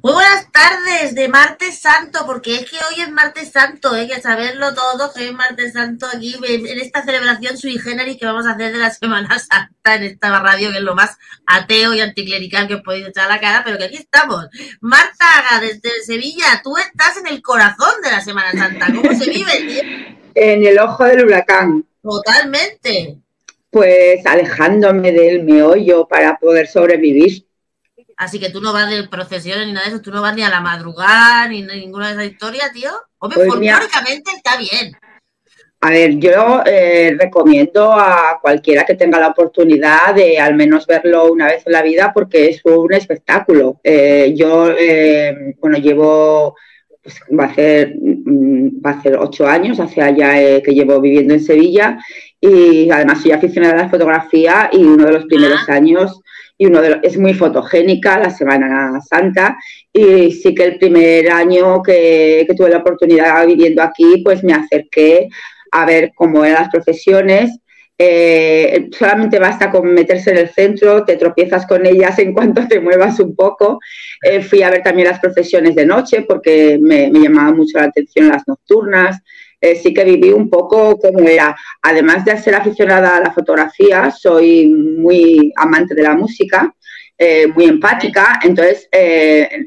Muy 0.00 0.12
buenas 0.12 0.52
tardes 0.52 1.14
de 1.14 1.28
martes 1.28 1.78
santo, 1.80 2.26
porque 2.26 2.56
es 2.56 2.70
que 2.70 2.76
hoy 2.76 3.00
es 3.00 3.10
martes 3.10 3.50
santo, 3.52 3.92
hay 3.92 4.06
que 4.06 4.20
saberlo 4.20 4.74
todo, 4.74 5.10
que 5.14 5.28
es 5.28 5.32
martes 5.32 5.72
santo 5.72 6.06
aquí 6.06 6.36
en 6.46 6.78
esta 6.78 7.02
celebración 7.02 7.56
sui 7.56 7.78
generis 7.78 8.18
que 8.18 8.26
vamos 8.26 8.46
a 8.46 8.50
hacer 8.50 8.72
de 8.72 8.78
la 8.78 8.90
Semana 8.90 9.38
Santa 9.38 9.94
en 9.94 10.02
esta 10.02 10.40
radio, 10.40 10.70
que 10.70 10.76
es 10.78 10.82
lo 10.82 10.94
más 10.94 11.16
ateo 11.46 11.94
y 11.94 12.00
anticlerical 12.00 12.68
que 12.68 12.74
os 12.74 12.82
podéis 12.82 13.08
echar 13.08 13.24
a 13.24 13.34
la 13.34 13.40
cara, 13.40 13.62
pero 13.64 13.78
que 13.78 13.84
aquí 13.84 13.96
estamos. 13.96 14.46
Marta 14.80 15.24
Haga, 15.38 15.60
desde 15.60 16.02
Sevilla, 16.04 16.60
tú 16.62 16.76
estás 16.76 17.16
en 17.16 17.28
el 17.28 17.40
corazón 17.40 18.02
de 18.02 18.10
la 18.10 18.20
Semana 18.20 18.52
Santa, 18.52 18.88
¿cómo 18.94 19.10
se 19.18 19.30
vive? 19.30 19.52
tío? 19.66 19.82
en 20.34 20.66
el 20.66 20.78
ojo 20.78 21.04
del 21.04 21.24
huracán, 21.24 21.84
Totalmente. 22.02 23.18
Pues 23.70 24.24
alejándome 24.26 25.12
del 25.12 25.44
meollo 25.44 26.06
para 26.08 26.38
poder 26.38 26.66
sobrevivir. 26.66 27.46
Así 28.16 28.40
que 28.40 28.50
tú 28.50 28.60
no 28.60 28.72
vas 28.72 28.90
de 28.90 29.06
procesiones 29.06 29.66
ni 29.66 29.72
nada 29.72 29.86
de 29.86 29.94
eso, 29.94 30.02
tú 30.02 30.10
no 30.10 30.22
vas 30.22 30.34
ni 30.34 30.42
a 30.42 30.48
la 30.48 30.60
madrugada 30.60 31.46
ni 31.48 31.62
ni 31.62 31.80
ninguna 31.80 32.08
de 32.08 32.14
esas 32.14 32.32
historias, 32.32 32.72
tío. 32.72 32.90
Hombre, 33.18 33.36
Pues 33.36 33.48
folclóricamente 33.48 34.32
está 34.32 34.56
bien. 34.56 34.96
A 35.80 35.90
ver, 35.90 36.16
yo 36.18 36.62
eh, 36.66 37.16
recomiendo 37.16 37.92
a 37.92 38.40
cualquiera 38.42 38.84
que 38.84 38.96
tenga 38.96 39.20
la 39.20 39.28
oportunidad 39.28 40.12
de 40.12 40.40
al 40.40 40.56
menos 40.56 40.86
verlo 40.88 41.30
una 41.30 41.46
vez 41.46 41.64
en 41.66 41.72
la 41.72 41.82
vida 41.82 42.10
porque 42.12 42.48
es 42.48 42.60
un 42.64 42.92
espectáculo. 42.92 43.80
Eh, 43.84 44.34
yo, 44.36 44.70
eh, 44.76 45.54
bueno, 45.60 45.78
llevo, 45.78 46.56
pues, 47.00 47.20
va, 47.38 47.44
a 47.44 47.54
ser, 47.54 47.94
mm, 47.96 48.84
va 48.84 48.90
a 48.90 49.02
ser 49.02 49.18
ocho 49.18 49.46
años 49.46 49.78
hacia 49.78 50.06
allá 50.06 50.60
que 50.60 50.74
llevo 50.74 51.00
viviendo 51.00 51.34
en 51.34 51.44
Sevilla 51.44 51.98
y 52.40 52.90
además 52.90 53.22
soy 53.22 53.32
aficionada 53.32 53.74
a 53.74 53.82
la 53.84 53.88
fotografía 53.88 54.70
y 54.72 54.78
uno 54.78 55.06
de 55.06 55.12
los 55.12 55.24
primeros 55.26 55.68
años 55.68 56.20
y 56.56 56.66
uno 56.66 56.80
de 56.80 56.90
los, 56.90 56.98
es 57.02 57.16
muy 57.16 57.34
fotogénica 57.34 58.18
la 58.18 58.30
Semana 58.30 59.00
Santa 59.00 59.56
y 59.92 60.32
sí 60.32 60.54
que 60.54 60.64
el 60.64 60.78
primer 60.78 61.30
año 61.30 61.82
que, 61.82 62.44
que 62.46 62.54
tuve 62.54 62.70
la 62.70 62.78
oportunidad 62.78 63.46
viviendo 63.46 63.82
aquí 63.82 64.22
pues 64.24 64.44
me 64.44 64.52
acerqué 64.52 65.28
a 65.70 65.84
ver 65.84 66.12
cómo 66.14 66.44
eran 66.44 66.62
las 66.62 66.70
profesiones. 66.70 67.58
Eh, 68.00 68.90
solamente 68.96 69.40
basta 69.40 69.72
con 69.72 69.92
meterse 69.92 70.30
en 70.30 70.38
el 70.38 70.50
centro, 70.50 71.04
te 71.04 71.16
tropiezas 71.16 71.66
con 71.66 71.84
ellas 71.84 72.16
en 72.20 72.32
cuanto 72.32 72.66
te 72.68 72.80
muevas 72.80 73.18
un 73.18 73.34
poco. 73.34 73.80
Eh, 74.22 74.40
fui 74.40 74.62
a 74.62 74.70
ver 74.70 74.82
también 74.82 75.08
las 75.08 75.18
profesiones 75.18 75.74
de 75.74 75.84
noche 75.84 76.22
porque 76.22 76.78
me, 76.80 77.10
me 77.10 77.20
llamaba 77.20 77.52
mucho 77.52 77.78
la 77.78 77.84
atención 77.84 78.28
las 78.28 78.46
nocturnas. 78.46 79.20
Eh, 79.60 79.76
sí 79.76 79.92
que 79.92 80.04
viví 80.04 80.30
un 80.30 80.48
poco 80.48 80.98
cómo 80.98 81.20
era. 81.20 81.54
Además 81.82 82.24
de 82.24 82.38
ser 82.38 82.54
aficionada 82.54 83.16
a 83.16 83.20
la 83.20 83.32
fotografía, 83.32 84.10
soy 84.10 84.68
muy 84.68 85.52
amante 85.56 85.94
de 85.94 86.02
la 86.02 86.14
música. 86.14 86.74
eh, 87.20 87.48
muy 87.48 87.64
empática, 87.64 88.38
entonces 88.44 88.88
eh, 88.92 89.66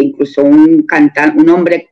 incluso 0.00 0.42
un 0.42 0.86
canta- 0.86 1.34
un 1.36 1.46
hombre 1.50 1.90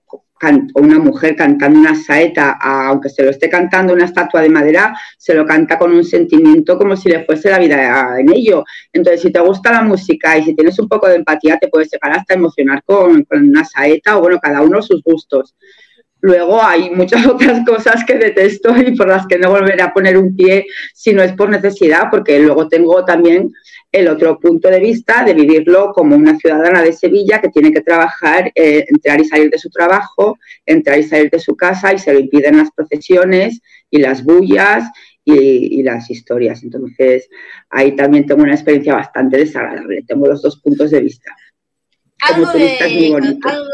o 0.75 0.81
una 0.81 0.99
mujer 0.99 1.35
cantando 1.37 1.81
una 1.81 1.95
saeta, 1.95 2.53
aunque 2.61 3.09
se 3.09 3.23
lo 3.25 3.31
esté 3.31 3.51
cantando 3.51 3.93
una 3.93 4.05
estatua 4.05 4.41
de 4.41 4.49
madera, 4.49 4.97
se 5.19 5.35
lo 5.35 5.45
canta 5.45 5.77
con 5.79 5.93
un 5.93 6.05
sentimiento 6.05 6.79
como 6.79 6.97
si 6.97 7.09
le 7.09 7.25
fuese 7.25 7.51
la 7.51 7.59
vida 7.59 8.19
en 8.21 8.33
ello. 8.33 8.65
Entonces, 8.93 9.21
si 9.23 9.33
te 9.33 9.41
gusta 9.41 9.73
la 9.73 9.83
música 9.83 10.39
y 10.39 10.45
si 10.45 10.55
tienes 10.55 10.79
un 10.79 10.89
poco 10.89 11.09
de 11.09 11.17
empatía, 11.17 11.59
te 11.59 11.69
puedes 11.69 11.91
llegar 11.91 12.13
hasta 12.17 12.35
emocionar 12.35 12.83
con 12.85 13.27
una 13.31 13.65
saeta 13.65 14.17
o, 14.17 14.21
bueno, 14.21 14.39
cada 14.41 14.63
uno 14.63 14.81
sus 14.81 15.03
gustos. 15.03 15.57
Luego 16.21 16.63
hay 16.63 16.91
muchas 16.91 17.27
otras 17.27 17.65
cosas 17.67 18.05
que 18.05 18.15
detesto 18.15 18.77
y 18.77 18.97
por 18.97 19.09
las 19.09 19.27
que 19.27 19.39
no 19.39 19.51
volveré 19.51 19.83
a 19.83 19.93
poner 19.93 20.17
un 20.17 20.35
pie 20.35 20.67
si 20.95 21.13
no 21.13 21.23
es 21.23 21.33
por 21.33 21.49
necesidad, 21.49 22.09
porque 22.11 22.39
luego 22.41 22.69
tengo 22.69 23.05
también 23.05 23.53
el 23.91 24.09
otro 24.09 24.39
punto 24.39 24.69
de 24.69 24.81
vista 24.81 25.25
de 25.25 25.33
vivirlo 25.33 25.93
como 25.93 26.15
una 26.15 26.37
ciudadana 26.37 26.83
de 26.83 26.93
Sevilla 26.93 27.41
que 27.41 27.49
tiene 27.49 27.73
que 27.73 27.81
trabajar, 27.81 28.53
eh, 28.55 28.85
entrar 28.89 29.21
y 29.21 29.25
salir 29.25 29.51
de 29.51 29.59
su 29.59 29.71
trabajo, 29.71 30.39
entrar 30.67 30.99
y 30.99 31.05
salir 31.05 31.31
de 31.31 31.39
su 31.39 31.57
casa 31.57 31.95
y 31.95 31.99
se 31.99 32.13
lo 32.13 32.19
impiden 32.19 32.59
las 32.59 32.71
procesiones 32.71 33.61
y 33.91 33.99
las 33.99 34.23
bullas 34.23 34.85
y, 35.25 35.81
y 35.81 35.83
las 35.83 36.11
historias. 36.11 36.63
Entonces, 36.63 37.29
ahí 37.71 37.97
también 37.97 38.27
tengo 38.27 38.43
una 38.43 38.55
experiencia 38.55 38.95
bastante 38.95 39.39
desagradable. 39.39 40.05
Tengo 40.07 40.27
los 40.27 40.43
dos 40.43 40.61
puntos 40.61 40.91
de 40.91 41.01
vista. 41.01 41.35
Algo 42.21 42.51
de, 42.53 42.79
algo, 43.45 43.65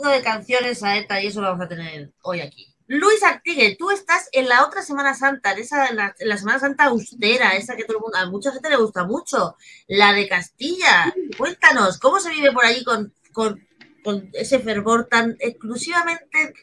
algo 0.00 0.10
de 0.14 0.22
canciones 0.22 0.82
a 0.82 0.96
ETA 0.98 1.22
y 1.22 1.28
eso 1.28 1.40
lo 1.40 1.48
vamos 1.48 1.64
a 1.64 1.68
tener 1.68 2.12
hoy 2.22 2.40
aquí. 2.40 2.66
Luis 2.88 3.22
Artigue, 3.24 3.74
tú 3.78 3.90
estás 3.90 4.28
en 4.32 4.48
la 4.48 4.64
otra 4.64 4.80
Semana 4.82 5.14
Santa, 5.14 5.52
en, 5.52 5.58
esa, 5.58 5.88
en, 5.88 5.96
la, 5.96 6.14
en 6.18 6.28
la 6.28 6.36
Semana 6.38 6.60
Santa 6.60 6.84
austera, 6.84 7.56
esa 7.56 7.74
que 7.74 7.84
todo 7.84 7.96
el 7.96 8.02
mundo, 8.02 8.16
a 8.18 8.30
mucha 8.30 8.52
gente 8.52 8.70
le 8.70 8.76
gusta 8.76 9.04
mucho, 9.04 9.56
la 9.88 10.12
de 10.12 10.28
Castilla. 10.28 11.12
Cuéntanos, 11.36 11.98
¿cómo 11.98 12.20
se 12.20 12.30
vive 12.30 12.52
por 12.52 12.64
allí 12.64 12.84
con, 12.84 13.12
con, 13.32 13.60
con 14.04 14.30
ese 14.34 14.60
fervor 14.60 15.06
tan 15.10 15.36
exclusivamente 15.40 16.54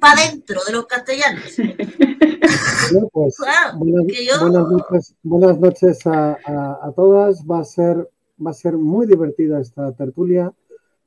para 0.00 0.22
dentro 0.22 0.60
de 0.64 0.72
los 0.72 0.86
castellanos? 0.86 1.44
Bueno, 2.92 3.08
pues, 3.12 3.36
Claro, 3.38 3.78
buenas, 3.78 4.04
que 4.08 4.26
yo- 4.26 4.40
buenas 4.40 4.68
noches, 4.68 5.14
buenas 5.22 5.58
noches 5.58 6.06
a, 6.06 6.32
a- 6.44 6.78
a 6.82 6.92
todas. 6.94 7.38
Va 7.50 7.60
a 7.60 7.64
ser 7.64 8.10
va 8.44 8.50
a 8.50 8.54
ser 8.54 8.74
muy 8.74 9.06
divertida 9.06 9.60
esta 9.60 9.92
tertulia 9.92 10.52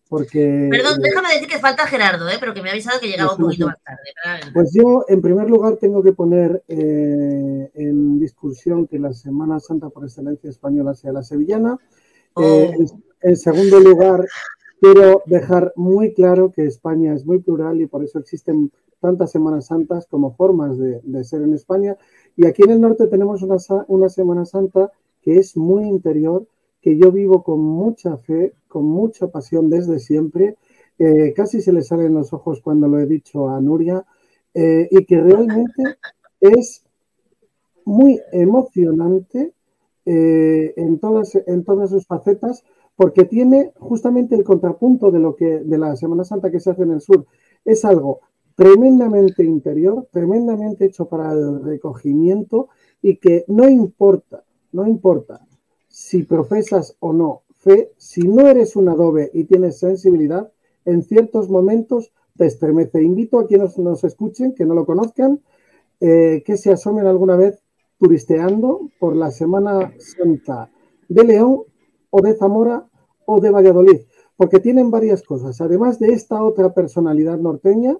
porque 0.09 0.69
Perdón, 0.71 0.99
eh, 0.99 1.03
déjame 1.03 1.33
decir 1.33 1.47
que 1.49 1.59
falta 1.59 1.85
Gerardo, 1.85 2.29
¿eh? 2.29 2.37
pero 2.39 2.53
que 2.53 2.61
me 2.61 2.69
ha 2.69 2.71
avisado 2.71 2.99
que 2.99 3.07
llegaba 3.07 3.33
un 3.33 3.39
poquito 3.39 3.67
más 3.67 3.77
tarde. 3.83 4.51
pues 4.53 4.71
yo 4.73 5.03
en 5.07 5.21
primer 5.21 5.49
lugar 5.49 5.77
tengo 5.77 6.01
que 6.01 6.13
poner 6.13 6.63
eh, 6.67 7.71
en 7.73 8.19
discusión 8.19 8.87
que 8.87 8.99
la 8.99 9.13
Semana 9.13 9.59
Santa 9.59 9.89
por 9.89 10.05
excelencia 10.05 10.49
española 10.49 10.93
sea 10.93 11.11
la 11.11 11.23
sevillana. 11.23 11.77
Oh. 12.33 12.41
Eh, 12.41 12.75
en, 12.77 12.87
en 13.21 13.35
segundo 13.35 13.79
lugar, 13.79 14.25
quiero 14.79 15.23
dejar 15.25 15.73
muy 15.75 16.13
claro 16.13 16.51
que 16.53 16.65
España 16.65 17.13
es 17.13 17.25
muy 17.25 17.39
plural 17.39 17.81
y 17.81 17.87
por 17.87 18.03
eso 18.03 18.19
existen 18.19 18.71
tantas 18.99 19.31
Semanas 19.31 19.67
Santas 19.67 20.07
como 20.09 20.35
formas 20.35 20.77
de, 20.77 21.01
de 21.03 21.23
ser 21.23 21.41
en 21.41 21.53
España. 21.53 21.97
Y 22.35 22.45
aquí 22.45 22.63
en 22.63 22.71
el 22.71 22.81
norte 22.81 23.07
tenemos 23.07 23.41
una, 23.41 23.57
una 23.87 24.09
Semana 24.09 24.45
Santa 24.45 24.91
que 25.21 25.37
es 25.37 25.57
muy 25.57 25.83
interior, 25.85 26.47
que 26.81 26.97
yo 26.97 27.11
vivo 27.11 27.43
con 27.43 27.59
mucha 27.59 28.17
fe, 28.17 28.53
con 28.67 28.85
mucha 28.85 29.27
pasión 29.27 29.69
desde 29.69 29.99
siempre. 29.99 30.57
Eh, 30.99 31.33
casi 31.35 31.61
se 31.61 31.73
le 31.73 31.81
salen 31.81 32.13
los 32.13 32.33
ojos 32.33 32.61
cuando 32.61 32.87
lo 32.87 32.99
he 32.99 33.05
dicho 33.05 33.49
a 33.49 33.61
Nuria, 33.61 34.05
eh, 34.53 34.87
y 34.89 35.05
que 35.05 35.21
realmente 35.21 35.83
es 36.39 36.83
muy 37.85 38.19
emocionante 38.31 39.53
eh, 40.05 40.73
en, 40.75 40.99
todas, 40.99 41.35
en 41.35 41.63
todas 41.63 41.89
sus 41.89 42.05
facetas, 42.05 42.63
porque 42.95 43.25
tiene 43.25 43.73
justamente 43.77 44.35
el 44.35 44.43
contrapunto 44.43 45.11
de 45.11 45.19
lo 45.19 45.35
que 45.35 45.59
de 45.59 45.77
la 45.77 45.95
Semana 45.95 46.23
Santa 46.23 46.49
que 46.49 46.59
se 46.59 46.71
hace 46.71 46.83
en 46.83 46.91
el 46.91 47.01
sur. 47.01 47.25
Es 47.63 47.85
algo 47.85 48.21
tremendamente 48.55 49.43
interior, 49.43 50.07
tremendamente 50.11 50.85
hecho 50.85 51.07
para 51.07 51.31
el 51.31 51.63
recogimiento 51.63 52.69
y 53.03 53.17
que 53.17 53.45
no 53.47 53.69
importa, 53.69 54.43
no 54.71 54.87
importa 54.87 55.46
si 55.97 56.21
profesas 56.21 56.95
o 56.99 57.11
no 57.11 57.41
fe, 57.55 57.91
si 57.97 58.21
no 58.21 58.47
eres 58.47 58.75
un 58.75 58.87
adobe 58.87 59.31
y 59.33 59.45
tienes 59.45 59.79
sensibilidad, 59.79 60.51
en 60.85 61.01
ciertos 61.01 61.49
momentos 61.49 62.13
te 62.37 62.45
estremece. 62.45 63.01
Invito 63.01 63.39
a 63.39 63.47
quienes 63.47 63.79
nos 63.79 64.03
escuchen, 64.03 64.53
que 64.53 64.63
no 64.63 64.75
lo 64.75 64.85
conozcan, 64.85 65.41
eh, 65.99 66.43
que 66.45 66.55
se 66.55 66.71
asomen 66.71 67.07
alguna 67.07 67.35
vez 67.35 67.63
turisteando 67.97 68.91
por 68.99 69.15
la 69.15 69.31
Semana 69.31 69.91
Santa 69.97 70.69
de 71.09 71.23
León 71.23 71.63
o 72.11 72.21
de 72.21 72.35
Zamora 72.35 72.85
o 73.25 73.41
de 73.41 73.49
Valladolid, 73.49 74.01
porque 74.35 74.59
tienen 74.59 74.91
varias 74.91 75.23
cosas. 75.23 75.59
Además 75.61 75.97
de 75.97 76.09
esta 76.09 76.43
otra 76.43 76.75
personalidad 76.75 77.39
norteña, 77.39 77.97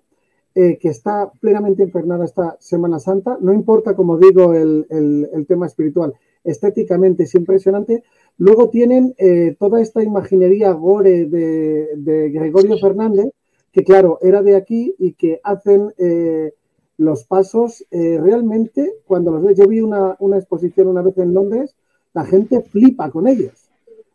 eh, 0.60 0.78
que 0.82 0.90
está 0.90 1.14
plenamente 1.44 1.84
infernada 1.84 2.26
esta 2.26 2.58
Semana 2.60 3.00
Santa, 3.00 3.38
no 3.46 3.52
importa, 3.54 3.96
como 3.96 4.18
digo, 4.18 4.44
el, 4.54 4.72
el- 4.90 5.30
el 5.38 5.44
tema 5.46 5.66
espiritual, 5.68 6.12
estéticamente 6.44 7.24
es 7.24 7.34
impresionante. 7.36 8.04
Luego 8.46 8.70
tienen 8.78 9.04
eh, 9.18 9.56
toda 9.60 9.78
esta 9.82 10.02
imaginería 10.12 10.72
gore 10.72 11.26
de, 11.36 11.90
de 11.98 12.30
Gregorio 12.32 12.78
Fernández, 12.86 13.30
que 13.74 13.84
claro, 13.84 14.18
era 14.22 14.42
de 14.42 14.56
aquí 14.56 14.96
y 14.98 15.14
que 15.14 15.40
hacen 15.44 15.94
eh, 15.98 16.54
los 16.98 17.24
pasos 17.26 17.86
realmente, 17.92 18.82
cuando 19.06 19.30
los 19.32 19.44
ves, 19.44 19.58
yo 19.60 19.68
vi 19.68 19.82
una, 19.82 20.16
una 20.20 20.38
exposición 20.38 20.88
una 20.88 21.04
vez 21.04 21.16
en 21.20 21.34
Londres, 21.34 21.76
la 22.14 22.26
gente 22.26 22.62
flipa 22.62 23.12
con 23.12 23.28
ellos, 23.28 23.70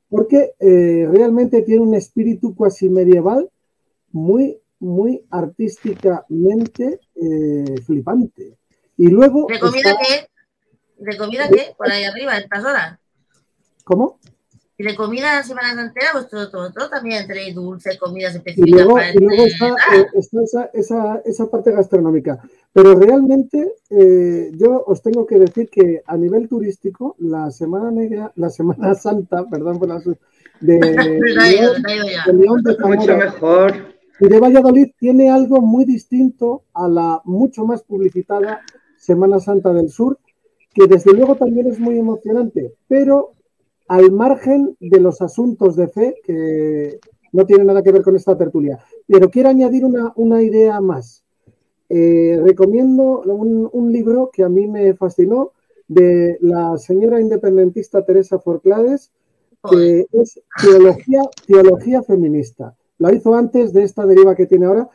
porque 0.08 0.50
realmente 0.58 1.62
tiene 1.62 1.82
un 1.82 1.94
espíritu 1.94 2.56
cuasi 2.56 2.88
medieval 2.88 3.48
muy, 4.10 4.58
muy 4.82 5.22
artísticamente 5.30 7.00
eh, 7.14 7.80
flipante. 7.86 8.56
Y 8.96 9.08
luego... 9.08 9.46
¿De 9.48 9.58
comida 9.60 9.90
está- 9.90 10.02
qué? 10.02 10.28
¿De 10.98 11.16
comida 11.16 11.48
qué? 11.48 11.74
Por 11.76 11.90
ahí 11.90 12.04
arriba, 12.04 12.32
a 12.32 12.38
estas 12.38 12.64
horas. 12.64 12.98
¿Cómo? 13.84 14.18
Y 14.78 14.84
de 14.84 14.96
comida 14.96 15.36
la 15.36 15.42
Semana 15.42 15.74
Santera, 15.74 16.08
pues 16.12 16.28
todo, 16.28 16.50
todo, 16.50 16.72
todo 16.72 16.88
también 16.88 17.26
tenéis 17.26 17.54
dulces, 17.54 17.98
comidas 17.98 18.34
Y 18.34 18.38
específicas. 18.38 18.72
luego, 18.80 18.94
para 18.94 19.10
y 19.10 19.18
luego 19.18 19.44
está, 19.44 19.66
ah, 19.66 19.96
eh, 19.96 20.06
está 20.14 20.42
esa, 20.42 20.70
esa, 20.72 21.22
esa 21.24 21.50
parte 21.50 21.70
gastronómica. 21.72 22.40
Pero 22.72 22.94
realmente 22.98 23.74
eh, 23.90 24.50
yo 24.54 24.82
os 24.86 25.02
tengo 25.02 25.26
que 25.26 25.38
decir 25.38 25.68
que 25.68 26.02
a 26.06 26.16
nivel 26.16 26.48
turístico, 26.48 27.14
la 27.18 27.50
Semana 27.50 27.90
Negra, 27.90 28.32
la 28.36 28.50
Semana 28.50 28.94
Santa, 28.94 29.44
perdón 29.50 29.78
por 29.78 29.88
la 29.88 30.00
su- 30.00 30.16
de, 30.60 30.78
León, 32.32 32.62
de 32.62 32.76
Mucho 32.84 33.16
mejor. 33.16 33.91
Y 34.20 34.28
de 34.28 34.40
Valladolid 34.40 34.92
tiene 34.98 35.30
algo 35.30 35.60
muy 35.60 35.84
distinto 35.84 36.64
a 36.74 36.88
la 36.88 37.20
mucho 37.24 37.64
más 37.64 37.82
publicitada 37.82 38.60
Semana 38.98 39.40
Santa 39.40 39.72
del 39.72 39.88
Sur, 39.88 40.18
que 40.72 40.86
desde 40.86 41.12
luego 41.12 41.36
también 41.36 41.66
es 41.66 41.78
muy 41.78 41.98
emocionante, 41.98 42.74
pero 42.88 43.32
al 43.88 44.10
margen 44.12 44.76
de 44.80 45.00
los 45.00 45.20
asuntos 45.20 45.76
de 45.76 45.88
fe, 45.88 46.14
que 46.24 47.00
no 47.32 47.46
tiene 47.46 47.64
nada 47.64 47.82
que 47.82 47.92
ver 47.92 48.02
con 48.02 48.16
esta 48.16 48.36
tertulia. 48.36 48.78
Pero 49.06 49.30
quiero 49.30 49.48
añadir 49.48 49.84
una, 49.84 50.12
una 50.16 50.42
idea 50.42 50.80
más. 50.80 51.24
Eh, 51.88 52.40
recomiendo 52.42 53.22
un, 53.22 53.68
un 53.70 53.92
libro 53.92 54.30
que 54.32 54.44
a 54.44 54.48
mí 54.48 54.66
me 54.66 54.94
fascinó 54.94 55.52
de 55.88 56.38
la 56.40 56.78
señora 56.78 57.20
independentista 57.20 58.04
Teresa 58.04 58.38
Forclades, 58.38 59.10
que 59.70 60.06
es 60.12 60.40
teología, 60.62 61.22
teología 61.46 62.02
feminista. 62.02 62.74
Lo 63.02 63.12
hizo 63.12 63.34
antes 63.34 63.72
de 63.72 63.82
esta 63.82 64.06
deriva 64.06 64.36
que 64.36 64.46
tiene 64.46 64.66
ahora, 64.66 64.88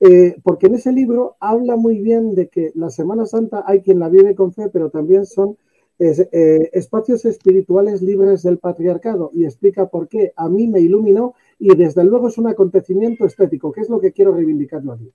eh, 0.00 0.34
porque 0.42 0.66
en 0.66 0.74
ese 0.74 0.90
libro 0.90 1.36
habla 1.38 1.76
muy 1.76 2.00
bien 2.00 2.34
de 2.34 2.48
que 2.48 2.72
la 2.74 2.90
Semana 2.90 3.24
Santa 3.24 3.62
hay 3.64 3.82
quien 3.82 4.00
la 4.00 4.08
vive 4.08 4.34
con 4.34 4.52
fe, 4.52 4.68
pero 4.68 4.90
también 4.90 5.26
son 5.26 5.56
eh, 6.00 6.70
espacios 6.72 7.24
espirituales 7.24 8.02
libres 8.02 8.42
del 8.42 8.58
patriarcado 8.58 9.30
y 9.32 9.44
explica 9.44 9.86
por 9.86 10.08
qué 10.08 10.32
a 10.34 10.48
mí 10.48 10.66
me 10.66 10.80
iluminó 10.80 11.36
y 11.56 11.76
desde 11.76 12.02
luego 12.02 12.26
es 12.26 12.36
un 12.36 12.48
acontecimiento 12.48 13.26
estético, 13.26 13.70
que 13.70 13.82
es 13.82 13.88
lo 13.88 14.00
que 14.00 14.12
quiero 14.12 14.34
reivindicarlo 14.34 14.94
aquí. 14.94 15.12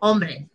Hombre, 0.00 0.48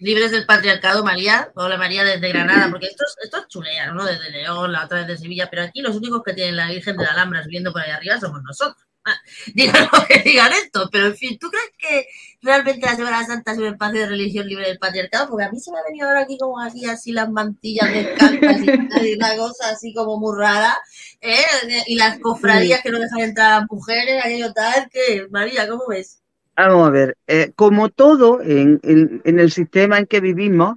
libres 0.00 0.32
del 0.32 0.44
patriarcado, 0.44 1.04
María. 1.04 1.52
Hola, 1.54 1.78
María, 1.78 2.02
desde 2.02 2.30
Granada, 2.30 2.68
porque 2.68 2.86
esto 2.86 3.04
es, 3.06 3.14
esto 3.22 3.36
es 3.36 3.46
chulea, 3.46 3.92
¿no? 3.92 4.04
Desde 4.04 4.30
León, 4.30 4.72
la 4.72 4.86
otra 4.86 4.98
vez 4.98 5.06
de 5.06 5.18
Sevilla, 5.18 5.46
pero 5.48 5.62
aquí 5.62 5.82
los 5.82 5.94
únicos 5.94 6.24
que 6.24 6.34
tienen 6.34 6.56
la 6.56 6.68
Virgen 6.68 6.96
de 6.96 7.04
la 7.04 7.12
Alhambra 7.12 7.44
subiendo 7.44 7.70
por 7.70 7.80
ahí 7.80 7.92
arriba 7.92 8.18
somos 8.18 8.42
nosotros. 8.42 8.88
Digan 9.54 9.88
lo 9.92 10.06
que 10.06 10.20
digan 10.20 10.52
esto, 10.52 10.88
pero 10.90 11.06
en 11.06 11.16
fin, 11.16 11.38
¿tú 11.38 11.48
crees 11.50 11.72
que 11.78 12.06
realmente 12.42 12.86
la 12.86 12.96
Semana 12.96 13.26
Santa 13.26 13.52
es 13.52 13.58
un 13.58 13.66
espacio 13.66 14.00
de 14.00 14.06
religión 14.06 14.46
libre 14.46 14.66
del 14.66 14.78
patriarcado? 14.78 15.28
Porque 15.28 15.44
a 15.44 15.50
mí 15.50 15.58
se 15.60 15.70
me 15.72 15.78
ha 15.78 15.84
venido 15.84 16.08
ahora 16.08 16.20
aquí 16.22 16.38
como 16.38 16.60
aquí 16.60 16.84
así 16.86 17.12
las 17.12 17.30
mantillas 17.30 17.92
de 17.92 18.14
cantas 18.14 18.56
y, 19.02 19.14
una 19.14 19.36
cosa 19.36 19.70
así 19.70 19.92
como 19.94 20.18
muy 20.18 20.36
rara, 20.38 20.76
¿eh? 21.20 21.44
Y 21.86 21.96
las 21.96 22.18
cofradías 22.18 22.82
que 22.82 22.90
no 22.90 22.98
dejan 22.98 23.20
entrar 23.20 23.52
a 23.52 23.60
las 23.60 23.70
mujeres, 23.70 24.24
aquello 24.24 24.52
tal, 24.52 24.88
que 24.90 25.26
María, 25.30 25.68
¿cómo 25.68 25.84
ves? 25.88 26.20
Vamos 26.56 26.88
a 26.88 26.90
ver, 26.90 27.16
eh, 27.26 27.52
como 27.54 27.88
todo 27.88 28.42
en, 28.42 28.80
en- 28.82 29.22
en 29.24 29.38
el 29.38 29.52
sistema 29.52 29.98
en 29.98 30.06
que 30.06 30.20
vivimos, 30.20 30.76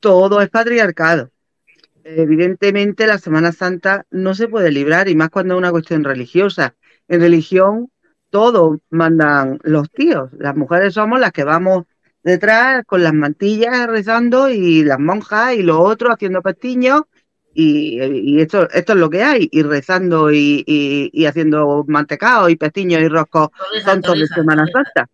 todo 0.00 0.40
es 0.40 0.48
patriarcado. 0.50 1.30
Evidentemente, 2.02 3.06
la 3.06 3.18
Semana 3.18 3.52
Santa 3.52 4.06
no 4.10 4.34
se 4.34 4.48
puede 4.48 4.70
librar, 4.72 5.08
y 5.08 5.14
más 5.14 5.30
cuando 5.30 5.54
es 5.54 5.58
una 5.58 5.70
cuestión 5.70 6.02
religiosa. 6.02 6.74
En 7.10 7.20
religión, 7.20 7.90
todo 8.30 8.78
mandan 8.90 9.58
los 9.64 9.90
tíos. 9.90 10.30
Las 10.38 10.56
mujeres 10.56 10.94
somos 10.94 11.18
las 11.18 11.32
que 11.32 11.42
vamos 11.44 11.84
detrás 12.22 12.84
con 12.86 13.02
las 13.02 13.12
mantillas 13.12 13.88
rezando 13.88 14.48
y 14.48 14.84
las 14.84 15.00
monjas 15.00 15.54
y 15.54 15.62
los 15.62 15.78
otros 15.78 16.14
haciendo 16.14 16.40
pestiños. 16.40 17.02
Y, 17.52 18.00
y 18.00 18.40
esto, 18.40 18.70
esto 18.70 18.92
es 18.92 18.98
lo 19.00 19.10
que 19.10 19.24
hay, 19.24 19.48
y 19.50 19.62
rezando 19.62 20.30
y, 20.30 20.62
y- 20.68 21.10
y 21.12 21.26
haciendo 21.26 21.84
mantecao 21.88 22.48
y 22.48 22.54
pestiños 22.54 23.02
y 23.02 23.08
roscos 23.08 23.48
Torrijas, 23.50 23.92
tontos 23.92 24.20
de 24.20 24.26
Semana. 24.28 24.64
Santa. 24.72 25.10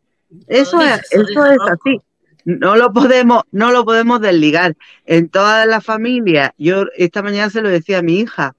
Eso 0.47 0.83
es, 0.83 1.01
eso 1.13 1.47
es 1.47 1.59
así. 1.71 1.99
No 2.45 2.77
lo 2.77 2.93
podemos, 2.93 3.43
no 3.53 3.73
lo 3.73 3.87
podemos 3.87 4.21
desligar. 4.21 4.77
En 5.07 5.31
todas 5.31 5.67
las 5.67 5.83
familias, 5.83 6.51
yo 6.59 6.85
esta 6.97 7.23
mañana 7.23 7.49
se 7.49 7.63
lo 7.63 7.71
decía 7.71 7.99
a 8.01 8.03
mi 8.03 8.21
hija, 8.21 8.55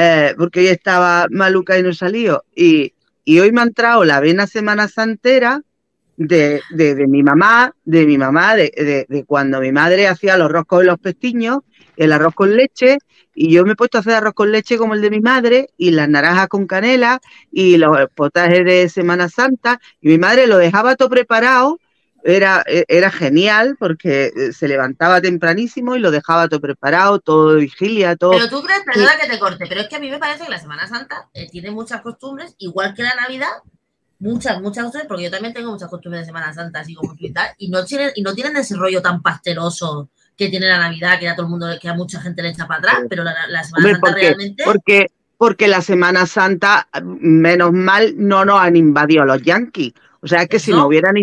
eh, 0.00 0.34
porque 0.38 0.60
hoy 0.60 0.68
estaba 0.68 1.26
maluca 1.30 1.78
y 1.78 1.82
no 1.82 1.92
salió. 1.92 2.44
Y, 2.54 2.94
y 3.24 3.40
hoy 3.40 3.52
me 3.52 3.60
ha 3.62 3.64
entrado 3.64 4.04
la 4.04 4.20
vena 4.20 4.46
semana 4.46 4.88
santera 4.88 5.62
de, 6.16 6.60
de, 6.70 7.06
mi 7.06 7.22
mamá, 7.22 7.74
de 7.84 8.06
mi 8.06 8.18
mamá, 8.18 8.56
de, 8.56 8.72
de- 8.76 9.06
de 9.08 9.24
cuando 9.24 9.60
mi 9.60 9.72
madre 9.72 10.08
hacía 10.08 10.36
los 10.36 10.50
roscos 10.50 10.82
y 10.82 10.86
los 10.86 10.98
pestiños, 10.98 11.58
el 11.96 12.12
arroz 12.12 12.34
con 12.34 12.56
leche, 12.56 12.98
y 13.34 13.52
yo 13.52 13.64
me 13.64 13.72
he 13.72 13.76
puesto 13.76 13.98
a 13.98 14.00
hacer 14.00 14.14
arroz 14.14 14.34
con 14.34 14.50
leche 14.52 14.78
como 14.78 14.94
el 14.94 15.00
de 15.00 15.10
mi 15.10 15.20
madre, 15.20 15.68
y 15.76 15.90
las 15.92 16.08
naranjas 16.08 16.48
con 16.48 16.66
canela, 16.66 17.20
y 17.52 17.76
los 17.76 17.96
potajes 18.14 18.64
de 18.64 18.88
Semana 18.88 19.28
Santa, 19.28 19.80
y 20.00 20.08
mi 20.08 20.18
madre 20.18 20.46
lo 20.46 20.58
dejaba 20.58 20.96
todo 20.96 21.08
preparado, 21.10 21.78
era, 22.24 22.62
e- 22.66 22.84
era 22.88 23.10
genial 23.10 23.76
porque 23.78 24.32
eh, 24.34 24.52
se 24.52 24.68
levantaba 24.68 25.20
tempranísimo 25.20 25.96
y 25.96 26.00
lo 26.00 26.10
dejaba 26.10 26.48
todo 26.48 26.60
preparado, 26.60 27.18
todo 27.20 27.56
vigilia, 27.56 28.16
todo. 28.16 28.32
Pero 28.32 28.48
tú 28.48 28.62
crees, 28.62 28.82
perdona 28.84 29.16
que 29.20 29.28
te 29.28 29.38
corte, 29.38 29.64
pero 29.68 29.80
es 29.80 29.88
que 29.88 29.96
a 29.96 30.00
mí 30.00 30.10
me 30.10 30.18
parece 30.18 30.44
que 30.44 30.50
la 30.50 30.58
Semana 30.58 30.86
Santa 30.86 31.28
eh, 31.34 31.48
tiene 31.50 31.70
muchas 31.70 32.00
costumbres, 32.02 32.54
igual 32.58 32.94
que 32.94 33.02
la 33.02 33.14
Navidad, 33.14 33.48
muchas, 34.18 34.60
muchas 34.60 34.84
costumbres, 34.84 35.08
porque 35.08 35.24
yo 35.24 35.30
también 35.30 35.54
tengo 35.54 35.70
muchas 35.70 35.88
costumbres 35.88 36.22
de 36.22 36.26
Semana 36.26 36.52
Santa, 36.52 36.80
así 36.80 36.94
como 36.94 37.14
tú 37.14 37.26
y 37.26 37.32
tal, 37.32 37.48
y 37.58 37.68
no 37.70 37.84
tienen, 37.84 38.10
y 38.14 38.22
no 38.22 38.34
tienen 38.34 38.56
ese 38.56 38.76
rollo 38.76 39.00
tan 39.00 39.22
pasteloso 39.22 40.10
que 40.36 40.48
tiene 40.48 40.68
la 40.68 40.78
Navidad, 40.78 41.18
que 41.18 41.28
a 41.28 41.34
todo 41.34 41.46
el 41.46 41.50
mundo, 41.50 41.66
que 41.80 41.88
a 41.88 41.94
mucha 41.94 42.20
gente 42.20 42.42
le 42.42 42.50
echa 42.50 42.66
para 42.66 42.78
atrás, 42.78 42.98
pero 43.08 43.24
la, 43.24 43.34
la 43.48 43.64
Semana 43.64 43.86
Hombre, 43.86 44.00
Santa 44.00 44.14
realmente. 44.14 44.64
Porque, 44.64 45.10
porque 45.36 45.66
la 45.66 45.82
Semana 45.82 46.26
Santa, 46.26 46.88
menos 47.02 47.72
mal, 47.72 48.14
no 48.16 48.44
nos 48.44 48.60
han 48.60 48.76
invadido 48.76 49.24
los 49.24 49.42
yanquis. 49.42 49.92
O 50.20 50.26
sea, 50.26 50.46
que 50.46 50.58
si 50.58 50.72
no 50.72 50.86
hubieran, 50.86 51.14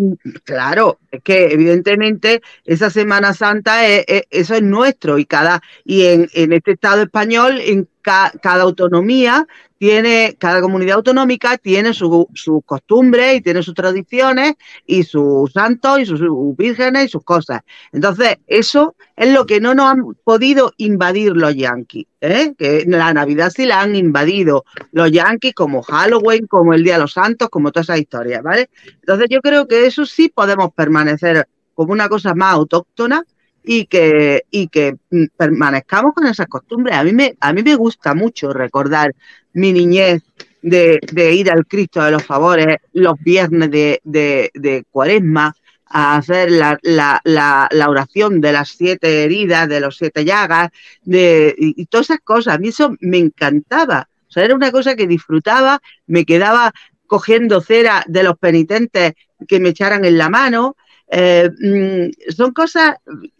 claro, 0.43 0.99
es 1.11 1.21
que 1.21 1.47
evidentemente 1.51 2.41
esa 2.63 2.89
Semana 2.89 3.33
Santa, 3.33 3.85
es- 3.87 4.05
es- 4.07 4.23
eso 4.29 4.55
es 4.55 4.61
nuestro 4.61 5.17
y 5.17 5.25
cada, 5.25 5.61
y 5.83 6.05
en, 6.05 6.29
en 6.33 6.53
este 6.53 6.71
Estado 6.71 7.01
español, 7.03 7.59
en 7.61 7.89
ca- 8.05 8.31
cada 8.41 8.63
autonomía 8.63 9.47
tiene, 9.77 10.38
cada 10.39 10.62
comunidad 10.62 10.97
autonómica 10.97 11.57
tiene 11.57 11.93
su- 11.93 12.29
sus 12.33 12.62
costumbres 12.65 13.35
y 13.35 13.41
tiene 13.41 13.62
sus 13.63 13.74
tradiciones 13.74 14.53
y 14.85 15.03
sus 15.03 15.51
santos 15.51 16.00
y 16.00 16.05
sus, 16.05 16.19
sus 16.19 16.55
vírgenes 16.55 17.05
y 17.05 17.09
sus 17.09 17.24
cosas. 17.24 17.62
Entonces, 17.91 18.38
eso 18.47 18.95
es 19.17 19.33
lo 19.33 19.45
que 19.45 19.59
no 19.59 19.74
nos 19.74 19.88
han 19.91 20.03
podido 20.24 20.71
invadir 20.77 21.33
los 21.35 21.55
yanquis, 21.55 22.05
¿eh? 22.21 22.53
que 22.57 22.85
la 22.88 23.13
Navidad 23.13 23.51
sí 23.53 23.65
la 23.65 23.81
han 23.81 23.95
invadido 23.95 24.63
los 24.91 25.12
yanquis 25.12 25.53
como 25.53 25.81
Halloween, 25.81 26.47
como 26.47 26.74
el 26.74 26.83
Día 26.83 26.93
de 26.93 27.01
los 27.01 27.13
Santos, 27.13 27.50
como 27.50 27.71
todas 27.71 27.88
esas 27.89 28.00
historias, 28.00 28.41
¿vale? 28.43 28.69
Entonces 29.01 29.27
yo 29.29 29.41
creo 29.41 29.67
que 29.67 29.85
eso 29.88 30.05
sí 30.05 30.29
podemos 30.29 30.71
permanecer 30.74 31.47
como 31.74 31.91
una 31.91 32.07
cosa 32.07 32.33
más 32.35 32.53
autóctona 32.53 33.24
y 33.65 33.86
que, 33.86 34.43
y 34.51 34.67
que 34.67 34.98
mm, 35.10 35.25
permanezcamos 35.36 36.13
con 36.13 36.27
esas 36.27 36.48
costumbres. 36.48 36.95
A 36.95 37.03
mí 37.03 37.13
me, 37.13 37.36
a 37.39 37.53
mí 37.53 37.63
me 37.63 37.75
gusta 37.75 38.13
mucho 38.13 38.53
recordar 38.53 39.13
mi 39.53 39.74
niñez 39.74 40.22
de, 40.62 41.00
ir 41.34 41.51
al 41.51 41.65
Cristo 41.65 42.03
de 42.03 42.12
los 42.12 42.24
Favores 42.24 42.77
los 42.93 43.19
viernes 43.19 43.69
de, 43.72 44.01
de, 44.03 44.86
Cuaresma 44.89 45.55
a 45.88 46.17
hacer 46.17 46.51
la, 46.51 46.79
la, 46.81 47.22
la, 47.24 47.89
oración 47.89 48.41
de 48.41 48.51
las 48.51 48.69
siete 48.69 49.24
heridas, 49.24 49.69
de 49.69 49.79
los 49.79 49.98
siete 49.98 50.25
llagas, 50.25 50.69
de, 51.03 51.53
y, 51.57 51.81
y 51.81 51.86
todas 51.86 52.10
esas 52.10 52.22
cosas. 52.22 52.55
A 52.55 52.57
mí 52.57 52.69
eso 52.69 52.95
me 53.00 53.17
encantaba. 53.17 54.10
O 54.27 54.31
sea, 54.31 54.43
era 54.43 54.55
una 54.55 54.72
cosa 54.72 54.95
que 54.95 55.07
disfrutaba, 55.07 55.79
me 56.07 56.25
quedaba 56.25 56.74
cogiendo 57.07 57.62
cera 57.62 58.03
de 58.07 58.24
los 58.24 58.38
penitentes 58.38 59.13
que 59.48 59.60
me 59.60 59.69
echaran 59.69 60.05
en 60.05 60.17
la 60.17 60.29
mano. 60.29 60.75
Eh, 61.07 61.50
mm, 61.60 62.31
son 62.34 62.51
cosas 62.51 62.95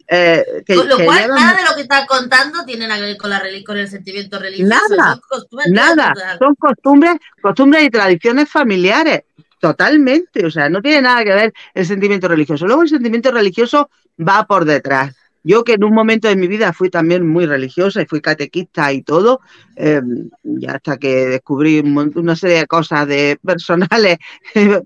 eh, 0.08 0.44
que, 0.64 0.74
Con 0.76 0.88
lo 0.88 0.96
que 0.96 1.04
cual, 1.04 1.22
llevan- 1.22 1.40
nada 1.40 1.56
de 1.56 1.68
lo 1.68 1.74
que 1.74 1.82
estás 1.82 2.06
contando 2.06 2.64
tiene 2.64 2.86
nada 2.86 3.00
que 3.00 3.06
ver 3.06 3.16
con, 3.16 3.30
la, 3.30 3.42
con 3.64 3.76
el 3.76 3.88
sentimiento 3.88 4.38
religioso. 4.38 4.68
Nada, 4.88 5.12
son 5.12 5.20
costumbres 5.28 5.72
Nada, 5.72 6.14
son 6.38 6.54
costumbres, 6.54 7.14
costumbres 7.42 7.84
y 7.84 7.90
tradiciones 7.90 8.48
familiares, 8.48 9.22
totalmente. 9.60 10.46
O 10.46 10.50
sea, 10.50 10.68
no 10.68 10.80
tiene 10.80 11.02
nada 11.02 11.24
que 11.24 11.34
ver 11.34 11.52
el 11.74 11.86
sentimiento 11.86 12.28
religioso. 12.28 12.66
Luego 12.66 12.82
el 12.82 12.88
sentimiento 12.88 13.30
religioso 13.32 13.90
va 14.18 14.46
por 14.46 14.64
detrás. 14.64 15.14
Yo 15.42 15.62
que 15.62 15.74
en 15.74 15.84
un 15.84 15.94
momento 15.94 16.26
de 16.26 16.34
mi 16.34 16.48
vida 16.48 16.72
fui 16.72 16.90
también 16.90 17.24
muy 17.24 17.46
religiosa 17.46 18.02
y 18.02 18.06
fui 18.06 18.20
catequista 18.20 18.92
y 18.92 19.02
todo, 19.02 19.40
eh, 19.76 20.00
ya 20.42 20.72
hasta 20.72 20.96
que 20.96 21.26
descubrí 21.26 21.78
una 21.78 22.34
serie 22.34 22.58
de 22.58 22.66
cosas 22.66 23.06
de 23.06 23.38
personales 23.44 24.18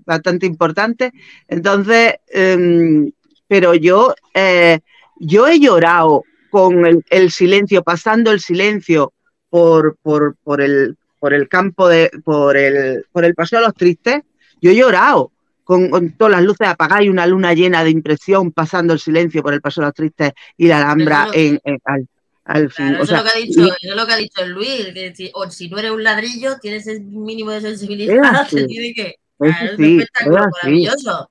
bastante 0.05 0.45
importantes. 0.45 1.11
Entonces, 1.47 2.13
eh, 2.31 3.11
pero 3.47 3.73
yo, 3.73 4.13
eh, 4.35 4.79
yo 5.21 5.47
he 5.47 5.59
llorado 5.59 6.23
con 6.49 6.85
el, 6.85 7.03
el 7.09 7.31
silencio, 7.31 7.83
pasando 7.83 8.31
el 8.31 8.39
silencio 8.39 9.13
por, 9.49 9.95
por, 10.01 10.35
por, 10.43 10.61
el, 10.61 10.97
por 11.19 11.33
el 11.33 11.47
campo 11.47 11.87
de, 11.87 12.09
por 12.23 12.57
el, 12.57 13.05
por 13.11 13.23
el 13.25 13.33
paseo 13.35 13.59
de 13.59 13.65
los 13.65 13.75
tristes, 13.75 14.21
yo 14.61 14.71
he 14.71 14.75
llorado 14.75 15.31
con, 15.63 15.89
con 15.89 16.11
todas 16.17 16.31
las 16.33 16.43
luces 16.43 16.67
apagadas 16.67 17.05
y 17.05 17.09
una 17.09 17.25
luna 17.27 17.53
llena 17.53 17.83
de 17.83 17.89
impresión 17.91 18.51
pasando 18.51 18.93
el 18.93 18.99
silencio 18.99 19.41
por 19.41 19.53
el 19.53 19.61
paseo 19.61 19.83
de 19.83 19.87
los 19.87 19.93
tristes 19.95 20.31
y 20.57 20.67
la 20.67 20.77
Alhambra 20.79 21.27
en, 21.33 21.59
en- 21.63 21.79
al- 21.85 22.07
Al 22.43 22.71
fin, 22.71 22.87
Claro, 22.89 23.03
o 23.03 23.05
sea, 23.05 23.17
lo 23.19 23.23
que 23.23 23.29
ha 23.29 23.39
dicho, 23.39 23.61
y- 23.61 23.85
eso 23.87 23.95
lo 23.95 24.05
que 24.07 24.13
ha 24.13 24.17
dicho 24.17 24.45
Luis, 24.47 24.85
que 24.93 25.13
si, 25.15 25.31
o 25.33 25.49
si 25.49 25.69
no 25.69 25.77
eres 25.77 25.91
un 25.91 26.03
ladrillo, 26.03 26.57
tienes 26.59 26.87
el 26.87 27.01
mínimo 27.01 27.51
de 27.51 27.61
sensibilidad, 27.61 28.19
así. 28.41 28.55
te 28.57 28.65
tiene 28.65 28.93
que... 28.93 29.03
Eso 29.07 29.15
Claro, 29.37 29.71
es 29.73 29.79
un 29.79 29.85
espectáculo 29.85 30.37
es 30.37 30.51
maravilloso. 30.63 31.29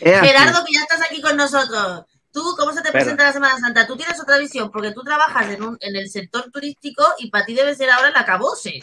es. 0.00 0.20
Gerardo, 0.20 0.64
que 0.64 0.72
ya 0.72 0.80
estás 0.80 1.02
aquí 1.10 1.20
con 1.20 1.36
nosotros. 1.36 2.04
¿Tú 2.36 2.54
cómo 2.58 2.70
se 2.70 2.82
te 2.82 2.92
Pero- 2.92 3.02
presenta 3.02 3.24
la 3.24 3.32
Semana 3.32 3.56
Santa? 3.58 3.86
Tú 3.86 3.96
tienes 3.96 4.20
otra 4.20 4.36
visión, 4.36 4.70
porque 4.70 4.92
tú 4.92 5.02
trabajas 5.02 5.48
en, 5.54 5.62
un, 5.62 5.78
en 5.80 5.96
el 5.96 6.10
sector 6.10 6.50
turístico 6.52 7.02
y 7.18 7.30
para 7.30 7.46
ti 7.46 7.54
debe 7.54 7.74
ser 7.74 7.88
ahora 7.88 8.10
el 8.10 8.16
acabose. 8.16 8.78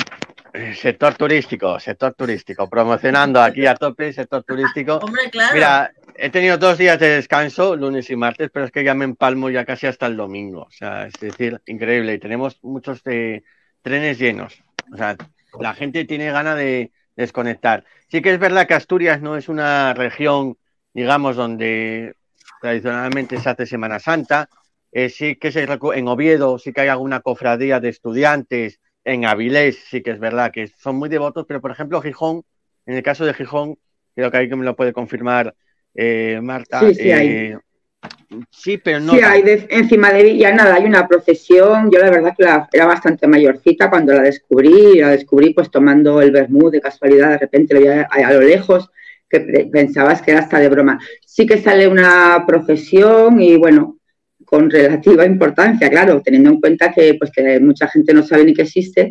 Eh, 0.54 0.74
Sector 0.74 1.14
turístico, 1.14 1.80
sector 1.80 2.16
turístico, 2.16 2.68
promocionando 2.68 3.40
aquí 3.40 3.68
a 3.68 3.76
tope, 3.76 4.12
sector 4.12 4.42
turístico. 4.48 4.96
Hombre, 4.96 5.30
claro. 5.30 5.54
Mira, 5.54 5.94
he 6.16 6.32
tenido 6.32 6.58
dos 6.58 6.80
días 6.80 6.98
de 6.98 7.10
descanso, 7.10 7.76
lunes 7.76 8.10
y 8.10 8.16
martes, 8.16 8.50
pero 8.52 8.66
es 8.66 8.72
que 8.72 8.84
ya 8.84 8.96
me 8.96 9.06
empalmo 9.06 9.52
ya 9.52 9.66
casi 9.66 9.86
hasta 9.86 10.08
el 10.08 10.18
domingo. 10.18 10.64
O 10.64 10.72
sea, 10.72 11.06
es 11.06 11.14
decir, 11.22 11.62
increíble. 11.68 12.16
Y 12.16 12.20
tenemos 12.20 12.58
muchos 12.64 13.02
eh, 13.06 13.44
trenes 13.84 14.18
llenos. 14.18 14.64
O 14.92 14.98
sea, 14.98 15.16
la 15.60 15.76
gente 15.76 16.06
tiene 16.06 16.32
ganas 16.32 16.58
de 16.58 16.92
desconectar. 17.16 17.86
Sí 18.10 18.24
que 18.24 18.34
es 18.34 18.40
verdad 18.40 18.66
que 18.66 18.74
Asturias 18.74 19.22
no 19.22 19.38
es 19.38 19.48
una 19.48 19.94
región, 19.94 20.58
digamos, 20.96 21.36
donde 21.36 22.16
tradicionalmente 22.64 23.38
se 23.38 23.50
hace 23.50 23.66
Semana 23.66 24.00
Santa. 24.00 24.48
Eh, 24.92 25.10
sí 25.10 25.36
que 25.36 25.52
se 25.52 25.64
en 25.64 26.08
Oviedo 26.08 26.58
sí 26.58 26.72
que 26.72 26.82
hay 26.82 26.88
alguna 26.88 27.20
cofradía 27.20 27.80
de 27.82 27.90
estudiantes, 27.90 28.80
en 29.04 29.26
Avilés 29.26 29.84
sí 29.90 30.02
que 30.02 30.12
es 30.12 30.20
verdad 30.20 30.52
que 30.52 30.68
son 30.68 30.96
muy 30.96 31.10
devotos, 31.10 31.46
pero 31.48 31.60
por 31.60 31.72
ejemplo 31.72 32.00
Gijón, 32.02 32.44
en 32.86 32.96
el 32.96 33.04
caso 33.04 33.26
de 33.26 33.34
Gijón, 33.34 33.76
creo 34.16 34.32
que 34.32 34.38
ahí 34.38 34.48
que 34.50 34.56
me 34.56 34.64
lo 34.64 34.76
puede 34.76 34.94
confirmar 34.94 35.54
eh, 35.94 36.40
Marta. 36.42 36.80
Sí, 36.88 36.94
sí 36.96 37.12
hay. 37.12 37.28
eh, 37.28 37.58
sí, 38.52 38.78
pero 38.78 39.00
no. 39.02 39.14
sí, 39.14 39.20
hay 39.22 39.42
de- 39.42 39.68
encima 39.72 40.14
de 40.14 40.24
Villanada 40.24 40.76
hay 40.76 40.86
una 40.86 41.08
procesión. 41.08 41.92
Yo 41.92 42.00
la 42.00 42.12
verdad 42.12 42.34
que 42.38 42.44
la- 42.44 42.70
era 42.72 42.86
bastante 42.86 43.28
mayorcita 43.28 43.90
cuando 43.90 44.14
la 44.14 44.22
descubrí. 44.22 45.00
La 45.00 45.10
descubrí 45.10 45.54
pues 45.54 45.70
tomando 45.70 46.22
el 46.22 46.32
vermú 46.32 46.70
de 46.70 46.80
casualidad. 46.80 47.32
De 47.32 47.38
repente 47.40 47.74
lo 47.74 47.82
vi 47.82 47.88
a, 47.88 48.04
a 48.04 48.32
lo 48.34 48.42
lejos 48.42 48.90
que 49.34 49.42
pe- 49.42 49.66
pensabas 49.72 50.22
que 50.22 50.32
era 50.32 50.42
hasta 50.42 50.60
de 50.60 50.70
broma. 50.70 51.00
Sí 51.26 51.46
que 51.48 51.58
sale 51.58 51.88
una 51.88 52.46
procesión 52.48 53.42
y 53.42 53.58
bueno, 53.58 53.98
con 54.46 54.70
relativa 54.70 55.26
importancia, 55.26 55.90
claro, 55.90 56.22
teniendo 56.24 56.50
en 56.52 56.60
cuenta 56.62 56.92
que 56.94 57.16
pues 57.20 57.32
que 57.32 57.60
mucha 57.60 57.88
gente 57.88 58.14
no 58.14 58.24
sabe 58.24 58.46
ni 58.46 58.54
que 58.54 58.64
existe. 58.64 59.10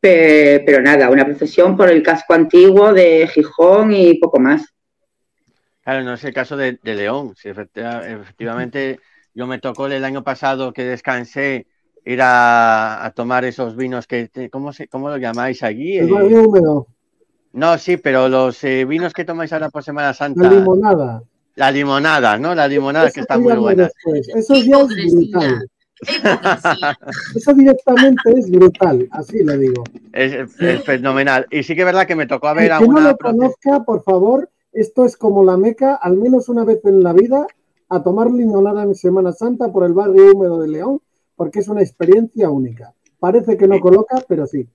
Pe- 0.00 0.62
Pero 0.66 0.82
nada, 0.82 1.10
una 1.10 1.24
procesión 1.26 1.76
por 1.76 1.90
el 1.90 2.02
casco 2.02 2.34
antiguo 2.34 2.92
de 2.94 3.28
Gijón 3.34 3.92
y 3.92 4.18
poco 4.18 4.40
más. 4.40 4.62
Claro, 5.82 6.02
no 6.02 6.14
es 6.14 6.24
el 6.24 6.32
caso 6.32 6.56
de, 6.56 6.78
de 6.82 6.94
León. 6.94 7.34
Sí, 7.36 7.48
efectivamente, 7.50 9.00
yo 9.34 9.46
me 9.46 9.58
tocó 9.58 9.86
el 9.86 10.04
año 10.04 10.24
pasado 10.24 10.72
que 10.72 10.84
descansé 10.84 11.66
ir 12.06 12.20
a, 12.22 13.04
a 13.04 13.10
tomar 13.12 13.44
esos 13.44 13.76
vinos 13.76 14.06
que, 14.06 14.28
te- 14.28 14.48
¿cómo, 14.50 14.72
se, 14.72 14.88
cómo 14.88 15.10
lo 15.10 15.18
llamáis 15.18 15.62
allí? 15.62 15.98
El 15.98 16.10
Eh, 16.10 16.12
húmedo, 16.12 16.86
no, 17.54 17.78
sí, 17.78 17.96
pero 17.96 18.28
los 18.28 18.62
eh, 18.64 18.84
vinos 18.84 19.12
que 19.12 19.24
tomáis 19.24 19.52
ahora 19.52 19.70
por 19.70 19.84
Semana 19.84 20.12
Santa, 20.12 20.42
la 20.42 20.50
limonada. 20.50 21.22
la 21.54 21.70
limonada, 21.70 22.36
¿no? 22.36 22.52
La 22.52 22.66
limonada 22.66 23.12
que 23.12 23.20
está 23.20 23.38
muy 23.38 23.54
buena. 23.54 23.84
después. 23.84 24.28
Eso 24.28 24.56
ya 24.56 24.80
es 24.80 25.14
brutal. 25.14 25.68
Eso 27.36 27.54
directamente 27.54 28.32
es 28.36 28.50
brutal, 28.50 29.08
así 29.12 29.44
le 29.44 29.56
digo. 29.56 29.84
Es, 30.12 30.32
es 30.60 30.82
fenomenal. 30.82 31.46
Y 31.48 31.62
sí 31.62 31.76
que 31.76 31.82
es 31.82 31.86
verdad 31.86 32.08
que 32.08 32.16
me 32.16 32.26
tocó 32.26 32.50
El 32.50 32.56
ver 32.56 32.72
a 32.72 32.78
que 32.80 32.88
no 32.88 32.90
una 32.90 33.10
lo 33.10 33.16
conozca, 33.16 33.84
por 33.84 34.02
favor, 34.02 34.50
esto 34.72 35.04
es 35.04 35.16
como 35.16 35.44
la 35.44 35.56
meca, 35.56 35.94
al 35.94 36.16
menos 36.16 36.48
una 36.48 36.64
vez 36.64 36.84
en 36.84 37.04
la 37.04 37.12
vida, 37.12 37.46
a 37.88 38.02
tomar 38.02 38.32
limonada 38.32 38.82
en 38.82 38.96
Semana 38.96 39.32
Santa 39.32 39.70
por 39.70 39.84
el 39.84 39.92
barrio 39.92 40.32
húmedo 40.32 40.60
de 40.60 40.66
León, 40.66 41.00
porque 41.36 41.60
es 41.60 41.68
una 41.68 41.82
experiencia 41.82 42.50
única. 42.50 42.92
Parece 43.20 43.56
que 43.56 43.68
no 43.68 43.78
coloca, 43.78 44.22
pero 44.26 44.48
sí. 44.48 44.66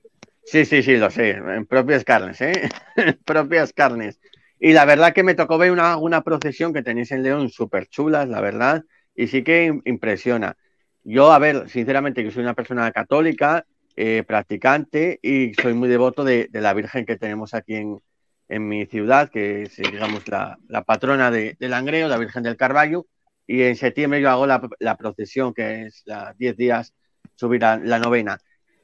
Sí, 0.43 0.65
sí, 0.65 0.81
sí, 0.81 0.98
lo 0.98 1.12
sé, 1.12 1.31
en 1.31 1.65
propias 1.67 2.03
carnes, 2.03 2.41
¿eh? 2.41 2.69
En 2.96 3.17
propias 3.24 3.72
carnes. 3.74 4.19
Y 4.60 4.74
la 4.74 4.86
verdad 4.86 5.13
que 5.13 5.24
me 5.24 5.36
tocó 5.36 5.58
ver 5.58 5.72
una, 5.72 5.98
una 5.98 6.24
procesión 6.24 6.74
que 6.74 6.81
tenéis 6.81 7.12
en 7.12 7.22
León 7.24 7.50
súper 7.50 7.88
chulas, 7.88 8.27
la 8.27 8.41
verdad, 8.41 8.84
y 9.15 9.27
sí 9.27 9.43
que 9.43 9.67
im- 9.72 9.81
impresiona. 9.86 10.58
Yo, 11.03 11.31
a 11.31 11.39
ver, 11.39 11.69
sinceramente, 11.69 12.24
que 12.24 12.31
soy 12.31 12.43
una 12.43 12.55
persona 12.55 12.91
católica, 12.91 13.65
eh, 13.96 14.24
practicante, 14.27 15.19
y 15.22 15.53
soy 15.53 15.74
muy 15.74 15.88
devoto 15.88 16.24
de, 16.24 16.48
de 16.50 16.62
la 16.62 16.74
Virgen 16.74 17.05
que 17.05 17.17
tenemos 17.17 17.53
aquí 17.53 17.75
en, 17.75 18.00
en 18.48 18.67
mi 18.67 18.86
ciudad, 18.88 19.29
que 19.29 19.63
es, 19.63 19.75
digamos, 19.77 20.27
la, 20.27 20.58
la 20.67 20.84
patrona 20.84 21.29
de, 21.31 21.55
de 21.60 21.69
Langreo, 21.69 22.08
la 22.08 22.17
Virgen 22.17 22.43
del 22.43 22.58
Carballo, 22.58 23.05
y 23.46 23.62
en 23.63 23.75
septiembre 23.75 24.19
yo 24.22 24.29
hago 24.31 24.48
la, 24.48 24.67
la 24.79 24.98
procesión, 24.98 25.53
que 25.53 25.84
es 25.86 26.01
la 26.05 26.34
10 26.38 26.58
días, 26.58 26.93
subir 27.36 27.62
la 27.62 28.00
novena. 28.00 28.39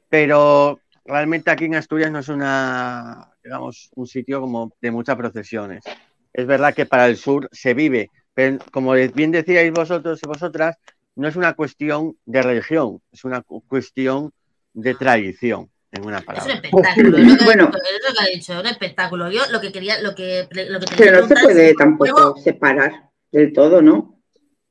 Pero 0.08 0.80
realmente 1.06 1.50
aquí 1.50 1.64
en 1.66 1.74
Asturias 1.76 2.10
no 2.10 2.18
es 2.20 2.28
una, 2.28 3.30
digamos, 3.42 3.90
un 3.94 4.06
sitio 4.06 4.40
como 4.40 4.72
de 4.80 4.90
muchas 4.90 5.16
procesiones. 5.16 5.84
Es 6.32 6.46
verdad 6.46 6.74
que 6.74 6.86
para 6.86 7.06
el 7.06 7.16
sur 7.16 7.48
se 7.52 7.74
vive, 7.74 8.10
pero 8.34 8.58
como 8.70 8.92
bien 8.92 9.30
decíais 9.30 9.72
vosotros 9.72 10.20
y 10.22 10.26
vosotras, 10.26 10.76
no 11.14 11.28
es 11.28 11.36
una 11.36 11.54
cuestión 11.54 12.16
de 12.26 12.42
religión, 12.42 13.00
es 13.10 13.24
una 13.24 13.40
cu- 13.42 13.62
cuestión 13.66 14.32
de 14.74 14.94
tradición, 14.94 15.70
en 15.92 16.04
una 16.04 16.18
Es 16.18 16.22
un 16.22 16.26
palabra. 16.26 16.54
espectáculo, 16.54 17.16
es 17.16 17.24
lo 17.32 17.38
que, 17.38 17.44
Bueno. 17.44 17.64
ha 17.64 17.66
dicho, 17.68 17.78
es 17.78 18.08
lo 18.08 18.14
que 18.14 18.22
ha 18.22 18.34
dicho, 18.34 18.60
un 18.60 18.66
espectáculo. 18.66 19.30
Yo 19.30 19.40
lo 19.50 19.60
que 19.60 19.72
quería, 19.72 20.00
lo 20.02 20.14
que, 20.14 20.46
lo 20.68 20.78
que 20.80 20.86
Pero 20.98 21.22
no 21.22 21.28
se 21.28 21.34
puede 21.36 21.70
es, 21.70 21.76
tampoco 21.76 22.10
luego- 22.10 22.36
separar 22.36 23.10
del 23.32 23.52
todo, 23.52 23.80
¿no? 23.80 24.12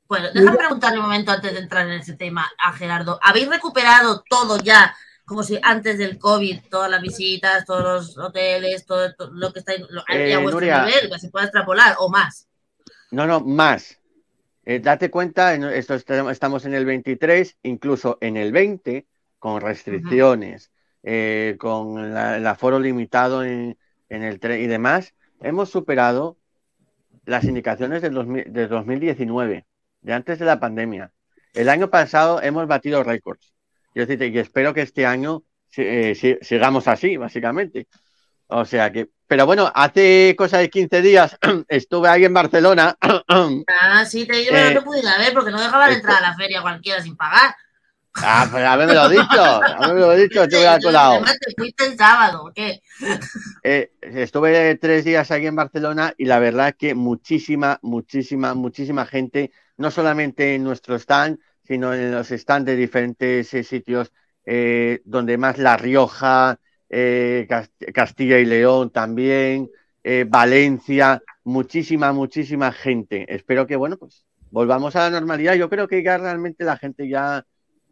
Bueno, 0.08 0.28
déjame 0.32 0.56
preguntarle 0.56 0.98
un 1.00 1.06
momento 1.06 1.32
antes 1.32 1.52
de 1.52 1.58
entrar 1.58 1.84
en 1.88 1.94
ese 1.94 2.14
tema 2.14 2.48
a 2.64 2.72
Gerardo. 2.74 3.18
¿Habéis 3.20 3.48
recuperado 3.48 4.22
todo 4.30 4.56
ya, 4.58 4.94
como 5.26 5.42
si 5.42 5.58
antes 5.62 5.98
del 5.98 6.18
COVID, 6.18 6.60
todas 6.70 6.90
las 6.90 7.02
visitas, 7.02 7.64
todos 7.66 7.82
los 7.82 8.18
hoteles, 8.18 8.86
todo, 8.86 9.12
todo 9.14 9.30
lo 9.32 9.52
que 9.52 9.58
está 9.58 9.74
en- 9.74 9.86
lo- 9.90 10.04
Eh, 10.08 10.32
a 10.34 10.38
vuestro 10.38 10.60
Nuria. 10.60 10.84
nivel, 10.86 11.10
que 11.10 11.18
se 11.18 11.28
pueda 11.30 11.46
extrapolar 11.46 11.96
o 11.98 12.08
más? 12.08 12.48
No, 13.10 13.26
no, 13.26 13.40
más. 13.40 14.00
Eh, 14.64 14.78
date 14.80 15.10
cuenta, 15.10 15.54
en- 15.54 15.64
esto 15.64 15.94
est- 15.94 16.08
estamos 16.10 16.64
en 16.64 16.74
el 16.74 16.84
23, 16.86 17.56
incluso 17.64 18.18
en 18.20 18.36
el 18.36 18.52
20, 18.52 19.06
con 19.38 19.60
restricciones, 19.60 20.70
eh, 21.02 21.56
con 21.58 22.14
la- 22.14 22.36
el 22.36 22.46
aforo 22.46 22.78
limitado 22.78 23.44
en, 23.44 23.76
en 24.08 24.22
el 24.22 24.38
tren 24.40 24.62
y 24.62 24.66
demás, 24.66 25.14
hemos 25.40 25.70
superado 25.70 26.36
las 27.24 27.44
indicaciones 27.44 28.00
del 28.02 28.14
2000 28.14 28.44
de 28.52 28.68
2019, 28.68 29.66
de 30.02 30.12
antes 30.12 30.38
de 30.38 30.44
la 30.44 30.60
pandemia. 30.60 31.12
El 31.52 31.68
año 31.68 31.90
pasado 31.90 32.40
hemos 32.42 32.66
batido 32.68 33.02
récords. 33.02 33.52
Quiero 33.96 34.08
decirte, 34.08 34.26
y 34.26 34.38
espero 34.38 34.74
que 34.74 34.82
este 34.82 35.06
año 35.06 35.42
eh, 35.78 36.14
si- 36.14 36.36
sigamos 36.42 36.86
así, 36.86 37.16
básicamente. 37.16 37.88
O 38.48 38.66
sea 38.66 38.92
que, 38.92 39.08
pero 39.26 39.46
bueno, 39.46 39.72
hace 39.74 40.34
cosa 40.36 40.58
de 40.58 40.68
15 40.68 41.00
días 41.00 41.38
estuve 41.68 42.06
ahí 42.10 42.26
en 42.26 42.34
Barcelona. 42.34 42.94
Ah, 43.80 44.04
sí, 44.04 44.26
te 44.26 44.36
digo, 44.36 44.54
Eh, 44.54 44.74
no 44.74 44.84
pude 44.84 44.98
ir 44.98 45.08
a 45.08 45.16
ver 45.16 45.32
porque 45.32 45.50
no 45.50 45.58
dejaban 45.58 45.88
esto- 45.88 46.00
entrar 46.00 46.22
a 46.22 46.28
la 46.28 46.36
feria 46.36 46.60
cualquiera 46.60 47.00
sin 47.02 47.16
pagar. 47.16 47.54
Ah, 48.16 48.46
pues 48.50 48.62
haberme 48.64 48.92
lo 48.92 49.08
dicho, 49.08 49.42
haberme 49.42 50.00
lo 50.00 50.12
dicho, 50.14 50.42
estuve 50.42 50.68
al 50.68 50.82
colado. 50.82 51.24
Te 51.24 51.54
fuiste 51.56 51.86
el 51.86 51.96
sábado, 51.96 52.44
¿o 52.44 52.52
¿qué? 52.52 52.82
Eh, 53.64 53.92
estuve 54.02 54.74
tres 54.76 55.06
días 55.06 55.30
aquí 55.30 55.46
en 55.46 55.56
Barcelona 55.56 56.12
y 56.18 56.26
la 56.26 56.38
verdad 56.38 56.74
que 56.78 56.94
muchísima, 56.94 57.78
muchísima, 57.80 58.52
muchísima 58.52 59.06
gente, 59.06 59.52
no 59.78 59.90
solamente 59.90 60.54
en 60.54 60.64
nuestro 60.64 60.96
stand, 60.96 61.38
sino 61.66 61.92
en 61.94 62.12
los 62.12 62.28
stands 62.28 62.66
de 62.66 62.76
diferentes 62.76 63.52
eh, 63.54 63.62
sitios 63.64 64.12
eh, 64.44 65.00
donde 65.04 65.38
más 65.38 65.58
La 65.58 65.76
Rioja, 65.76 66.58
eh, 66.88 67.46
Cas- 67.48 67.70
Castilla 67.94 68.38
y 68.38 68.44
León 68.44 68.90
también, 68.90 69.70
Valencia, 70.28 71.20
muchísima, 71.42 72.12
muchísima 72.12 72.70
gente. 72.70 73.26
Espero 73.34 73.66
que, 73.66 73.74
bueno, 73.74 73.96
pues 73.96 74.24
volvamos 74.52 74.94
a 74.94 75.00
la 75.00 75.10
normalidad. 75.10 75.54
Yo 75.54 75.68
creo 75.68 75.88
que 75.88 76.00
ya 76.02 76.16
realmente 76.16 76.62
la 76.64 76.76
gente 76.76 77.08
ya 77.08 77.44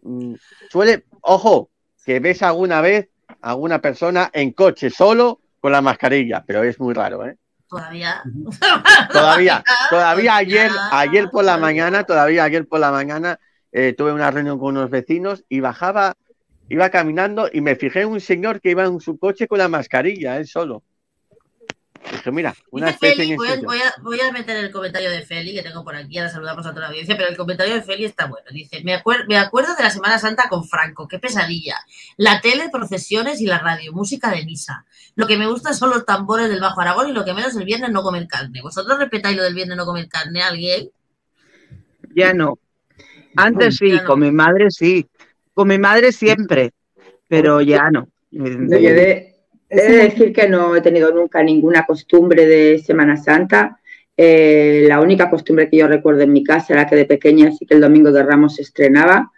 mm, 0.02 0.34
suele, 0.70 1.06
ojo, 1.22 1.70
que 2.04 2.20
ves 2.20 2.42
alguna 2.42 2.80
vez 2.80 3.08
a 3.40 3.50
alguna 3.50 3.80
persona 3.80 4.30
en 4.32 4.52
coche 4.52 4.90
solo 4.90 5.40
con 5.60 5.72
la 5.72 5.80
mascarilla, 5.80 6.44
pero 6.46 6.62
es 6.62 6.78
muy 6.78 6.94
raro, 6.94 7.26
¿eh? 7.26 7.36
Todavía. 7.68 8.22
Todavía, 9.10 9.64
todavía 9.90 10.36
ayer, 10.36 10.70
Ya, 10.70 11.00
ayer 11.00 11.28
por 11.30 11.44
la 11.44 11.56
mañana, 11.56 12.04
todavía 12.04 12.44
ayer 12.44 12.66
por 12.68 12.80
la 12.80 12.90
mañana, 12.90 13.38
eh, 13.74 13.92
tuve 13.92 14.12
una 14.12 14.30
reunión 14.30 14.58
con 14.58 14.76
unos 14.76 14.88
vecinos 14.88 15.44
y 15.48 15.58
bajaba, 15.60 16.14
iba 16.68 16.88
caminando 16.90 17.50
y 17.52 17.60
me 17.60 17.74
fijé 17.76 18.02
en 18.02 18.08
un 18.08 18.20
señor 18.20 18.60
que 18.60 18.70
iba 18.70 18.84
en 18.84 19.00
su 19.00 19.18
coche 19.18 19.48
con 19.48 19.58
la 19.58 19.68
mascarilla, 19.68 20.38
él 20.38 20.46
solo. 20.46 20.82
Dije, 22.12 22.30
mira, 22.30 22.54
una 22.70 22.88
Dice 22.88 22.94
especie 23.08 23.16
Feli, 23.16 23.32
en 23.32 23.36
voy 23.38 23.48
a, 23.48 23.56
voy, 23.62 23.78
a, 23.78 23.94
voy 24.02 24.20
a 24.20 24.30
meter 24.30 24.56
el 24.58 24.70
comentario 24.70 25.10
de 25.10 25.22
Feli, 25.22 25.54
que 25.54 25.62
tengo 25.62 25.82
por 25.82 25.96
aquí, 25.96 26.18
ahora 26.18 26.30
saludamos 26.30 26.66
a 26.66 26.70
toda 26.70 26.82
la 26.82 26.88
audiencia, 26.88 27.16
pero 27.16 27.30
el 27.30 27.36
comentario 27.36 27.74
de 27.74 27.82
Feli 27.82 28.04
está 28.04 28.26
bueno. 28.26 28.46
Dice, 28.50 28.82
me, 28.84 28.94
acuer- 28.94 29.26
me 29.26 29.38
acuerdo 29.38 29.74
de 29.74 29.82
la 29.82 29.90
Semana 29.90 30.18
Santa 30.18 30.48
con 30.50 30.68
Franco, 30.68 31.08
qué 31.08 31.18
pesadilla. 31.18 31.78
La 32.18 32.40
tele, 32.42 32.68
procesiones 32.70 33.40
y 33.40 33.46
la 33.46 33.58
radio, 33.58 33.92
música 33.92 34.30
de 34.30 34.44
misa. 34.44 34.84
Lo 35.16 35.26
que 35.26 35.38
me 35.38 35.46
gusta 35.46 35.72
son 35.72 35.90
los 35.90 36.04
tambores 36.04 36.48
del 36.50 36.60
Bajo 36.60 36.80
Aragón 36.80 37.08
y 37.08 37.12
lo 37.12 37.24
que 37.24 37.32
menos 37.34 37.56
el 37.56 37.64
viernes 37.64 37.90
no 37.90 38.02
comer 38.02 38.28
carne. 38.28 38.60
¿Vosotros 38.62 38.98
respetáis 38.98 39.36
lo 39.36 39.42
del 39.42 39.54
viernes 39.54 39.76
no 39.76 39.86
comer 39.86 40.06
carne? 40.08 40.42
¿Alguien? 40.42 40.90
Ya 42.14 42.32
no. 42.34 42.58
Antes 43.36 43.76
sí, 43.76 43.92
no. 43.92 44.04
con 44.04 44.20
mi 44.20 44.30
madre 44.30 44.70
sí, 44.70 45.06
con 45.52 45.68
mi 45.68 45.78
madre 45.78 46.12
siempre, 46.12 46.72
pero 47.28 47.60
ya 47.60 47.90
no. 47.90 48.08
Yo 48.30 48.44
he 48.44 48.94
de, 48.94 49.34
he 49.68 49.82
de 49.82 49.96
decir 50.04 50.32
que 50.32 50.48
no 50.48 50.74
he 50.74 50.80
tenido 50.80 51.12
nunca 51.12 51.42
ninguna 51.42 51.84
costumbre 51.86 52.46
de 52.46 52.78
Semana 52.78 53.16
Santa. 53.16 53.78
Eh, 54.16 54.84
la 54.88 55.00
única 55.00 55.28
costumbre 55.28 55.68
que 55.68 55.78
yo 55.78 55.88
recuerdo 55.88 56.22
en 56.22 56.32
mi 56.32 56.44
casa 56.44 56.72
era 56.72 56.86
que 56.86 56.96
de 56.96 57.04
pequeña 57.04 57.50
sí 57.50 57.66
que 57.66 57.74
el 57.74 57.80
domingo 57.80 58.12
de 58.12 58.22
Ramos 58.22 58.56
se 58.56 58.62
estrenaba, 58.62 59.32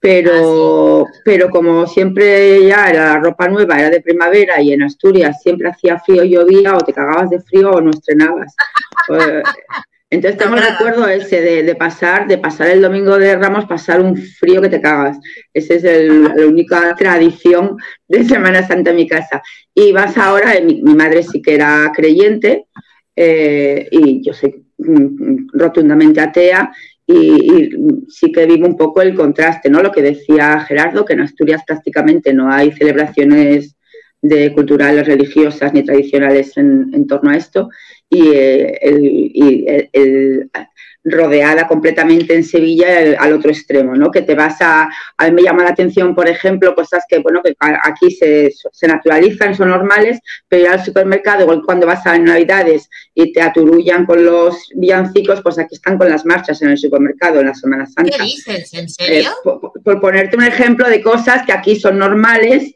pero, 0.00 1.06
pero 1.24 1.50
como 1.50 1.86
siempre 1.86 2.66
ya 2.66 2.88
era 2.88 3.14
la 3.14 3.18
ropa 3.18 3.48
nueva, 3.48 3.78
era 3.78 3.90
de 3.90 4.00
primavera 4.00 4.60
y 4.60 4.72
en 4.72 4.82
Asturias 4.82 5.42
siempre 5.42 5.68
hacía 5.68 5.98
frío, 5.98 6.24
llovía 6.24 6.76
o 6.76 6.80
te 6.80 6.92
cagabas 6.92 7.30
de 7.30 7.40
frío 7.40 7.70
o 7.70 7.80
no 7.80 7.90
estrenabas. 7.90 8.54
Eh, 9.08 9.40
Entonces 10.08 10.38
tengo 10.38 10.54
el 10.54 10.62
recuerdo 10.62 11.08
ese 11.08 11.40
de, 11.40 11.62
de 11.64 11.74
pasar, 11.74 12.28
de 12.28 12.38
pasar 12.38 12.68
el 12.70 12.80
domingo 12.80 13.18
de 13.18 13.36
Ramos, 13.36 13.66
pasar 13.66 14.00
un 14.00 14.16
frío 14.16 14.62
que 14.62 14.68
te 14.68 14.80
cagas. 14.80 15.18
Esa 15.52 15.74
es 15.74 15.84
el- 15.84 16.24
la 16.24 16.46
única 16.46 16.94
tradición 16.96 17.76
de 18.08 18.24
Semana 18.24 18.66
Santa 18.66 18.90
en 18.90 18.96
mi 18.96 19.08
casa. 19.08 19.42
Y 19.74 19.92
vas 19.92 20.16
ahora, 20.16 20.54
eh, 20.54 20.62
mi, 20.62 20.80
mi 20.82 20.94
madre 20.94 21.22
sí 21.24 21.42
que 21.42 21.54
era 21.56 21.90
creyente 21.94 22.66
eh, 23.16 23.88
y 23.90 24.22
yo 24.24 24.32
soy 24.32 24.64
mm, 24.78 25.48
rotundamente 25.54 26.20
atea 26.20 26.72
y, 27.06 27.62
y 27.64 27.70
sí 28.08 28.32
que 28.32 28.46
vivo 28.46 28.66
un 28.66 28.76
poco 28.76 29.00
el 29.02 29.14
contraste, 29.14 29.70
¿no? 29.70 29.82
Lo 29.82 29.92
que 29.92 30.02
decía 30.02 30.60
Gerardo, 30.60 31.04
que 31.04 31.14
en 31.14 31.20
Asturias 31.20 31.62
prácticamente 31.66 32.32
no 32.34 32.50
hay 32.52 32.72
celebraciones 32.72 33.75
de 34.28 34.52
culturales, 34.52 35.06
religiosas 35.06 35.72
ni 35.72 35.82
tradicionales 35.84 36.56
en, 36.56 36.90
en 36.94 37.06
torno 37.06 37.30
a 37.30 37.36
esto 37.36 37.68
y, 38.08 38.28
eh, 38.28 38.78
el, 38.82 38.98
y 39.02 39.64
el- 39.68 39.88
el- 39.92 40.50
rodeada 41.08 41.68
completamente 41.68 42.34
en 42.34 42.42
Sevilla 42.42 43.00
el- 43.00 43.16
al 43.16 43.32
otro 43.34 43.48
extremo, 43.52 43.94
¿no? 43.94 44.10
Que 44.10 44.22
te 44.22 44.34
vas 44.34 44.60
a, 44.60 44.88
a 45.16 45.26
mí 45.26 45.30
me 45.30 45.42
llama 45.44 45.62
la 45.62 45.70
atención, 45.70 46.16
por 46.16 46.28
ejemplo, 46.28 46.74
cosas 46.74 47.04
que, 47.08 47.18
bueno, 47.18 47.40
que 47.44 47.54
aquí 47.60 48.10
se, 48.10 48.50
se 48.72 48.86
naturalizan, 48.88 49.54
son 49.54 49.68
normales, 49.68 50.18
pero 50.48 50.62
ir 50.64 50.68
al 50.68 50.84
supermercado, 50.84 51.42
igual 51.44 51.62
cuando 51.64 51.86
vas 51.86 52.04
a 52.08 52.18
Navidades 52.18 52.90
y 53.14 53.32
te 53.32 53.40
aturullan 53.40 54.04
con 54.04 54.24
los 54.24 54.68
villancicos, 54.74 55.42
pues 55.42 55.60
aquí 55.60 55.76
están 55.76 55.96
con 55.96 56.08
las 56.10 56.26
marchas 56.26 56.60
en 56.62 56.70
el 56.70 56.78
supermercado 56.78 57.38
en 57.38 57.46
la 57.46 57.54
Semana 57.54 57.84
¿Qué 57.86 57.92
Santa. 57.92 58.24
dices? 58.24 58.74
¿En 58.74 58.86
Eh, 58.86 58.88
serio? 58.88 59.30
por, 59.44 59.60
por 59.84 60.00
ponerte 60.00 60.36
un 60.36 60.42
ejemplo 60.42 60.88
de 60.88 61.02
cosas 61.02 61.46
que 61.46 61.52
aquí 61.52 61.76
son 61.76 62.00
normales 62.00 62.74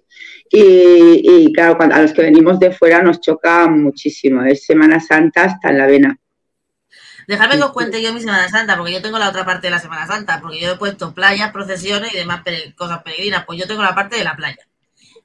y, 0.52 1.22
y, 1.22 1.52
claro, 1.52 1.76
cuando, 1.76 1.94
a 1.94 2.02
los 2.02 2.12
que 2.12 2.22
venimos 2.22 2.58
de 2.58 2.72
fuera 2.72 3.00
nos 3.02 3.20
choca 3.20 3.68
muchísimo. 3.68 4.42
Es 4.42 4.64
Semana 4.64 4.98
Santa 4.98 5.44
hasta 5.44 5.70
en 5.70 5.78
la 5.78 5.86
vena. 5.86 6.18
Dejadme 7.28 7.56
que 7.56 7.62
os 7.62 7.70
cuente 7.70 8.02
yo 8.02 8.12
mi 8.12 8.20
Semana 8.20 8.48
Santa, 8.48 8.76
porque 8.76 8.92
yo 8.92 9.00
tengo 9.00 9.16
la 9.18 9.28
otra 9.28 9.44
parte 9.44 9.68
de 9.68 9.70
la 9.70 9.78
Semana 9.78 10.08
Santa, 10.08 10.40
porque 10.40 10.60
yo 10.60 10.72
he 10.72 10.76
puesto 10.76 11.14
playas, 11.14 11.52
procesiones 11.52 12.12
y 12.12 12.16
demás 12.16 12.42
cosas 12.76 13.02
peregrinas. 13.04 13.44
Pues 13.46 13.60
yo 13.60 13.68
tengo 13.68 13.82
la 13.82 13.94
parte 13.94 14.16
de 14.16 14.24
la 14.24 14.34
playa. 14.34 14.66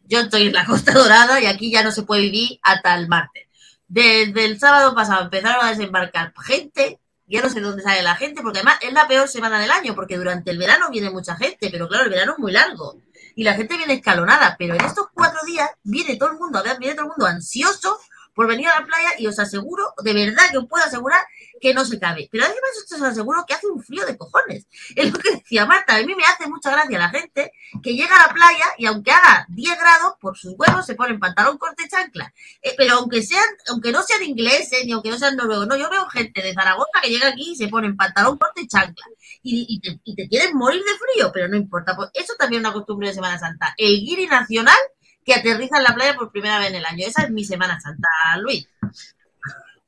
Yo 0.07 0.19
estoy 0.19 0.47
en 0.47 0.53
la 0.53 0.65
Costa 0.65 0.91
Dorada 0.93 1.41
y 1.41 1.47
aquí 1.47 1.71
ya 1.71 1.81
no 1.81 1.89
se 1.89 2.03
puede 2.03 2.21
vivir 2.21 2.59
hasta 2.61 2.95
el 2.95 3.07
martes. 3.07 3.47
Desde 3.87 4.45
el 4.45 4.59
sábado 4.59 4.93
pasado 4.93 5.23
empezaron 5.23 5.65
a 5.65 5.69
desembarcar 5.69 6.33
gente, 6.43 6.99
ya 7.25 7.41
no 7.41 7.49
sé 7.49 7.61
dónde 7.61 7.81
sale 7.81 8.03
la 8.03 8.15
gente, 8.15 8.43
porque 8.43 8.59
además 8.59 8.77
es 8.81 8.93
la 8.93 9.07
peor 9.07 9.27
semana 9.27 9.59
del 9.59 9.71
año, 9.71 9.95
porque 9.95 10.17
durante 10.17 10.51
el 10.51 10.59
verano 10.59 10.91
viene 10.91 11.09
mucha 11.09 11.35
gente, 11.35 11.69
pero 11.71 11.87
claro, 11.87 12.03
el 12.03 12.11
verano 12.11 12.33
es 12.33 12.39
muy 12.39 12.51
largo 12.51 12.99
y 13.35 13.43
la 13.43 13.53
gente 13.53 13.77
viene 13.77 13.95
escalonada, 13.95 14.55
pero 14.57 14.75
en 14.75 14.83
estos 14.83 15.07
cuatro 15.13 15.39
días 15.45 15.69
viene 15.83 16.15
todo 16.15 16.31
el 16.31 16.37
mundo, 16.37 16.63
viene 16.79 16.95
todo 16.95 17.05
el 17.05 17.11
mundo 17.11 17.25
ansioso 17.25 17.99
por 18.33 18.47
venir 18.47 18.67
a 18.67 18.79
la 18.79 18.85
playa 18.85 19.09
y 19.17 19.27
os 19.27 19.39
aseguro, 19.39 19.93
de 20.03 20.13
verdad 20.13 20.43
que 20.51 20.57
os 20.57 20.67
puedo 20.67 20.83
asegurar 20.83 21.21
que 21.59 21.73
no 21.73 21.85
se 21.85 21.99
cabe. 21.99 22.29
Pero 22.31 22.45
además 22.45 22.71
os 22.91 23.01
aseguro 23.01 23.43
que 23.47 23.53
hace 23.53 23.67
un 23.67 23.81
frío 23.83 24.05
de 24.05 24.17
cojones. 24.17 24.67
Es 24.95 25.11
lo 25.11 25.19
que 25.19 25.31
decía 25.35 25.65
Marta, 25.65 25.95
a 25.95 26.03
mí 26.03 26.13
me 26.15 26.23
hace 26.23 26.47
mucha 26.47 26.71
gracia 26.71 26.97
la 26.97 27.09
gente 27.09 27.51
que 27.81 27.93
llega 27.93 28.15
a 28.15 28.27
la 28.27 28.33
playa 28.33 28.65
y 28.77 28.85
aunque 28.85 29.11
haga 29.11 29.45
10 29.49 29.79
grados, 29.79 30.13
por 30.19 30.37
sus 30.37 30.53
huevos 30.57 30.85
se 30.85 30.95
ponen 30.95 31.19
pantalón 31.19 31.57
corte 31.57 31.87
chancla. 31.89 32.33
Eh, 32.61 32.73
pero 32.77 32.95
aunque 32.95 33.21
sean, 33.21 33.47
aunque 33.69 33.91
no 33.91 34.03
sean 34.03 34.23
ingleses 34.23 34.85
ni 34.85 34.91
aunque 34.91 35.09
no 35.09 35.17
sean 35.17 35.35
noruegos, 35.35 35.67
no, 35.67 35.75
yo 35.75 35.89
veo 35.89 36.07
gente 36.09 36.41
de 36.41 36.53
Zaragoza 36.53 37.01
que 37.01 37.09
llega 37.09 37.29
aquí 37.29 37.51
y 37.51 37.55
se 37.55 37.67
ponen 37.67 37.95
pantalón 37.95 38.37
corte 38.37 38.67
chancla. 38.67 39.05
Y, 39.41 39.65
y 39.69 39.79
te, 39.79 39.99
y 40.03 40.15
te 40.15 40.27
quieren 40.27 40.55
morir 40.55 40.81
de 40.81 40.97
frío, 40.97 41.31
pero 41.33 41.47
no 41.47 41.55
importa. 41.55 41.95
Pues 41.95 42.09
eso 42.13 42.33
también 42.37 42.61
es 42.61 42.67
una 42.67 42.73
costumbre 42.73 43.09
de 43.09 43.13
Semana 43.13 43.39
Santa. 43.39 43.73
El 43.77 43.99
guiri 43.99 44.27
nacional 44.27 44.77
que 45.25 45.33
aterriza 45.33 45.77
en 45.77 45.83
la 45.83 45.95
playa 45.95 46.15
por 46.15 46.31
primera 46.31 46.59
vez 46.59 46.69
en 46.69 46.75
el 46.75 46.85
año. 46.85 47.05
Esa 47.05 47.23
es 47.23 47.31
mi 47.31 47.43
Semana 47.43 47.79
Santa, 47.81 48.07
Luis. 48.39 48.67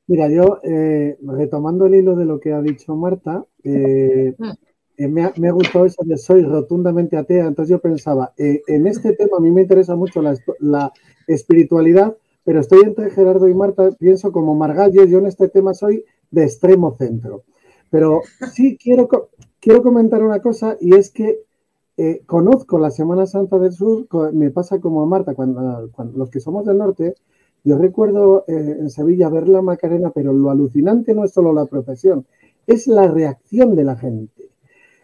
Mira, 0.08 0.28
yo, 0.30 0.58
eh, 0.64 1.18
retomando 1.22 1.84
el 1.84 1.94
hilo 1.94 2.16
de 2.16 2.24
lo 2.24 2.40
que 2.40 2.52
ha 2.54 2.62
dicho 2.62 2.96
Marta, 2.96 3.44
eh, 3.62 4.34
Mm. 4.38 4.50
eh, 4.96 5.08
me, 5.08 5.24
ha, 5.24 5.32
me 5.36 5.48
ha 5.48 5.52
gustado 5.52 5.84
eso 5.84 6.02
de 6.02 6.16
soy 6.16 6.42
rotundamente 6.42 7.16
atea, 7.18 7.46
entonces 7.46 7.70
yo 7.70 7.78
pensaba, 7.78 8.32
eh, 8.38 8.62
en 8.68 8.86
este 8.86 9.12
tema 9.12 9.36
a 9.36 9.40
mí 9.40 9.50
me 9.50 9.62
interesa 9.62 9.96
mucho 9.96 10.22
la, 10.22 10.92
espiritualidad, 11.26 12.16
pero 12.42 12.60
estoy 12.60 12.80
entre 12.84 13.10
Gerardo 13.10 13.48
y 13.48 13.54
Marta, 13.54 13.90
pienso 13.98 14.32
como 14.32 14.54
Margallo, 14.54 15.04
yo 15.04 15.18
en 15.18 15.26
este 15.26 15.48
tema 15.48 15.74
soy 15.74 16.04
de 16.30 16.44
extremo 16.44 16.96
centro. 16.96 17.42
Pero 17.90 18.22
sí 18.54 18.78
quiero, 18.82 19.08
quiero 19.60 19.82
comentar 19.82 20.22
una 20.22 20.40
cosa 20.40 20.78
y 20.80 20.94
es 20.94 21.10
que 21.10 21.40
eh, 21.98 22.22
conozco 22.24 22.78
la 22.78 22.90
Semana 22.90 23.26
Santa 23.26 23.58
del 23.58 23.72
Sur, 23.72 24.06
me 24.32 24.50
pasa 24.50 24.80
como 24.80 25.02
a 25.02 25.06
Marta, 25.06 25.34
cuando, 25.34 25.90
cuando 25.92 26.16
los 26.16 26.30
que 26.30 26.40
somos 26.40 26.64
del 26.64 26.78
norte, 26.78 27.14
yo 27.64 27.76
recuerdo 27.78 28.44
eh, 28.46 28.76
en 28.80 28.90
Sevilla 28.90 29.28
ver 29.28 29.48
la 29.48 29.62
Macarena, 29.62 30.10
pero 30.10 30.32
lo 30.32 30.50
alucinante 30.50 31.14
no 31.14 31.24
es 31.24 31.32
solo 31.32 31.52
la 31.52 31.66
procesión, 31.66 32.26
es 32.66 32.86
la 32.86 33.06
reacción 33.06 33.74
de 33.76 33.84
la 33.84 33.96
gente. 33.96 34.48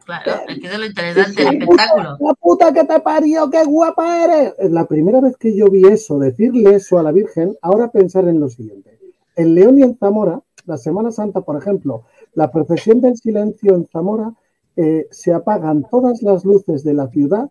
Claro, 0.05 0.33
es 0.49 0.61
que 0.61 0.67
es 0.67 0.79
lo 0.79 0.85
interesante 0.85 1.45
del 1.45 1.63
espectáculo. 1.63 2.17
¡La 2.21 2.35
puta 2.35 2.73
que 2.73 2.85
te 2.85 3.01
parió, 3.01 3.49
qué 3.51 3.65
guapa 3.65 4.25
eres! 4.25 4.71
La 4.71 4.87
primera 4.87 5.21
vez 5.21 5.37
que 5.37 5.57
yo 5.57 5.71
vi 5.71 5.87
eso, 5.87 6.19
decirle 6.19 6.75
eso 6.75 6.99
a 6.99 7.03
la 7.03 7.11
Virgen, 7.11 7.57
ahora 7.63 7.91
pensar 7.91 8.29
en 8.29 8.39
lo 8.39 8.49
siguiente. 8.49 8.99
En 9.35 9.55
León 9.55 9.79
y 9.79 9.83
en 9.83 9.97
Zamora, 9.97 10.41
la 10.67 10.77
Semana 10.77 11.11
Santa, 11.11 11.41
por 11.41 11.57
ejemplo, 11.57 12.05
la 12.35 12.51
procesión 12.51 13.01
del 13.01 13.17
silencio 13.17 13.75
en 13.75 13.87
Zamora, 13.87 14.33
eh, 14.77 15.07
se 15.11 15.33
apagan 15.33 15.87
todas 15.91 16.23
las 16.23 16.45
luces 16.45 16.85
de 16.85 16.95
la 16.95 17.09
ciudad, 17.09 17.49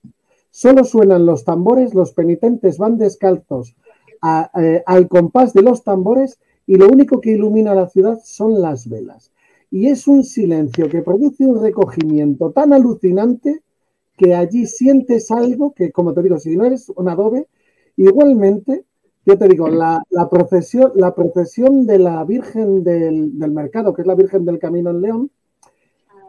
solo 0.51 0.83
suenan 0.83 1.25
los 1.25 1.45
tambores, 1.45 1.93
los 1.93 2.13
penitentes 2.13 2.77
van 2.77 2.97
descalzos 2.97 3.75
eh, 4.55 4.83
al 4.85 5.07
compás 5.07 5.53
de 5.53 5.61
los 5.61 5.83
tambores 5.83 6.39
y 6.65 6.75
lo 6.75 6.87
único 6.87 7.19
que 7.19 7.31
ilumina 7.31 7.75
la 7.75 7.89
ciudad 7.89 8.19
son 8.23 8.61
las 8.61 8.87
velas. 8.87 9.31
Y 9.69 9.87
es 9.87 10.07
un 10.07 10.23
silencio 10.23 10.87
que 10.87 11.01
produce 11.01 11.45
un 11.45 11.61
recogimiento 11.61 12.51
tan 12.51 12.73
alucinante 12.73 13.61
que 14.17 14.35
allí 14.35 14.67
sientes 14.67 15.31
algo 15.31 15.73
que, 15.73 15.91
como 15.91 16.13
te 16.13 16.21
digo, 16.21 16.37
si 16.37 16.55
no 16.55 16.63
eres 16.65 16.89
un 16.89 17.09
adobe, 17.09 17.47
igualmente, 17.97 18.85
yo 19.25 19.37
te 19.37 19.47
digo, 19.47 19.67
la, 19.67 20.03
la 20.09 20.29
procesión, 20.29 20.91
la 20.95 21.15
procesión 21.15 21.87
de 21.87 21.99
la 21.99 22.23
Virgen 22.23 22.83
del, 22.83 23.37
del 23.39 23.51
Mercado, 23.51 23.93
que 23.93 24.03
es 24.03 24.07
la 24.07 24.15
Virgen 24.15 24.45
del 24.45 24.59
Camino 24.59 24.91
en 24.91 25.01
León, 25.01 25.31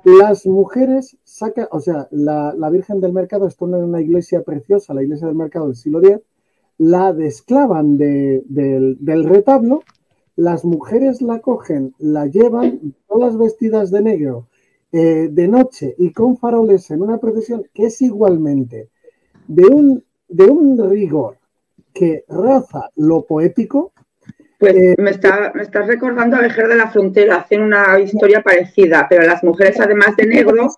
las 0.04 0.46
mujeres 0.46 1.16
sacan, 1.24 1.68
o 1.70 1.80
sea, 1.80 2.09
la, 2.11 2.54
la 2.57 2.70
Virgen 2.70 3.00
del 3.00 3.12
Mercado 3.12 3.46
está 3.46 3.64
en 3.64 3.74
una 3.74 4.00
iglesia 4.00 4.42
preciosa, 4.42 4.94
la 4.94 5.02
iglesia 5.02 5.26
del 5.26 5.37
Mercado 5.37 5.66
del 5.66 5.76
siglo 5.76 6.02
X, 6.02 6.20
la 6.78 7.12
desclavan 7.12 7.96
de- 7.98 8.42
del, 8.46 8.96
del 9.00 9.24
retablo, 9.24 9.82
las 10.37 10.64
mujeres 10.64 11.22
la 11.22 11.40
cogen, 11.40 11.94
la 11.98 12.26
llevan 12.26 12.94
todas 13.08 13.38
vestidas 13.38 13.90
de 13.90 14.02
negro, 14.02 14.48
eh, 14.92 15.28
de 15.30 15.48
noche 15.48 15.94
y 15.98 16.12
con 16.12 16.37
faroles 16.37 16.90
en 16.90 17.02
una 17.02 17.18
procesión 17.18 17.64
que 17.74 17.87
es 17.87 18.00
igualmente 18.02 18.88
de 19.48 19.66
un, 19.66 20.04
de 20.28 20.44
un 20.44 20.90
rigor 20.90 21.38
que 21.94 22.24
raza 22.28 22.90
lo 22.96 23.24
poético, 23.24 23.92
Pues 24.58 24.74
Eh, 24.76 24.94
me, 24.98 25.10
está, 25.10 25.52
me 25.54 25.62
estás 25.62 25.87
recordando 25.87 26.37
a 26.37 26.40
Vejer 26.40 26.68
de 26.68 26.76
la 26.76 26.90
Frontera, 26.90 27.37
hacen 27.37 27.62
una 27.62 27.98
historia 28.00 28.42
parecida, 28.42 29.06
pero 29.08 29.22
las 29.26 29.42
mujeres, 29.44 29.78
además 29.80 30.16
de 30.16 30.26
negro, 30.26 30.68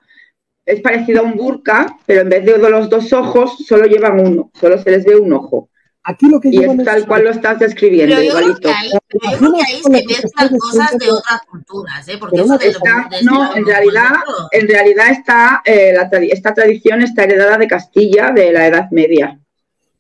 es 0.67 0.81
parecido 0.81 1.21
a 1.21 1.25
un 1.25 1.37
burka, 1.37 1.97
pero 2.07 2.23
en 2.23 2.29
vez 2.29 2.45
de 2.45 2.59
los 2.59 2.91
dos 2.91 3.13
ojos, 3.13 3.57
solo 3.67 3.87
llevan 3.87 4.21
uno, 4.21 4.51
solo 4.55 4.79
se 4.79 4.91
les 4.91 5.05
ve 5.05 5.17
un 5.17 5.33
ojo. 5.33 5.69
Aquí 6.07 6.29
lo 6.29 6.41
que 6.41 6.49
Y 6.51 6.59
es 6.65 6.85
tal 6.85 7.07
cual 7.07 7.25
lo 7.25 7.31
estás 7.31 7.59
describiendo, 7.59 8.15
Pero 8.17 8.27
yo 8.27 8.33
creo 8.35 8.41
igualito. 8.49 8.69
que 8.69 8.75
ahí, 8.75 8.91
pero 9.09 9.33
yo 9.33 9.39
creo 9.39 9.53
que 9.53 9.63
ahí 9.63 9.83
se 9.83 9.91
mezclan 9.91 10.59
cosas 10.59 10.99
de 10.99 11.11
otras 11.11 11.41
culturas, 11.51 12.09
¿eh? 12.09 12.17
Porque 12.19 12.41
eso 12.41 12.59
de 12.59 12.65
lo 12.67 12.71
Está- 12.71 13.09
de- 13.11 13.23
no, 13.25 13.55
en 13.57 13.67
realidad, 13.67 14.13
en 14.53 14.69
realidad 14.69 15.11
está, 15.11 15.63
eh, 15.65 15.93
la 15.95 16.09
esta 16.23 16.55
tradición 16.55 17.03
está 17.03 17.25
heredada 17.25 17.59
de 17.59 17.69
Castilla 17.69 18.31
de 18.33 18.53
la 18.53 18.67
Edad 18.67 18.91
Media. 18.91 19.39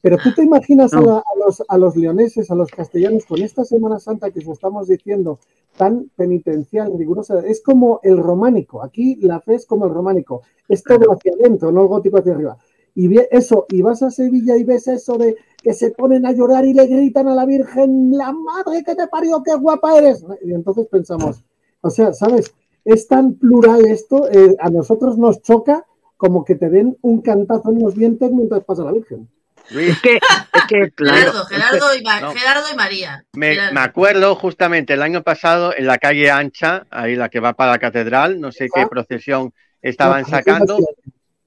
Pero 0.00 0.18
tú 0.18 0.32
te 0.32 0.42
imaginas 0.44 0.92
a, 0.94 1.00
No. 1.00 1.06
la- 1.06 1.18
a 1.18 1.38
los, 1.44 1.62
a 1.66 1.78
los 1.78 1.96
leoneses, 1.96 2.50
a 2.50 2.54
los 2.54 2.70
castellanos, 2.70 3.26
con 3.26 3.42
esta 3.42 3.64
Semana 3.64 3.98
Santa 3.98 4.30
que 4.30 4.38
os 4.38 4.46
estamos 4.46 4.86
diciendo, 4.86 5.40
tan 5.76 6.08
penitencial, 6.16 6.92
rigurosa, 6.96 7.40
es 7.44 7.60
como 7.62 7.98
el 8.04 8.16
románico. 8.18 8.82
Aquí 8.82 9.16
la 9.22 9.40
fe 9.40 9.56
es 9.56 9.66
como 9.66 9.86
el 9.86 9.92
románico, 9.92 10.42
es 10.68 10.82
todo 10.84 11.12
hacia 11.12 11.32
adentro, 11.32 11.72
no 11.72 11.82
el 11.82 11.88
gótico 11.88 12.18
hacia 12.18 12.32
arriba. 12.34 12.56
Y 12.94 13.14
eso, 13.30 13.66
y 13.68 13.82
vas 13.82 14.02
a 14.02 14.10
Sevilla 14.10 14.56
y 14.56 14.64
ves 14.64 14.88
eso 14.88 15.18
de 15.18 15.36
que 15.66 15.74
se 15.74 15.90
ponen 15.90 16.24
a 16.26 16.30
llorar 16.30 16.64
y 16.64 16.72
le 16.74 16.86
gritan 16.86 17.26
a 17.26 17.34
la 17.34 17.44
Virgen, 17.44 18.12
la 18.16 18.30
madre 18.30 18.84
que 18.84 18.94
te 18.94 19.08
parió, 19.08 19.42
qué 19.42 19.56
guapa 19.56 19.98
eres. 19.98 20.24
Y 20.44 20.52
entonces 20.52 20.86
pensamos, 20.88 21.42
o 21.80 21.90
sea, 21.90 22.12
¿sabes? 22.12 22.54
Es 22.84 23.08
tan 23.08 23.34
plural 23.34 23.84
esto, 23.84 24.30
eh, 24.30 24.54
a 24.60 24.70
nosotros 24.70 25.18
nos 25.18 25.42
choca 25.42 25.84
como 26.16 26.44
que 26.44 26.54
te 26.54 26.70
den 26.70 26.96
un 27.02 27.20
cantazo 27.20 27.72
en 27.72 27.80
los 27.82 27.96
dientes 27.96 28.30
mientras 28.30 28.62
pasa 28.62 28.84
la 28.84 28.92
Virgen. 28.92 29.28
Es 29.70 30.00
que, 30.00 30.14
es 30.18 30.62
que, 30.68 30.90
claro. 30.94 31.32
Gerardo, 31.32 31.44
Gerardo, 31.46 31.86
y 31.98 32.02
Ma- 32.04 32.20
no. 32.20 32.30
Gerardo 32.30 32.66
y 32.72 32.76
María. 32.76 33.24
me, 33.32 33.54
Gerardo. 33.54 33.74
me 33.74 33.80
acuerdo 33.80 34.34
justamente 34.36 34.92
el 34.94 35.02
año 35.02 35.24
pasado 35.24 35.74
en 35.76 35.86
la 35.88 35.98
calle 35.98 36.30
Ancha, 36.30 36.86
ahí 36.90 37.16
la 37.16 37.28
que 37.28 37.40
va 37.40 37.54
para 37.54 37.72
la 37.72 37.80
catedral, 37.80 38.40
no 38.40 38.52
sé 38.52 38.68
qué 38.72 38.82
Ah. 38.82 38.88
procesión 38.88 39.52
estaban 39.82 40.22
No, 40.22 40.28
sacando. 40.28 40.78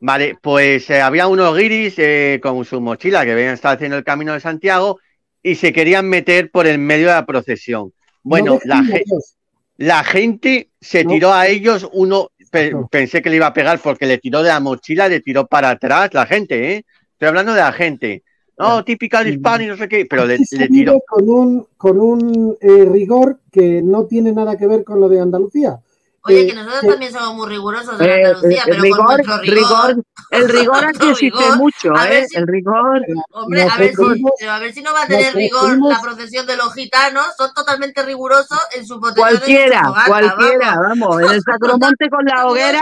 Vale, 0.02 0.38
pues 0.42 0.90
eh, 0.90 1.02
había 1.02 1.28
unos 1.28 1.56
guiris 1.58 1.96
eh, 1.98 2.40
con 2.42 2.64
su 2.64 2.80
mochila 2.80 3.26
que 3.26 3.36
venían 3.36 3.54
estar 3.56 3.76
haciendo 3.76 3.98
el 3.98 4.04
camino 4.06 4.34
de 4.34 4.40
Santiago 4.40 5.00
y 5.44 5.56
se 5.56 5.74
querían 5.74 6.08
meter 6.08 6.52
por 6.52 6.68
el 6.68 6.78
medio 6.80 7.08
de 7.08 7.14
la 7.14 7.26
procesión. 7.26 7.92
Bueno, 8.24 8.54
no 8.54 8.60
la, 8.64 8.84
ge- 8.84 9.04
Dios. 9.06 9.36
la 9.78 10.04
gente 10.04 10.70
se 10.80 11.04
No. 11.04 11.12
tiró 11.12 11.34
a 11.34 11.48
ellos, 11.48 11.90
uno 11.92 12.30
pe- 12.50 12.72
No. 12.72 12.88
pensé 12.88 13.22
que 13.22 13.30
le 13.30 13.36
iba 13.38 13.48
a 13.48 13.54
pegar 13.54 13.80
porque 13.80 14.06
le 14.06 14.18
tiró 14.20 14.42
de 14.42 14.50
la 14.50 14.60
mochila, 14.62 15.10
le 15.10 15.20
tiró 15.20 15.48
para 15.48 15.70
atrás 15.72 16.14
la 16.14 16.26
gente, 16.26 16.74
¿eh? 16.76 16.86
Estoy 17.12 17.28
hablando 17.28 17.54
de 17.54 17.60
la 17.62 17.74
gente. 17.74 18.24
No, 18.58 18.84
típica 18.84 19.24
de 19.24 19.30
hispano 19.32 19.64
y 19.64 19.68
no 19.68 19.78
sé 19.78 19.88
qué, 19.88 20.06
pero 20.06 20.26
le, 20.26 20.38
le 20.38 20.68
tiró. 20.68 21.02
con 21.08 21.30
un, 21.30 21.68
con 21.78 21.98
un 22.00 22.58
eh, 22.60 22.86
rigor 22.92 23.40
que 23.52 23.82
no 23.82 24.06
tiene 24.06 24.34
nada 24.34 24.58
que 24.58 24.68
ver 24.68 24.84
con 24.84 25.00
lo 25.00 25.08
de 25.08 25.22
Andalucía. 25.22 25.80
Oye, 26.24 26.42
eh, 26.42 26.48
que 26.48 26.54
nosotros 26.56 26.82
también 26.92 27.12
somos 27.14 27.34
muy 27.36 27.48
rigurosos 27.50 28.00
en 28.00 28.06
Eh, 28.06 28.26
Andalucía, 28.26 28.60
eh, 28.60 28.64
pero 28.68 28.82
rigor, 28.84 29.26
con 29.26 29.40
rigor. 29.42 29.42
rigor, 29.42 30.04
el 30.32 30.50
rigor 30.50 30.86
aquí 30.86 31.10
existe 31.10 31.40
rigor, 31.40 31.58
mucho, 31.58 31.94
¿eh? 32.10 32.26
si- 32.28 32.38
El 32.38 32.48
rigor. 32.48 33.02
Hombre, 33.32 33.62
a 33.64 33.78
ver, 33.78 33.96
si, 33.96 34.24
pero 34.40 34.52
a 34.52 34.60
ver 34.60 34.74
si 34.74 34.82
no 34.82 34.94
va 34.94 35.04
a 35.04 35.08
tener 35.08 35.34
rigor 35.34 35.78
la 35.88 36.02
procesión 36.02 36.46
de 36.46 36.58
los 36.58 36.74
gitanos. 36.74 37.26
Son 37.38 37.54
totalmente 37.54 38.04
rigurosos 38.04 38.60
en 38.76 38.86
su 38.86 38.96
su 38.96 39.00
Cualquiera, 39.16 39.86
fogata, 39.86 40.08
cualquiera, 40.08 40.76
vamos. 40.82 41.08
vamos, 41.10 41.22
en 41.22 41.30
el 41.36 41.42
Sacromonte 41.42 42.10
con 42.10 42.26
la 42.26 42.48
hoguera, 42.48 42.82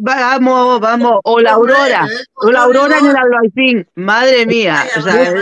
vamos, 0.00 0.80
vamos, 0.80 1.20
o 1.24 1.40
la 1.40 1.52
aurora, 1.52 2.06
eh, 2.10 2.24
o 2.34 2.50
la 2.50 2.62
aurora 2.62 2.98
en 2.98 3.06
el 3.06 3.16
albaicín, 3.16 3.86
madre 3.96 4.46
mía, 4.46 4.84
o 4.96 5.00
sea, 5.02 5.34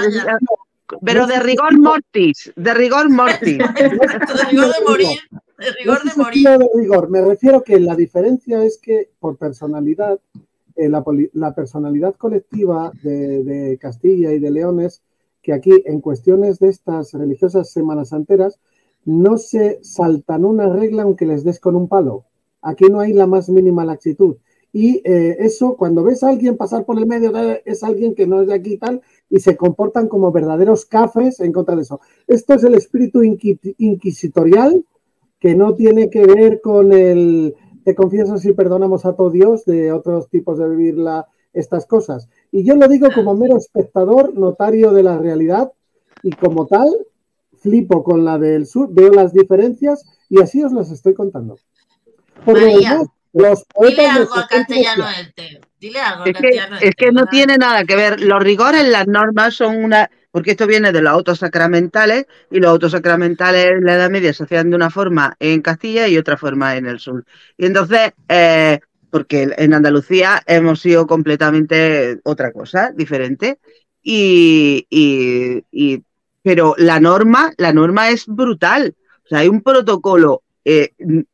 pero 1.04 1.26
de 1.26 1.38
rigor 1.40 1.72
mortis, 1.78 2.50
de 2.56 2.74
rigor 2.74 3.10
mortis. 3.10 3.58
De 3.58 3.88
rigor 4.50 4.74
de 4.74 4.84
morir. 4.86 5.18
De 5.58 5.70
rigor 5.72 5.98
No 6.04 6.10
de 6.10 6.22
morir. 6.22 6.48
de 6.48 6.68
rigor, 6.74 7.10
me 7.10 7.20
refiero 7.20 7.62
que 7.62 7.80
la 7.80 7.96
diferencia 7.96 8.64
es 8.64 8.78
que 8.78 9.10
por 9.18 9.36
personalidad, 9.36 10.20
eh, 10.76 10.88
la, 10.88 11.54
personalidad 11.54 12.14
colectiva 12.14 12.92
de, 13.02 13.42
de 13.42 13.78
Castilla 13.78 14.32
y 14.32 14.38
de 14.38 14.50
León 14.50 14.80
es 14.80 15.02
que 15.42 15.52
aquí 15.52 15.72
en 15.84 16.00
cuestiones 16.00 16.58
de 16.58 16.68
estas 16.68 17.12
religiosas 17.12 17.70
semanas 17.72 18.12
anteras 18.12 18.60
no 19.04 19.38
se 19.38 19.80
saltan 19.82 20.44
una 20.44 20.68
regla 20.72 21.02
aunque 21.02 21.26
les 21.26 21.42
des 21.42 21.58
con 21.58 21.74
un 21.74 21.88
palo. 21.88 22.24
Aquí 22.62 22.84
no 22.86 23.00
hay 23.00 23.12
la 23.12 23.26
más 23.26 23.48
mínima 23.48 23.84
laxitud. 23.84 24.36
Y 24.72 25.00
eh, 25.04 25.36
eso, 25.40 25.76
cuando 25.76 26.04
ves 26.04 26.22
a 26.22 26.28
alguien 26.28 26.56
pasar 26.56 26.84
por 26.84 26.98
el 26.98 27.06
medio, 27.06 27.34
eh, 27.36 27.62
es 27.64 27.82
alguien 27.82 28.14
que 28.14 28.26
no 28.26 28.42
es 28.42 28.48
de 28.48 28.54
aquí 28.54 28.74
y 28.74 28.78
tal, 28.78 29.00
y 29.30 29.40
se 29.40 29.56
comportan 29.56 30.08
como 30.08 30.30
verdaderos 30.30 30.84
cafres 30.84 31.40
en 31.40 31.52
contra 31.52 31.74
de 31.74 31.82
eso. 31.82 32.00
Esto 32.26 32.54
es 32.54 32.64
el 32.64 32.74
espíritu 32.74 33.22
inqui- 33.22 33.74
inquisitorial 33.78 34.84
que 35.40 35.54
no 35.54 35.74
tiene 35.74 36.10
que 36.10 36.26
ver 36.26 36.60
con 36.60 36.92
el 36.92 37.54
te 37.84 37.94
confieso 37.94 38.36
si 38.36 38.52
perdonamos 38.52 39.06
a 39.06 39.14
todo 39.14 39.30
Dios 39.30 39.64
de 39.64 39.92
otros 39.92 40.28
tipos 40.28 40.58
de 40.58 40.68
vivir 40.68 40.98
la, 40.98 41.26
estas 41.54 41.86
cosas. 41.86 42.28
Y 42.52 42.62
yo 42.64 42.74
lo 42.76 42.86
digo 42.86 43.08
como 43.14 43.34
mero 43.34 43.56
espectador, 43.56 44.34
notario 44.34 44.92
de 44.92 45.02
la 45.02 45.16
realidad, 45.16 45.72
y 46.22 46.32
como 46.32 46.66
tal, 46.66 46.90
flipo 47.60 48.04
con 48.04 48.24
la 48.24 48.38
del 48.38 48.66
sur, 48.66 48.88
veo 48.92 49.10
las 49.12 49.32
diferencias 49.32 50.04
y 50.28 50.40
así 50.42 50.62
os 50.62 50.72
las 50.72 50.90
estoy 50.90 51.14
contando. 51.14 51.56
Por 52.44 52.60
lo 52.60 52.66
demás, 52.66 53.06
los 53.32 53.64
Dile 53.80 53.96
poetas 53.96 54.16
algo 54.16 54.34
al 54.34 54.48
castellano 54.48 55.04
decían- 55.06 55.26
este. 55.26 55.60
Dile 55.80 56.00
algo 56.00 56.24
al 56.24 56.30
Es 56.30 56.36
que, 56.36 56.42
castellano 56.42 56.76
es 56.76 56.82
este, 56.82 57.04
que 57.04 57.12
no 57.12 57.20
¿verdad? 57.20 57.30
tiene 57.30 57.56
nada 57.56 57.84
que 57.84 57.96
ver. 57.96 58.20
Los 58.20 58.42
rigores, 58.42 58.86
las 58.88 59.06
normas 59.06 59.54
son 59.54 59.82
una, 59.82 60.10
porque 60.38 60.52
esto 60.52 60.66
viene 60.66 60.92
de 60.92 61.02
los 61.02 61.12
autos 61.12 61.38
sacramentales 61.40 62.26
y 62.50 62.60
los 62.60 62.70
autos 62.70 62.92
sacramentales 62.92 63.66
en 63.66 63.84
la 63.84 63.94
Edad 63.94 64.10
Media 64.10 64.32
se 64.32 64.44
hacían 64.44 64.70
de 64.70 64.76
una 64.76 64.88
forma 64.90 65.36
en 65.40 65.62
Castilla 65.62 66.06
y 66.08 66.16
otra 66.16 66.36
forma 66.36 66.76
en 66.76 66.86
el 66.86 67.00
sur. 67.00 67.24
Y 67.56 67.66
entonces, 67.66 68.12
eh, 68.28 68.78
porque 69.10 69.48
en 69.56 69.74
Andalucía 69.74 70.40
hemos 70.46 70.80
sido 70.80 71.06
completamente 71.06 72.20
otra 72.24 72.52
cosa, 72.52 72.92
diferente. 72.94 73.58
Y, 74.02 74.86
y- 74.90 75.64
y- 75.72 76.02
pero 76.42 76.74
la 76.78 77.00
norma, 77.00 77.52
la 77.56 77.72
norma 77.72 78.10
es 78.10 78.26
brutal. 78.26 78.94
O 79.24 79.28
sea, 79.28 79.38
hay 79.40 79.48
un 79.48 79.60
protocolo, 79.62 80.42
eh, 80.64 80.90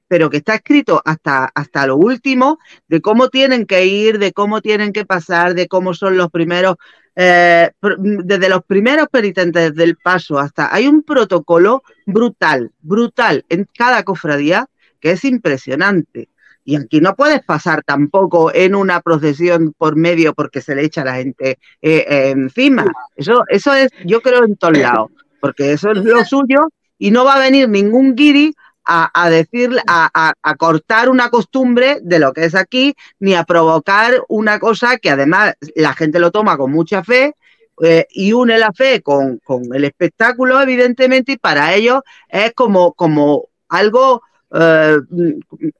pero 0.08 0.30
que 0.30 0.38
está 0.38 0.54
escrito 0.56 1.02
hasta, 1.04 1.50
hasta 1.54 1.86
lo 1.86 1.96
último 1.96 2.58
de 2.88 3.00
cómo 3.00 3.28
tienen 3.28 3.66
que 3.66 3.86
ir, 3.86 4.18
de 4.18 4.32
cómo 4.32 4.60
tienen 4.60 4.92
que 4.92 5.04
pasar, 5.04 5.54
de 5.54 5.68
cómo 5.68 5.94
son 5.94 6.16
los 6.16 6.30
primeros, 6.30 6.76
eh, 7.16 7.70
desde 7.98 8.48
los 8.48 8.64
primeros 8.64 9.08
penitentes 9.10 9.74
del 9.74 9.96
paso 9.96 10.38
hasta. 10.38 10.74
Hay 10.74 10.86
un 10.86 11.02
protocolo 11.02 11.82
brutal, 12.06 12.72
brutal 12.80 13.44
en 13.48 13.68
cada 13.76 14.02
cofradía 14.02 14.68
que 15.00 15.12
es 15.12 15.24
impresionante. 15.24 16.28
Y 16.64 16.76
aquí 16.76 17.00
no 17.00 17.14
puedes 17.14 17.44
pasar 17.44 17.82
tampoco 17.84 18.52
en 18.54 18.74
una 18.74 19.00
procesión 19.00 19.74
por 19.76 19.96
medio 19.96 20.32
porque 20.32 20.62
se 20.62 20.74
le 20.74 20.84
echa 20.84 21.02
a 21.02 21.04
la 21.04 21.16
gente 21.16 21.58
eh, 21.82 22.30
encima. 22.30 22.86
Eso, 23.14 23.44
eso 23.48 23.74
es, 23.74 23.90
yo 24.06 24.22
creo, 24.22 24.44
en 24.44 24.56
todos 24.56 24.78
lados, 24.78 25.10
porque 25.40 25.72
eso 25.72 25.90
es 25.90 25.98
lo 25.98 26.24
suyo 26.24 26.70
y 26.98 27.10
no 27.10 27.24
va 27.24 27.34
a 27.34 27.40
venir 27.40 27.68
ningún 27.68 28.14
guiri 28.14 28.54
a, 28.84 29.10
a 29.14 29.30
decir, 29.30 29.70
a, 29.86 30.10
a- 30.12 30.34
a 30.42 30.54
cortar 30.56 31.08
una 31.08 31.30
costumbre 31.30 31.98
de 32.02 32.18
lo 32.18 32.32
que 32.32 32.44
es 32.44 32.54
aquí, 32.54 32.94
ni 33.20 33.34
a 33.34 33.44
provocar 33.44 34.22
una 34.28 34.58
cosa 34.58 34.98
que 34.98 35.10
además 35.10 35.54
la 35.74 35.94
gente 35.94 36.18
lo 36.18 36.30
toma 36.30 36.56
con 36.56 36.70
mucha 36.70 37.02
fe 37.02 37.34
eh, 37.82 38.06
y 38.10 38.32
une 38.32 38.58
la 38.58 38.72
fe 38.72 39.02
con, 39.02 39.38
con 39.38 39.74
el 39.74 39.84
espectáculo, 39.84 40.60
evidentemente, 40.60 41.32
y 41.32 41.36
para 41.38 41.74
ellos 41.74 42.02
es 42.28 42.52
como, 42.54 42.92
como 42.92 43.48
algo, 43.68 44.22
eh, 44.54 44.98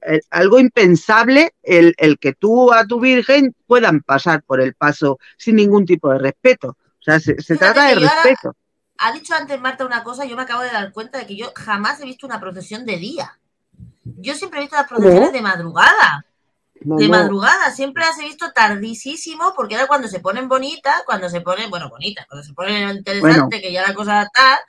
eh, 0.07 0.19
algo 0.31 0.59
impensable 0.59 1.53
el, 1.63 1.93
el 1.97 2.17
que 2.19 2.33
tú 2.33 2.73
a 2.73 2.85
tu 2.85 2.99
Virgen 2.99 3.55
puedan 3.67 4.01
pasar 4.01 4.43
por 4.43 4.59
el 4.59 4.73
paso 4.73 5.19
sin 5.37 5.55
ningún 5.55 5.85
tipo 5.85 6.11
de 6.11 6.19
respeto. 6.19 6.69
O 6.99 7.03
sea, 7.05 7.19
se, 7.19 7.35
trata 7.55 7.85
de 7.87 7.93
ahora- 7.93 8.09
respeto. 8.23 8.55
Ha 8.97 9.11
dicho 9.11 9.33
antes 9.35 9.59
Marta 9.59 9.85
una 9.85 10.03
cosa, 10.03 10.25
yo 10.25 10.35
me 10.35 10.43
acabo 10.43 10.61
de 10.61 10.71
dar 10.71 10.91
cuenta 10.91 11.17
de 11.19 11.25
que 11.27 11.35
yo 11.35 11.51
jamás 11.55 11.99
he 12.01 12.05
visto 12.05 12.25
una 12.25 12.39
procesión 12.39 12.85
de 12.85 12.97
día. 12.97 13.37
Yo 14.03 14.35
siempre 14.35 14.59
he 14.59 14.63
visto 14.63 14.75
las 14.77 14.87
procesiones 14.87 15.33
de 15.33 15.41
madrugada. 15.41 16.25
No, 16.81 16.97
de 16.97 17.05
no, 17.07 17.11
madrugada, 17.17 17.71
siempre 17.71 18.03
las 18.03 18.19
he 18.19 18.23
visto 18.25 18.51
tardísimo, 18.51 19.53
porque 19.55 19.75
era 19.75 19.87
cuando 19.87 20.07
se 20.07 20.19
ponen 20.19 20.47
bonitas, 20.47 21.03
cuando 21.05 21.29
se 21.29 21.41
ponen, 21.41 21.69
bueno, 21.69 21.89
bonitas, 21.89 22.25
cuando 22.27 22.45
se 22.45 22.53
ponen 22.53 22.97
interesante, 22.97 23.61
que 23.61 23.71
ya 23.71 23.87
la 23.87 23.93
cosa 23.93 24.23
está. 24.23 24.59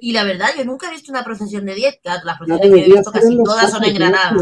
Y 0.00 0.12
la 0.12 0.22
verdad, 0.24 0.50
yo 0.56 0.64
nunca 0.64 0.86
he 0.86 0.90
visto 0.90 1.10
una 1.10 1.24
procesión 1.24 1.64
de 1.64 1.74
10, 1.74 1.98
claro, 2.02 2.20
las 2.24 2.38
no 2.40 2.46
procesiones 2.46 2.84
que 2.84 2.90
he 2.90 2.94
visto 2.94 3.10
casi 3.12 3.42
todas 3.42 3.70
son 3.70 3.84
en 3.84 3.94
Granada. 3.94 4.36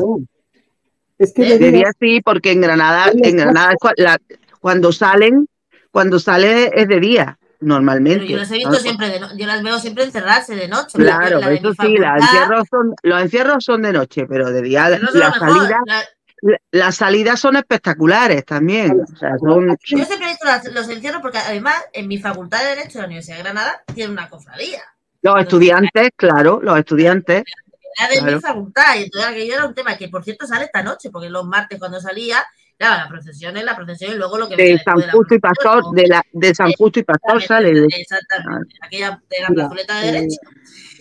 Es 1.16 1.32
que 1.32 1.54
¿Eh? 1.54 1.58
de 1.58 1.70
día- 1.70 1.92
sí, 1.98 2.20
porque 2.22 2.50
en 2.52 2.60
Granada, 2.60 3.10
En 3.22 3.36
Granada 3.36 3.74
la- 3.96 4.18
cuando 4.60 4.92
salen, 4.92 5.48
cuando 5.92 6.18
sale 6.18 6.70
es 6.74 6.88
de 6.88 6.98
día, 7.00 7.38
normalmente. 7.64 8.20
Pero 8.20 8.30
yo 8.32 8.36
las 8.38 8.50
he 8.50 8.54
visto 8.54 8.70
¿no? 8.70 8.76
siempre, 8.76 9.08
de 9.10 9.20
no- 9.20 9.36
yo 9.36 9.46
las 9.46 9.62
veo 9.62 9.78
siempre 9.78 10.04
encerrarse 10.04 10.54
de 10.54 10.68
noche. 10.68 10.98
Claro, 10.98 11.40
la 11.40 11.52
eso 11.52 11.72
sí, 11.80 11.96
la 11.98 12.16
encierros 12.18 12.66
son, 12.70 12.94
los 13.02 13.22
encierros 13.22 13.64
son 13.64 13.82
de 13.82 13.92
noche, 13.92 14.26
pero 14.28 14.50
de 14.50 14.62
día 14.62 14.86
pero 14.90 15.02
no 15.04 15.10
son 15.10 15.20
la 15.20 15.26
lo 15.28 15.32
mejor, 15.32 15.48
salida, 15.58 15.78
la- 15.86 16.04
la- 16.42 16.58
las 16.72 16.96
salidas 16.96 17.40
son 17.40 17.56
espectaculares 17.56 18.44
también. 18.44 19.00
O 19.02 19.16
sea, 19.16 19.36
son, 19.38 19.68
Yo 19.84 20.04
siempre 20.04 20.26
he 20.26 20.30
visto 20.30 20.44
las- 20.46 20.64
los 20.72 20.88
encierros 20.88 21.22
porque 21.22 21.38
además 21.38 21.74
en 21.92 22.06
mi 22.06 22.18
facultad 22.18 22.60
de 22.62 22.68
Derecho 22.76 22.98
de 22.98 23.00
la 23.00 23.06
Universidad 23.06 23.36
de 23.38 23.42
Granada 23.44 23.82
tiene 23.94 24.12
una 24.12 24.28
cofradía. 24.28 24.82
los 25.22 25.40
estudiantes, 25.40 26.10
claro, 26.16 26.60
los 26.62 26.78
estudiantes. 26.78 27.44
Era 27.98 28.08
de 28.10 28.18
Claro. 28.18 28.36
mi 28.36 28.42
facultad 28.42 28.96
y 28.98 29.04
entonces 29.04 29.30
aquello 29.30 29.54
era 29.54 29.64
un 29.66 29.74
tema 29.74 29.96
que 29.96 30.08
por 30.08 30.22
cierto 30.22 30.46
sale 30.46 30.64
esta 30.66 30.82
noche 30.82 31.08
porque 31.10 31.30
los 31.30 31.46
martes 31.46 31.78
cuando 31.78 31.98
salía, 32.00 32.44
claro, 32.76 33.02
la 33.04 33.08
procesión 33.08 33.56
es 33.56 33.64
la 33.64 33.76
procesión 33.76 34.12
y 34.12 34.16
luego 34.16 34.38
lo 34.38 34.48
que 34.48 34.56
de 34.56 34.78
San 34.78 34.96
después 34.96 35.06
de 35.06 35.12
Justo 35.12 35.34
y 35.34 35.38
Pastor, 35.38 35.94
de 35.94 36.06
la 36.08 36.22
de 36.32 36.54
San 36.54 36.72
Justo 36.72 37.00
y 37.00 37.02
Pastor 37.02 37.42
sale. 37.42 37.72
de- 37.74 37.86
Exactamente, 37.86 38.74
aquella 38.82 39.22
de 39.30 39.36
la 39.42 39.48
plazoleta 39.48 40.00
de 40.00 40.08
eh, 40.08 40.12
Derecho. 40.12 40.36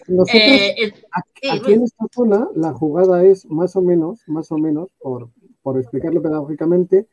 nosotros 0.07 0.41
Eh, 0.41 0.75
eh, 0.83 0.93
Aquí 1.51 1.73
en 1.73 1.83
esta 1.83 2.05
zona 2.13 2.47
la 2.55 2.73
jugada 2.73 3.23
es 3.23 3.45
más 3.47 3.75
o 3.75 3.81
menos, 3.81 4.21
más 4.27 4.51
o 4.51 4.57
menos, 4.57 4.89
por, 4.99 5.29
por 5.61 5.77
explicarlo 5.79 6.21
pedagógicamente, 6.21 7.07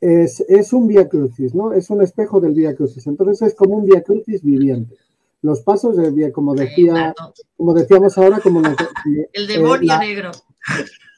es, 0.00 0.40
es 0.48 0.72
un 0.72 0.88
vía 0.88 1.08
crucis, 1.08 1.54
¿no? 1.54 1.72
Es 1.72 1.88
un 1.90 2.02
espejo 2.02 2.40
del 2.40 2.52
vía 2.54 2.74
crucis. 2.74 3.06
Entonces 3.06 3.40
es 3.48 3.54
como 3.54 3.76
un 3.76 3.86
vía 3.86 4.02
crucis 4.02 4.42
viviente. 4.42 4.96
Los 5.42 5.62
pasos, 5.62 5.96
de 5.96 6.10
vía- 6.10 6.32
como 6.32 6.54
decía, 6.54 7.14
como 7.56 7.72
decíamos 7.74 8.16
ahora, 8.18 8.40
como 8.40 8.60
nos- 8.60 8.72
eh, 8.80 9.28
El 9.32 9.46
demonio 9.46 9.86
la- 9.86 9.98
negro. 9.98 10.30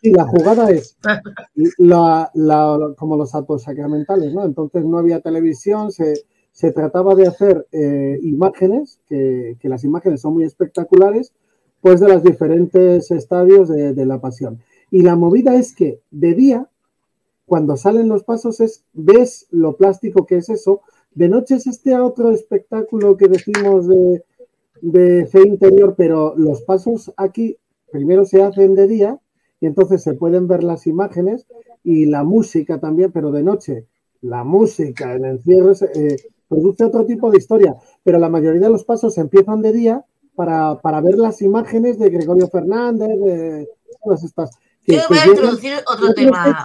Sí, 0.05 0.13
la 0.13 0.27
jugada 0.27 0.71
es 0.71 0.99
la, 1.79 2.31
como 2.99 3.17
los 3.17 3.35
actos 3.35 3.63
sacramentales, 3.63 4.35
¿no? 4.35 4.45
Entonces 4.45 4.85
no 4.85 4.99
había 4.99 5.21
televisión, 5.21 5.93
se, 5.93 6.13
se 6.53 6.73
trataba 6.73 7.15
de 7.15 7.27
hacer 7.27 7.67
eh, 7.73 8.19
imágenes, 8.23 9.01
que, 9.09 9.57
que 9.59 9.69
las 9.71 9.83
imágenes 9.83 10.21
son 10.21 10.35
muy 10.35 10.45
espectaculares, 10.45 11.33
pues 11.81 12.01
de 12.01 12.09
los 12.09 12.23
diferentes 12.23 13.11
estadios 13.11 13.71
de, 13.71 13.95
de 13.95 14.05
la 14.05 14.21
pasión. 14.21 14.61
Y 14.91 15.01
la 15.01 15.17
movida 15.17 15.55
es 15.55 15.75
que 15.75 16.01
de 16.11 16.35
día 16.35 16.69
cuando 17.47 17.79
salen 17.79 18.09
los 18.09 18.25
pasos 18.25 18.61
es, 18.61 18.85
ves 18.93 19.47
lo 19.51 19.77
plástico 19.79 20.27
que 20.27 20.37
es 20.37 20.51
eso. 20.51 20.83
De 21.15 21.31
noche 21.31 21.55
es 21.57 21.67
este 21.67 21.99
otro 21.99 22.31
espectáculo 22.31 23.17
que 23.17 23.29
decimos 23.29 23.89
de, 23.89 24.23
de 24.83 25.27
fe 25.27 25.49
interior, 25.49 25.95
pero 25.97 26.35
los 26.37 26.61
pasos 26.63 27.11
aquí 27.17 27.57
primero 27.91 28.27
se 28.27 28.43
hacen 28.43 28.75
de 28.75 28.87
día 28.87 29.21
y 29.65 29.67
entonces 29.67 30.03
se 30.03 30.13
pueden 30.13 30.47
ver 30.47 30.63
las 30.63 30.87
imágenes 30.87 31.47
y 31.83 32.05
la 32.05 32.23
música 32.23 32.79
también, 32.81 33.11
pero 33.13 33.33
de 33.33 33.43
noche. 33.43 33.87
La 34.21 34.45
música 34.45 35.15
en 35.15 35.25
encierros 35.25 35.81
eh, 35.81 36.17
produce 36.47 36.85
otro 36.85 37.07
tipo 37.07 37.31
de 37.31 37.39
historia, 37.39 37.75
pero 38.03 38.19
la 38.19 38.29
mayoría 38.29 38.61
de 38.61 38.69
los 38.69 38.85
pasos 38.85 39.17
empiezan 39.17 39.63
de 39.63 39.73
día 39.73 40.05
para, 40.35 40.83
para 40.83 41.01
ver 41.01 41.17
las 41.17 41.41
imágenes 41.41 41.99
de 41.99 42.11
Gregorio 42.11 42.47
Fernández, 42.49 43.09
de 43.09 43.67
todas 44.03 44.23
estas. 44.25 44.51
Yo 44.87 45.01
voy 45.09 45.17
a 45.17 45.27
introducir 45.29 45.73
otro 45.87 46.13
tema. 46.13 46.63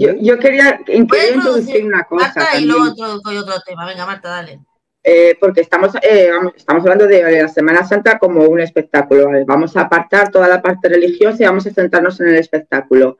Yo, 0.00 0.14
yo 0.14 0.38
quería 0.40 0.80
introducir 0.88 1.84
una 1.84 2.02
cosa. 2.02 2.24
Marta, 2.34 2.58
y 2.58 2.64
luego 2.64 2.88
introduzco 2.88 3.30
otro 3.30 3.54
tema. 3.64 3.86
Venga, 3.86 4.04
Marta, 4.04 4.28
dale. 4.30 4.58
Eh, 5.04 5.36
porque 5.40 5.62
estamos, 5.62 5.92
eh, 5.96 6.30
estamos 6.54 6.82
hablando 6.84 7.08
de 7.08 7.42
la 7.42 7.48
Semana 7.48 7.84
Santa 7.84 8.18
como 8.18 8.44
un 8.44 8.60
espectáculo. 8.60 9.28
Vamos 9.46 9.76
a 9.76 9.82
apartar 9.82 10.30
toda 10.30 10.46
la 10.46 10.62
parte 10.62 10.88
religiosa 10.88 11.42
y 11.42 11.46
vamos 11.46 11.66
a 11.66 11.74
centrarnos 11.74 12.20
en 12.20 12.28
el 12.28 12.36
espectáculo. 12.36 13.18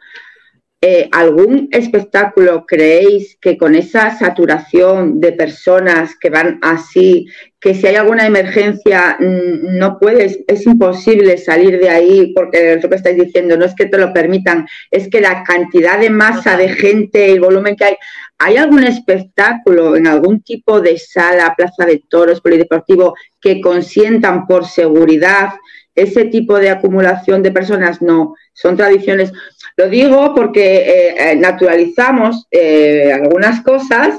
Eh, 0.81 1.09
¿Algún 1.13 1.69
espectáculo 1.71 2.67
creéis 2.67 3.37
que 3.41 3.57
con 3.57 3.75
esa 3.75 4.17
saturación 4.17 5.21
de 5.21 5.33
personas 5.33 6.17
que 6.19 6.31
van 6.31 6.59
así, 6.63 7.27
que 7.63 7.75
si 7.75 7.87
hay 7.87 7.95
alguna 7.95 8.27
emergencia 8.27 9.17
mm, 9.19 9.79
no 9.79 9.99
puedes, 9.99 10.41
es 10.49 10.67
imposible 10.67 11.39
salir 11.39 11.79
de 11.79 11.89
ahí 11.89 12.33
porque 12.35 12.81
lo 12.83 12.89
que 12.89 12.97
estáis 12.97 13.17
diciendo, 13.17 13.57
no 13.57 13.65
es 13.65 13.75
que 13.75 13.87
te 13.87 13.99
lo 13.99 14.13
permitan, 14.13 14.67
es 14.91 15.09
que 15.09 15.21
la 15.21 15.45
cantidad 15.45 15.99
de 15.99 16.11
masa 16.11 16.57
de 16.57 16.69
gente, 16.71 17.33
el 17.33 17.41
volumen 17.41 17.77
que 17.77 17.85
hay, 17.85 17.97
¿Hay 18.45 18.57
algún 18.57 18.83
espectáculo 18.83 19.95
en 19.95 20.09
algún 20.09 20.43
tipo 20.43 20.81
de 20.81 20.99
sala, 20.99 21.55
plaza 21.57 21.87
de 21.87 22.03
toros, 22.09 22.41
polideportivo, 22.41 23.15
que 23.41 23.61
consientan 23.61 24.49
por 24.49 24.67
seguridad 24.67 25.51
ese 25.95 26.25
tipo 26.25 26.59
de 26.59 26.71
acumulación 26.71 27.45
de 27.45 27.53
personas? 27.53 28.03
No, 28.03 28.35
son 28.53 28.77
tradiciones. 28.77 29.33
Lo 29.77 29.89
digo 29.89 30.35
porque 30.35 30.77
eh, 30.77 31.15
eh, 31.19 31.37
naturalizamos 31.37 32.49
eh, 32.51 33.13
algunas 33.13 33.63
cosas 33.63 34.19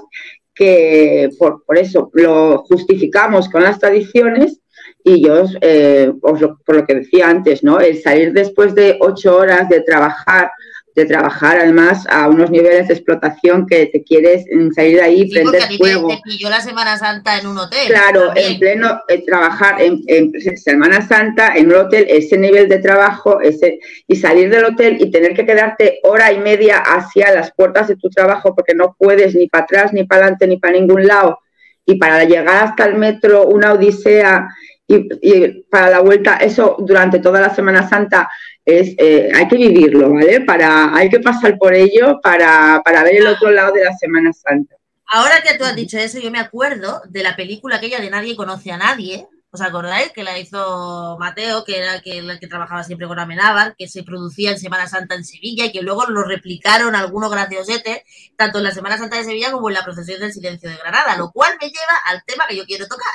que 0.55 1.29
por, 1.39 1.63
eso 1.77 2.09
lo 2.13 2.59
justificamos 2.59 3.49
con 3.49 3.63
las 3.63 3.79
tradiciones 3.79 4.59
y 5.03 5.25
yo, 5.25 5.43
eh, 5.61 6.11
os 6.21 6.41
lo- 6.41 6.57
por 6.65 6.75
lo 6.77 6.85
que 6.85 6.95
decía 6.95 7.29
antes, 7.29 7.63
¿no? 7.63 7.79
El 7.79 8.01
salir 8.01 8.33
después 8.33 8.73
de 8.75 8.97
ocho 9.01 9.37
horas 9.37 9.67
de 9.69 9.81
trabajar, 9.81 10.51
de 10.95 11.05
trabajar 11.05 11.57
además 11.59 12.05
a 12.09 12.27
unos 12.27 12.51
niveles 12.51 12.87
de 12.87 12.93
explotación 12.93 13.65
que 13.65 13.87
te 13.87 14.03
quieres 14.03 14.45
salir 14.75 14.97
de 14.97 15.01
ahí, 15.01 15.29
Sí, 15.29 15.39
porque 15.43 15.57
prender 15.57 15.63
a 15.63 15.67
ti 15.67 15.77
te, 15.77 15.83
fuego. 15.83 16.07
te 16.09 16.21
pilló 16.23 16.49
la 16.49 16.61
Semana 16.61 16.97
Santa 16.97 17.37
en 17.39 17.47
un 17.47 17.57
hotel. 17.57 17.87
Claro, 17.87 18.25
también. 18.27 18.51
en 18.53 18.59
pleno 18.59 19.01
eh, 19.07 19.23
trabajar 19.25 19.81
en, 19.81 20.01
en 20.07 20.31
Semana 20.57 21.01
Santa 21.07 21.53
en 21.55 21.67
un 21.67 21.75
hotel, 21.75 22.05
ese 22.09 22.37
nivel 22.37 22.69
de 22.69 22.79
trabajo, 22.79 23.41
ese 23.41 23.79
y 24.07 24.15
salir 24.15 24.49
del 24.49 24.65
hotel 24.65 24.97
y 24.99 25.09
tener 25.09 25.33
que 25.33 25.45
quedarte 25.45 25.99
hora 26.03 26.31
y 26.31 26.39
media 26.39 26.77
hacia 26.77 27.33
las 27.33 27.51
puertas 27.53 27.87
de 27.87 27.95
tu 27.95 28.09
trabajo 28.09 28.53
porque 28.55 28.75
no 28.75 28.95
puedes 28.97 29.33
ni 29.35 29.47
para 29.47 29.63
atrás, 29.63 29.93
ni 29.93 30.03
para 30.03 30.21
adelante, 30.23 30.47
ni 30.47 30.57
para 30.57 30.73
ningún 30.73 31.07
lado. 31.07 31.39
Y 31.85 31.95
para 31.95 32.23
llegar 32.23 32.63
hasta 32.63 32.85
el 32.85 32.95
metro, 32.95 33.47
una 33.47 33.73
odisea 33.73 34.47
y, 34.87 35.07
y 35.21 35.63
para 35.69 35.89
la 35.89 35.99
vuelta, 36.01 36.37
eso 36.37 36.75
durante 36.79 37.19
toda 37.19 37.41
la 37.41 37.53
Semana 37.53 37.87
Santa 37.89 38.29
es 38.65 38.95
eh, 38.97 39.29
hay 39.33 39.47
que 39.47 39.57
vivirlo, 39.57 40.13
¿vale? 40.13 40.41
Para, 40.41 40.95
hay 40.95 41.09
que 41.09 41.19
pasar 41.19 41.57
por 41.57 41.73
ello 41.73 42.19
para, 42.21 42.81
para 42.83 43.03
ver 43.03 43.17
el 43.17 43.27
otro 43.27 43.51
lado 43.51 43.73
de 43.73 43.83
la 43.83 43.93
Semana 43.97 44.31
Santa. 44.31 44.75
Ahora 45.07 45.41
que 45.41 45.57
tú 45.57 45.63
has 45.63 45.75
dicho 45.75 45.97
eso, 45.97 46.19
yo 46.19 46.31
me 46.31 46.39
acuerdo 46.39 47.01
de 47.09 47.23
la 47.23 47.35
película 47.35 47.75
aquella 47.75 47.99
de 47.99 48.09
Nadie 48.09 48.35
conoce 48.35 48.71
a 48.71 48.77
nadie. 48.77 49.27
¿Os 49.51 49.61
acordáis? 49.61 50.11
Que 50.11 50.23
la 50.23 50.39
hizo 50.39 51.15
Mateo, 51.19 51.63
que 51.63 51.77
era 51.77 52.01
que, 52.01 52.17
el 52.17 52.39
que 52.39 52.47
trabajaba 52.47 52.83
siempre 52.83 53.07
con 53.07 53.19
Amenábar, 53.19 53.75
que 53.77 53.87
se 53.87 54.01
producía 54.01 54.49
en 54.49 54.57
Semana 54.57 54.87
Santa 54.87 55.13
en 55.13 55.23
Sevilla 55.23 55.65
y 55.65 55.71
que 55.71 55.83
luego 55.83 56.07
lo 56.07 56.23
replicaron 56.23 56.95
algunos 56.95 57.29
graciosetes, 57.29 58.01
tanto 58.35 58.57
en 58.57 58.63
la 58.63 58.71
Semana 58.71 58.97
Santa 58.97 59.17
de 59.17 59.25
Sevilla 59.25 59.51
como 59.51 59.69
en 59.69 59.75
la 59.75 59.83
procesión 59.83 60.21
del 60.21 60.33
silencio 60.33 60.71
de 60.71 60.77
Granada, 60.77 61.15
lo 61.17 61.31
cual 61.31 61.55
me 61.61 61.67
lleva 61.67 62.01
al 62.05 62.23
tema 62.25 62.47
que 62.49 62.57
yo 62.57 62.65
quiero 62.65 62.87
tocar. 62.87 63.13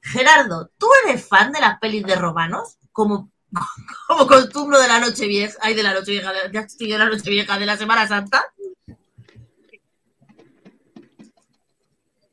Gerardo, 0.00 0.72
¿tú 0.78 0.88
eres 1.04 1.24
fan 1.24 1.52
de 1.52 1.60
las 1.60 1.78
pelis 1.78 2.04
de 2.04 2.16
romanos? 2.16 2.78
Como, 2.90 3.30
como 4.08 4.26
costumbre 4.26 4.78
de 4.80 4.88
la 4.88 5.00
noche 5.00 5.26
vieja, 5.26 5.56
ay, 5.60 5.74
de 5.74 5.82
la 5.82 5.94
noche 5.94 6.12
vieja, 6.12 6.32
ya 6.52 6.60
estoy 6.60 6.90
de 6.90 6.98
la 6.98 7.06
noche 7.08 7.30
vieja, 7.30 7.58
de 7.58 7.66
la 7.66 7.76
Semana 7.76 8.06
Santa. 8.06 8.44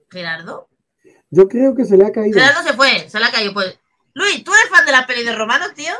Gerardo. 0.10 0.68
Yo 1.30 1.48
creo 1.48 1.74
que 1.76 1.86
se 1.86 1.98
le 1.98 2.06
ha 2.06 2.12
caído. 2.12 2.40
Gerardo 2.40 2.62
se 2.68 2.74
fue, 2.74 3.10
se 3.10 3.20
la 3.20 3.32
cayó. 3.32 3.54
Pues, 3.54 3.80
Luis, 4.14 4.44
¿tú 4.44 4.52
eres 4.54 4.70
fan 4.70 4.86
de 4.86 4.92
las 4.92 5.06
pelis 5.08 5.26
de 5.26 5.36
romanos, 5.36 5.74
tío? 5.74 5.94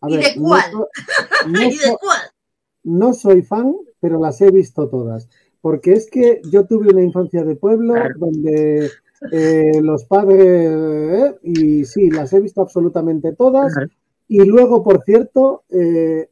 A 0.00 0.10
¿Y 0.10 0.16
ver, 0.16 0.24
de 0.34 0.40
cuál? 0.40 0.70
No, 1.46 1.62
¿Y 1.62 1.78
de 1.78 1.96
cuál? 1.98 2.20
no 2.84 3.14
soy 3.14 3.42
fan, 3.42 3.74
pero 4.00 4.20
las 4.20 4.40
he 4.40 4.50
visto 4.50 4.88
todas. 4.88 5.28
Porque 5.60 5.92
es 5.92 6.08
que 6.10 6.40
yo 6.44 6.66
tuve 6.66 6.90
una 6.90 7.02
infancia 7.02 7.42
de 7.44 7.56
pueblo 7.56 7.94
Claro. 7.94 8.14
donde 8.18 8.90
eh, 9.32 9.80
los 9.82 10.04
padres, 10.04 10.40
eh, 10.46 11.34
y 11.42 11.84
sí, 11.84 12.10
las 12.10 12.32
he 12.32 12.40
visto 12.40 12.60
absolutamente 12.60 13.32
todas. 13.32 13.72
Y 14.28 14.44
luego, 14.44 14.82
por 14.82 15.02
cierto, 15.04 15.64
eh, 15.70 16.28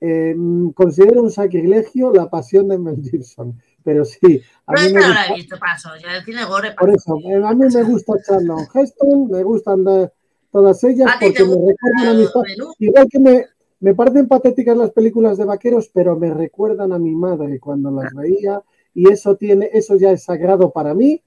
eh, 0.00 0.36
considero 0.74 1.22
un 1.22 1.30
sacrilegio 1.30 2.12
la 2.12 2.28
pasión 2.28 2.68
de 2.68 2.78
Mel 2.78 3.00
Gibson. 3.02 3.58
Pero 3.84 4.04
sí, 4.04 4.40
a 4.66 4.72
mí 4.74 4.92
me 4.92 5.00
no 5.00 5.00
la 5.00 5.06
gusta, 5.08 5.26
he 5.32 5.34
visto, 5.36 5.56
paso. 5.58 5.88
Ya 6.02 6.16
el 6.16 6.24
cine 6.24 6.44
gore, 6.44 6.72
por 6.78 6.92
paso. 6.92 7.16
eso, 7.18 7.28
eh, 7.28 7.42
a 7.44 7.54
mí 7.54 7.66
me 7.72 7.82
gusta 7.82 8.12
Charlton 8.26 8.66
Heston, 8.74 9.28
me 9.30 9.42
gustan 9.42 9.84
de- 9.84 10.10
todas 10.52 10.84
ellas 10.84 11.10
porque 11.20 11.44
me 11.44 11.54
recuerdan 11.54 12.06
a 12.06 12.12
Menú. 12.14 12.72
Igual 12.78 13.08
que 13.10 13.18
me, 13.18 13.46
me 13.80 13.94
parecen 13.94 14.28
patéticas 14.28 14.76
las 14.76 14.90
películas 14.90 15.38
de 15.38 15.46
vaqueros, 15.46 15.90
pero 15.92 16.16
me 16.16 16.32
recuerdan 16.32 16.92
a 16.92 16.98
mi 16.98 17.14
madre 17.14 17.58
cuando 17.58 17.90
las 17.90 18.12
veía 18.14 18.62
y 18.94 19.10
eso 19.10 19.34
tiene, 19.36 19.70
eso 19.72 19.96
ya 19.96 20.12
es 20.12 20.24
sagrado 20.24 20.70
para 20.70 20.92
mí, 20.94 21.22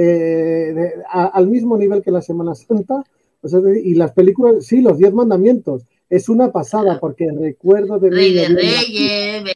eh, 0.00 0.72
de- 0.74 0.92
a- 1.10 1.26
al 1.34 1.48
mismo 1.48 1.76
nivel 1.76 2.02
que 2.02 2.10
la 2.12 2.22
Semana 2.22 2.54
Santa. 2.54 3.02
O 3.42 3.48
sea, 3.48 3.60
y 3.82 3.94
las 3.94 4.12
películas, 4.12 4.64
sí, 4.66 4.80
los 4.80 4.98
Diez 4.98 5.12
Mandamientos, 5.12 5.82
es 6.08 6.28
una 6.28 6.50
pasada 6.52 6.98
porque 7.00 7.26
recuerdo 7.38 7.98
de 7.98 8.10
Rey 8.10 8.32
de 8.34 8.48
Reyes, 8.48 9.54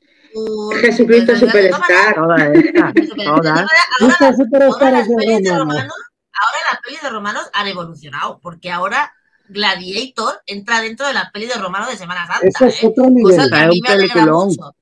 Jesucristo 0.81 1.37
Superstar. 1.37 2.14
Todas 2.14 2.40
estas, 2.55 2.94
todas 3.16 3.26
Ahora, 3.26 3.66
las 4.22 4.37
pelis 4.37 5.42
de 5.42 5.59
Romano. 5.59 5.88
romanos, 7.11 7.50
han 7.52 7.68
evolucionado, 7.68 8.40
porque 8.42 8.70
ahora 8.70 9.12
Gladiator 9.48 10.35
entra 10.46 10.81
dentro 10.81 11.07
de 11.07 11.12
las 11.14 11.31
pelis 11.31 11.52
de 11.52 11.61
romanos 11.61 11.88
de 11.90 11.96
Semana 11.96 12.26
Santa. 12.26 12.46
Eso 12.46 12.64
es 12.66 12.83
¿eh? 12.83 12.87
otro 12.87 13.11
nivel. 13.11 13.37
Cosa 13.37 13.48
que 13.48 13.55
a 13.57 13.64
Es 13.64 13.68
mí 13.68 13.81
un 13.81 13.96
peliculón. 13.96 14.46
mucho. 14.48 14.74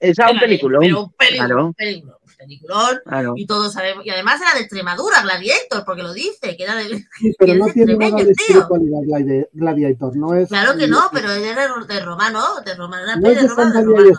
Esa 0.00 0.26
es 0.26 0.32
un 0.32 0.38
peliculón. 0.40 0.80
Pero 0.80 1.02
un 1.04 1.12
peliculón, 1.12 1.72
Claro. 1.74 2.15
Peliculón. 2.36 3.00
Claro. 3.04 3.34
Y 3.36 3.46
todos 3.46 3.72
sabemos. 3.72 4.04
Y 4.06 4.10
además 4.10 4.40
era 4.40 4.54
de 4.54 4.60
Extremadura, 4.60 5.22
Gladiator, 5.22 5.84
porque 5.84 6.02
lo 6.02 6.12
dice, 6.12 6.56
que 6.56 6.62
era 6.64 6.74
de. 6.76 6.84
Sí, 7.18 7.32
pero 7.38 7.54
no 7.54 7.66
tiene 7.72 7.96
nada 7.96 8.22
de 8.22 8.30
espiritualidad 8.30 9.00
Gladi- 9.00 9.48
Gladiator, 9.52 10.16
no 10.16 10.34
es... 10.34 10.48
Claro 10.48 10.76
que 10.76 10.86
no, 10.86 11.08
pero 11.12 11.30
era 11.32 11.62
de, 11.62 12.00
romano, 12.00 12.42
de 12.64 12.74
romano, 12.74 13.02
una 13.04 13.16
No 13.16 13.28
es 13.28 13.36
de 13.36 13.42
de 13.42 13.48
romano, 13.48 13.92
de. 14.02 14.12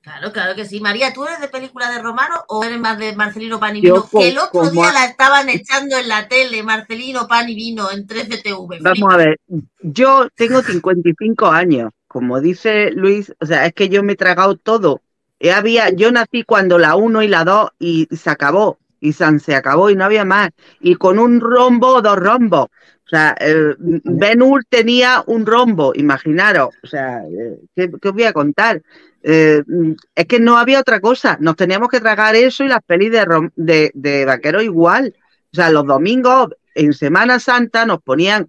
Claro, 0.00 0.32
claro 0.32 0.54
que 0.54 0.66
sí. 0.66 0.80
María, 0.80 1.14
¿tú 1.14 1.24
eres 1.24 1.40
de 1.40 1.48
película 1.48 1.90
de 1.90 2.02
romano 2.02 2.34
o 2.48 2.62
eres 2.62 2.78
más 2.78 2.98
de 2.98 3.16
Marcelino 3.16 3.58
Pan 3.58 3.74
y 3.76 3.80
Vino? 3.80 4.06
Que 4.10 4.28
el 4.28 4.36
otro 4.36 4.50
como 4.60 4.70
día 4.70 4.90
a- 4.90 4.92
la 4.92 5.04
estaban 5.06 5.48
echando 5.48 5.96
en 5.96 6.08
la 6.08 6.28
tele, 6.28 6.62
Marcelino 6.62 7.26
Pan 7.26 7.48
y 7.48 7.54
Vino, 7.54 7.90
en 7.90 8.06
13TV. 8.06 8.80
Vamos 8.82 9.14
a 9.14 9.16
ver, 9.16 9.40
yo 9.80 10.28
tengo 10.34 10.60
55 10.60 11.46
años, 11.46 11.90
como 12.06 12.38
dice 12.42 12.90
Luis, 12.90 13.32
o 13.40 13.46
sea, 13.46 13.64
es 13.64 13.72
que 13.72 13.88
yo 13.88 14.02
me 14.02 14.12
he 14.12 14.16
tragado 14.16 14.56
todo. 14.56 15.00
Eh, 15.40 15.52
había, 15.52 15.90
yo 15.90 16.10
nací 16.12 16.42
cuando 16.44 16.78
la 16.78 16.96
1 16.96 17.22
y 17.22 17.28
la 17.28 17.44
2 17.44 17.70
y 17.78 18.08
se 18.10 18.30
acabó, 18.30 18.78
y 19.00 19.12
San 19.12 19.40
se 19.40 19.54
acabó 19.54 19.90
y 19.90 19.96
no 19.96 20.04
había 20.04 20.24
más. 20.24 20.50
Y 20.80 20.94
con 20.94 21.18
un 21.18 21.40
rombo 21.40 21.88
o 21.96 22.02
dos 22.02 22.16
rombos. 22.16 22.66
O 23.06 23.08
sea, 23.08 23.36
Ben 23.78 24.40
tenía 24.70 25.22
un 25.26 25.44
rombo, 25.44 25.92
imaginaros. 25.94 26.70
O 26.82 26.86
sea, 26.86 27.22
eh, 27.24 27.58
¿qué, 27.76 27.90
qué 28.00 28.08
os 28.08 28.14
voy 28.14 28.24
a 28.24 28.32
contar? 28.32 28.82
Eh, 29.22 29.62
es 30.14 30.26
que 30.26 30.40
no 30.40 30.56
había 30.56 30.80
otra 30.80 31.00
cosa. 31.00 31.36
Nos 31.40 31.56
teníamos 31.56 31.88
que 31.88 32.00
tragar 32.00 32.34
eso 32.34 32.64
y 32.64 32.68
las 32.68 32.80
pelis 32.82 33.12
de, 33.12 33.24
rom- 33.26 33.52
de, 33.56 33.90
de 33.94 34.24
vaquero 34.24 34.62
igual. 34.62 35.14
O 35.52 35.56
sea, 35.56 35.70
los 35.70 35.86
domingos 35.86 36.48
en 36.74 36.92
Semana 36.94 37.38
Santa 37.38 37.84
nos 37.84 38.02
ponían 38.02 38.48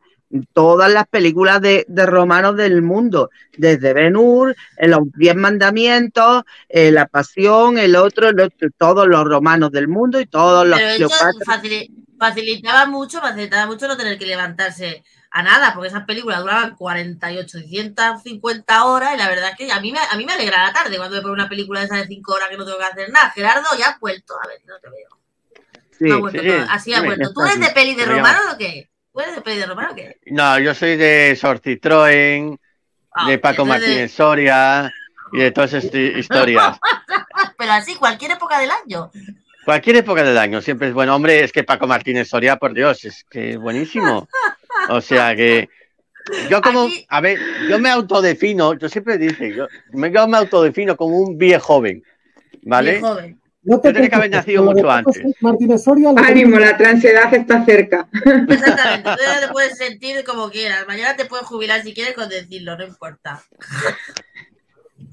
todas 0.53 0.91
las 0.91 1.07
películas 1.07 1.61
de, 1.61 1.85
de 1.87 2.05
romanos 2.05 2.55
del 2.55 2.81
mundo, 2.81 3.29
desde 3.57 3.93
Ben 3.93 4.15
Hur, 4.15 4.55
los 4.79 5.11
Diez 5.15 5.35
Mandamientos, 5.35 6.43
eh, 6.69 6.91
La 6.91 7.07
Pasión, 7.07 7.77
el 7.77 7.95
otro, 7.95 8.29
el 8.29 8.39
otro, 8.39 8.69
todos 8.77 9.07
los 9.07 9.23
romanos 9.25 9.71
del 9.71 9.87
mundo 9.87 10.19
y 10.19 10.25
todos 10.25 10.67
los 10.67 10.79
Pero 10.79 11.09
facili- 11.45 11.89
facilitaba 12.19 12.85
mucho, 12.85 13.19
facilitaba 13.21 13.65
mucho 13.65 13.87
no 13.87 13.97
tener 13.97 14.17
que 14.17 14.25
levantarse 14.25 15.03
a 15.31 15.43
nada, 15.43 15.73
porque 15.73 15.89
esas 15.89 16.05
películas 16.05 16.39
duraban 16.39 16.75
48, 16.75 17.59
150 17.59 18.85
horas 18.85 19.13
y 19.13 19.17
la 19.17 19.27
verdad 19.27 19.49
es 19.51 19.57
que 19.57 19.71
a 19.71 19.81
mí 19.81 19.91
me, 19.91 19.99
a 19.99 20.15
mí 20.15 20.25
me 20.25 20.33
alegra 20.33 20.63
la 20.65 20.71
tarde 20.73 20.95
cuando 20.97 21.17
me 21.17 21.21
pongo 21.21 21.33
una 21.33 21.49
película 21.49 21.81
de 21.81 21.87
esas 21.87 21.99
de 21.99 22.07
5 22.07 22.33
horas 22.35 22.47
que 22.49 22.57
no 22.57 22.65
tengo 22.65 22.77
que 22.77 22.85
hacer 22.85 23.09
nada. 23.11 23.31
Gerardo, 23.31 23.67
ya 23.77 23.89
has 23.89 23.99
vuelto, 23.99 24.33
a 24.41 24.47
ver, 24.47 24.61
no 24.65 24.79
te 24.79 24.89
veo. 24.89 25.09
Sí, 25.91 26.03
No 26.05 26.15
ha 26.15 26.19
vuelto 26.19 26.41
sí, 26.41 26.49
sí. 26.49 26.55
Así 26.69 26.93
ha 26.93 27.01
vuelto. 27.01 27.33
¿Tú 27.33 27.41
eres 27.43 27.59
de 27.59 27.69
peli 27.71 27.95
de 27.95 28.05
romano 28.05 28.39
o 28.53 28.57
qué? 28.57 28.89
¿Tú 29.15 29.21
eres 29.21 29.35
de 29.35 29.41
peli 29.41 29.57
de 29.59 29.65
romano 29.65 29.93
o 29.93 29.95
qué? 29.95 30.17
No, 30.25 30.59
yo 30.59 30.73
soy 30.75 30.97
de 30.97 31.37
Sor 31.39 31.61
Citroën, 31.61 32.59
Ah, 33.13 33.29
de 33.29 33.37
Paco 33.39 33.63
de- 33.63 33.69
Martínez 33.69 34.11
Soria 34.11 34.91
y 35.31 35.39
de 35.39 35.51
todas 35.51 35.71
estas 35.71 35.93
historias. 36.17 36.77
Pero 37.57 37.71
así, 37.71 37.95
cualquier 37.95 38.31
época 38.31 38.59
del 38.59 38.69
año. 38.71 39.09
Cualquier 39.63 39.95
época 39.95 40.21
del 40.21 40.37
año 40.37 40.61
siempre 40.61 40.89
es 40.89 40.93
bueno. 40.93 41.15
Hombre, 41.15 41.41
es 41.45 41.53
que 41.53 41.63
Paco 41.63 41.87
Martínez 41.87 42.27
Soria, 42.27 42.57
por 42.57 42.73
Dios, 42.73 43.05
es 43.05 43.23
que 43.29 43.51
es 43.51 43.57
buenísimo. 43.57 44.27
O 44.89 44.99
sea 44.99 45.33
que 45.33 45.69
yo 46.49 46.61
como, 46.61 46.87
Aquí- 46.87 47.05
a 47.07 47.21
ver, 47.21 47.39
yo 47.69 47.79
me 47.79 47.89
autodefino, 47.89 48.73
yo 48.73 48.89
siempre 48.89 49.17
dije, 49.17 49.55
yo 49.55 49.67
me, 49.93 50.11
yo 50.11 50.27
me 50.27 50.37
autodefino 50.37 50.97
como 50.97 51.17
un 51.17 51.37
viejo 51.37 51.63
joven, 51.67 52.03
¿vale? 52.63 52.91
Bien 52.91 53.01
joven. 53.01 53.41
No 53.65 53.77
Yo 53.77 53.81
tenía 53.81 54.09
que 54.09 54.15
haber 54.15 54.29
nacido 54.29 54.63
mucho 54.63 54.89
antes. 54.89 55.23
Martínez 55.41 55.83
Soria, 55.83 56.11
Ánimo, 56.15 56.59
la 56.59 56.77
transedad 56.77 57.33
está 57.33 57.65
cerca. 57.65 58.07
Exactamente. 58.13 59.09
Tú 59.09 59.23
ya 59.25 59.47
te 59.47 59.51
puedes 59.51 59.77
sentir 59.77 60.23
como 60.23 60.51
quieras. 60.51 60.85
Mañana 60.87 61.15
te 61.15 61.25
puedes 61.25 61.47
jubilar 61.47 61.81
si 61.81 61.93
quieres 61.93 62.13
con 62.13 62.29
decirlo, 62.29 62.77
no 62.77 62.85
importa. 62.85 63.41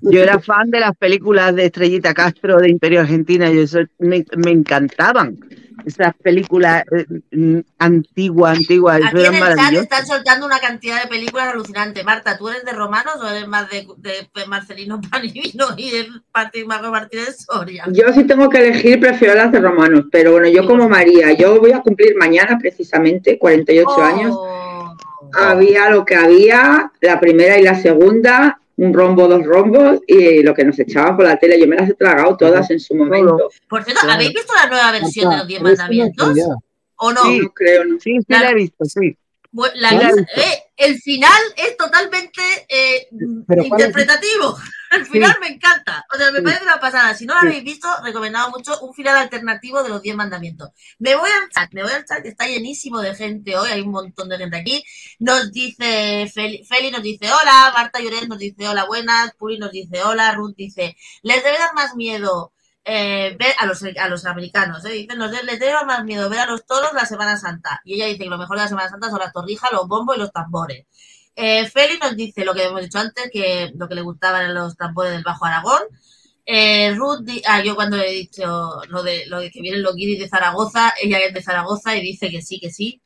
Yo 0.03 0.23
era 0.23 0.39
fan 0.39 0.71
de 0.71 0.81
las 0.81 0.95
películas 0.97 1.55
de 1.55 1.67
Estrellita 1.67 2.13
Castro 2.13 2.59
de 2.59 2.69
Imperio 2.69 3.01
Argentina 3.01 3.51
y 3.51 3.61
eso 3.61 3.81
me, 3.99 4.25
me 4.37 4.51
encantaban. 4.51 5.39
Esas 5.85 6.15
películas 6.23 6.85
eh, 6.91 7.07
mm, 7.33 7.59
antiguas, 7.79 8.59
antiguas, 8.59 8.99
eso 9.01 9.09
Aquí 9.09 9.19
era 9.21 9.29
en 9.29 9.35
el 9.35 9.41
chat 9.41 9.49
maravilloso. 9.57 9.83
están 9.83 10.07
soltando 10.07 10.47
una 10.47 10.61
cantidad 10.61 11.03
de 11.03 11.09
películas 11.09 11.49
alucinante. 11.49 12.05
Marta, 12.05 12.37
¿tú 12.39 12.49
eres 12.49 12.65
de 12.65 12.73
romanos 12.73 13.15
o 13.23 13.29
eres 13.29 13.47
más 13.49 13.69
de, 13.71 13.87
de 13.99 14.47
Marcelino 14.47 15.01
Panivino 15.11 15.67
y 15.77 15.91
de 15.91 16.07
Martín 16.35 16.67
Mago 16.67 16.91
Martínez 16.91 17.45
Soria? 17.47 17.85
Yo 17.93 18.13
si 18.13 18.25
tengo 18.25 18.49
que 18.49 18.59
elegir 18.59 19.01
prefiero 19.01 19.35
las 19.35 19.53
de 19.53 19.61
romanos, 19.61 20.05
pero 20.11 20.33
bueno, 20.33 20.49
yo 20.49 20.67
como 20.67 20.89
María, 20.89 21.33
yo 21.33 21.59
voy 21.61 21.73
a 21.73 21.81
cumplir 21.81 22.15
mañana 22.17 22.59
precisamente 22.59 23.39
48 23.39 23.89
Oh. 23.95 24.03
años. 24.03 24.37
Había 25.35 25.89
lo 25.89 26.05
que 26.05 26.15
había, 26.15 26.93
la 27.01 27.19
primera 27.21 27.59
y 27.59 27.63
la 27.63 27.75
segunda, 27.81 28.61
un 28.85 28.93
rombo, 28.93 29.29
dos 29.29 29.45
rombos 29.45 30.01
y 30.07 30.43
lo 30.43 30.55
que 30.55 30.65
nos 30.65 30.79
echaban 30.79 31.17
por 31.17 31.25
la 31.27 31.37
tele. 31.39 31.59
Yo 31.61 31.67
me 31.67 31.77
las 31.77 31.91
he 31.91 31.95
tragado 31.95 32.37
todas 32.37 32.69
en 32.71 32.81
su 32.81 32.95
momento. 32.95 33.49
Por 33.69 33.85
cierto, 33.85 34.01
Claro. 34.03 34.15
¿habéis 34.17 34.33
visto 34.35 34.53
la 34.55 34.67
nueva 34.69 34.93
versión 34.93 35.31
de 35.31 35.37
los 35.37 35.47
Diez 35.47 35.63
Mandamientos? 35.63 36.39
¿O 36.97 37.13
no? 37.13 37.23
Sí. 37.25 37.39
No 37.41 37.49
creo, 37.53 37.85
no. 37.85 37.99
Sí, 38.01 38.17
sí, 38.19 38.25
la 38.29 38.51
he 38.51 38.55
visto, 38.55 38.85
sí. 38.85 39.17
Bu- 39.53 39.71
la- 39.75 39.91
Sí, 39.91 39.97
la 39.97 40.03
he 40.11 40.15
visto. 40.15 40.33
eh, 40.41 40.63
el 40.79 40.99
final 41.01 41.41
es 41.57 41.77
totalmente 41.77 42.43
eh, 42.69 43.07
Pero 43.47 43.65
¿cuál 43.69 43.81
es? 43.83 43.93
El 44.93 45.07
final 45.07 45.37
me 45.41 45.49
encanta. 45.49 46.05
O 46.13 46.17
sea, 46.17 46.31
me 46.31 46.39
Sí. 46.39 46.45
parece 46.45 46.65
una 46.65 46.79
pasada. 46.81 47.15
Si 47.15 47.25
no 47.27 47.35
lo 47.35 47.41
habéis 47.41 47.65
visto, 47.65 47.89
recomendado 48.05 48.51
mucho 48.51 48.79
un 48.81 48.93
final 48.95 49.17
alternativo 49.17 49.83
de 49.83 49.89
los 49.89 50.03
10 50.03 50.17
mandamientos. 50.17 50.71
Me 50.99 51.15
voy 51.17 51.31
al 51.31 51.49
chat, 51.51 51.73
me 51.73 51.83
voy 51.83 51.93
al 51.93 52.05
chat 52.05 52.23
que 52.23 52.29
está 52.29 52.47
llenísimo 52.47 53.01
de 53.01 53.15
gente 53.15 53.57
hoy. 53.57 53.71
Hay 53.71 53.81
un 53.81 53.91
montón 53.91 54.29
de 54.29 54.39
gente 54.39 54.57
aquí. 54.57 54.85
Nos 55.19 55.51
dice 55.53 56.31
Feli, 56.33 56.65
Feli 56.65 56.91
nos 56.91 57.03
dice 57.03 57.27
hola, 57.33 57.73
Marta 57.75 58.01
Lloret 58.01 58.29
nos 58.29 58.39
dice 58.39 58.69
hola, 58.69 58.85
buenas, 58.87 59.33
Puri 59.37 59.59
nos 59.59 59.71
dice 59.73 60.03
hola, 60.03 60.33
Ruth 60.33 60.55
dice, 60.57 60.97
les 61.23 61.43
debe 61.43 61.59
dar 61.59 61.75
más 61.75 61.95
miedo 61.97 62.53
eh, 62.85 63.37
ver 63.39 63.55
a 63.59 63.67
los, 63.67 63.83
a 63.85 64.09
los 64.09 64.25
americanos, 64.27 64.85
¿eh? 64.85 64.91
Dicen, 64.91 65.17
nos 65.19 65.31
les 65.31 65.59
debe 65.61 65.73
dar 65.73 65.87
más 65.87 66.05
miedo 66.05 66.29
ver 66.29 66.41
a 66.41 66.47
los 66.47 66.67
toros 66.67 66.93
la 66.95 67.07
Semana 67.07 67.37
Santa. 67.37 67.81
Y 67.85 67.95
ella 67.95 68.07
dice 68.07 68.25
que 68.25 68.31
lo 68.31 68.39
mejor 68.39 68.57
de 68.57 68.65
la 68.65 68.69
Semana 68.69 68.89
Santa 68.91 69.09
son 69.11 69.21
las 69.21 69.33
torrijas, 69.33 69.71
los 69.73 69.87
bombos 69.89 70.17
y 70.17 70.19
los 70.21 70.33
tambores. 70.33 70.87
Eh, 71.37 71.69
nos 72.01 72.17
dice 72.17 72.45
lo 72.45 72.55
que 72.55 72.65
hemos 72.65 72.83
dicho 72.83 72.99
antes, 72.99 73.31
que 73.33 73.73
lo 73.77 73.89
que 73.89 73.95
le 73.95 74.03
gustaban 74.03 74.55
los 74.55 74.77
tambores 74.77 75.13
del 75.13 75.23
Bajo 75.23 75.45
Aragón. 75.47 75.83
Eh, 76.45 76.93
Ruth, 76.95 77.25
ah, 77.47 77.63
yo 77.63 77.75
cuando 77.77 77.97
le 77.97 78.09
he 78.11 78.13
dicho 78.13 78.81
lo 78.89 79.03
de, 79.03 79.27
lo 79.27 79.39
de 79.41 79.51
que 79.51 79.61
vienen 79.63 79.83
los 79.83 79.95
guiris 79.95 80.19
de 80.19 80.29
Zaragoza, 80.29 80.93
ella 81.01 81.19
es 81.19 81.33
de 81.35 81.43
Zaragoza 81.43 81.97
y 81.97 82.03
dice 82.03 82.31
que 82.31 82.43
sí, 82.43 82.59
que 82.61 82.71
sí, 82.73 83.01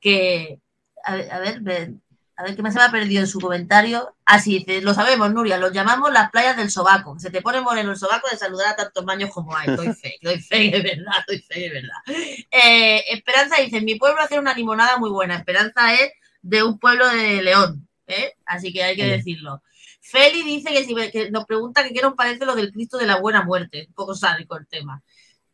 que, 0.00 0.58
a 1.04 1.14
ver, 1.16 1.32
a 1.32 1.38
ver, 1.40 1.60
ve- 1.62 1.94
a 2.36 2.44
ver 2.44 2.56
que 2.56 2.62
me 2.62 2.72
se 2.72 2.78
me 2.78 2.84
ha 2.84 2.90
perdido 2.90 3.20
en 3.20 3.26
su 3.28 3.40
comentario. 3.40 4.14
Así 4.24 4.58
dice, 4.58 4.80
lo 4.82 4.94
sabemos, 4.94 5.32
Nuria, 5.32 5.58
los 5.58 5.72
llamamos 5.72 6.12
las 6.12 6.30
playas 6.30 6.56
del 6.56 6.70
sobaco. 6.70 7.18
Se 7.18 7.30
te 7.30 7.42
pone 7.42 7.60
moreno 7.60 7.90
el 7.92 7.96
sobaco 7.96 8.28
de 8.30 8.36
saludar 8.38 8.68
a 8.68 8.76
tantos 8.76 9.04
baños 9.04 9.30
como 9.30 9.56
hay. 9.56 9.70
Doy 9.70 9.92
fe, 9.92 10.16
doy 10.22 10.40
fe, 10.40 10.70
de 10.70 10.80
verdad, 10.82 11.24
doy 11.28 11.38
fe, 11.40 11.60
de 11.60 11.70
verdad. 11.70 11.98
Eh, 12.50 13.04
Esperanza 13.08 13.56
dice, 13.60 13.80
mi 13.80 13.96
pueblo 13.96 14.22
hacer 14.22 14.38
una 14.40 14.54
limonada 14.54 14.96
muy 14.98 15.10
buena. 15.10 15.36
Esperanza 15.36 15.94
es 15.94 16.12
de 16.42 16.62
un 16.62 16.78
pueblo 16.78 17.08
de 17.08 17.42
León, 17.42 17.88
¿eh? 18.06 18.34
así 18.44 18.72
que 18.72 18.82
hay 18.82 18.96
que 18.96 19.06
decirlo. 19.06 19.62
Feli 20.00 20.42
dice 20.42 20.70
que, 20.70 20.84
si, 20.84 20.94
que 21.10 21.30
nos 21.30 21.46
pregunta 21.46 21.84
que 21.84 21.94
qué 21.94 22.02
nos 22.02 22.14
parece 22.14 22.44
lo 22.44 22.54
del 22.56 22.72
Cristo 22.72 22.98
de 22.98 23.06
la 23.06 23.16
Buena 23.20 23.42
Muerte. 23.42 23.86
Un 23.88 23.94
poco 23.94 24.14
sádico 24.14 24.56
el 24.56 24.66
tema. 24.66 25.02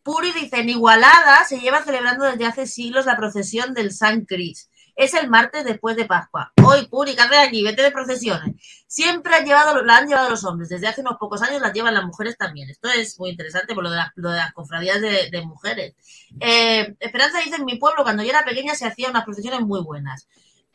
Puri 0.03 0.33
dice, 0.33 0.61
en 0.61 0.71
Igualada 0.71 1.45
se 1.45 1.61
lleva 1.61 1.83
celebrando 1.85 2.25
desde 2.25 2.47
hace 2.47 2.67
siglos 2.67 3.05
la 3.05 3.17
procesión 3.17 3.75
del 3.75 3.93
San 3.93 4.25
Cris. 4.25 4.71
Es 4.97 5.13
el 5.15 5.29
martes 5.29 5.65
después 5.65 5.97
de 5.97 6.07
Pascua. 6.07 6.51
Hoy, 6.65 6.87
Puri, 6.89 7.15
¿qué 7.15 7.21
haces 7.21 7.39
aquí? 7.39 7.63
Vete 7.63 7.83
de 7.83 7.93
procesiones. 7.93 8.57
Siempre 8.89 9.35
han 9.35 9.45
llevado, 9.45 9.83
la 9.85 9.99
han 9.99 10.09
llevado 10.09 10.31
los 10.31 10.43
hombres. 10.45 10.71
Desde 10.71 10.89
hace 10.89 11.03
unos 11.03 11.19
pocos 11.21 11.43
años 11.43 11.61
las 11.61 11.73
llevan 11.75 11.95
las 11.95 12.05
mujeres 12.05 12.37
también. 12.39 12.69
Esto 12.71 12.89
es 12.89 13.19
muy 13.21 13.31
interesante 13.31 13.75
por 13.75 13.85
lo 13.85 13.91
de, 13.91 13.97
la- 13.99 14.13
lo 14.17 14.31
de 14.31 14.39
las 14.39 14.53
cofradías 14.55 15.01
de, 15.01 15.29
de 15.31 15.43
mujeres. 15.43 15.95
Eh, 16.41 16.97
Esperanza 16.99 17.39
dice, 17.41 17.57
en 17.57 17.65
mi 17.67 17.77
pueblo, 17.77 18.03
cuando 18.03 18.23
yo 18.23 18.31
era 18.31 18.45
pequeña, 18.45 18.75
se 18.75 18.87
hacían 18.87 19.11
unas 19.11 19.25
procesiones 19.25 19.61
muy 19.61 19.83
buenas. 19.83 20.27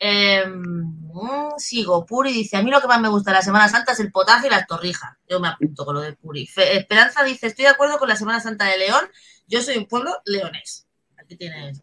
Eh, 0.06 0.44
mm, 0.46 1.52
sigo, 1.56 2.04
Puri 2.04 2.30
dice, 2.30 2.58
a 2.58 2.62
mí 2.62 2.70
lo 2.70 2.78
que 2.82 2.86
más 2.88 3.00
me 3.00 3.08
gusta 3.08 3.30
de 3.30 3.36
la 3.38 3.42
Semana 3.42 3.68
Santa 3.70 3.92
es 3.92 4.00
el 4.00 4.12
potaje 4.12 4.48
y 4.48 4.50
las 4.50 4.66
torrijas. 4.66 5.16
Yo 5.26 5.40
me 5.40 5.48
apunto 5.48 5.86
con 5.86 5.94
lo 5.94 6.02
de 6.02 6.12
Puri. 6.12 6.46
Fe- 6.46 6.76
Esperanza 6.76 7.24
dice, 7.24 7.46
estoy 7.46 7.64
de 7.64 7.70
acuerdo 7.70 7.98
con 7.98 8.08
la 8.10 8.16
Semana 8.16 8.38
Santa 8.38 8.66
de 8.66 8.76
León. 8.76 9.00
Yo 9.46 9.62
soy 9.62 9.78
un 9.78 9.86
pueblo 9.86 10.14
leonés. 10.26 10.86
Aquí 11.16 11.36
tienes. 11.36 11.80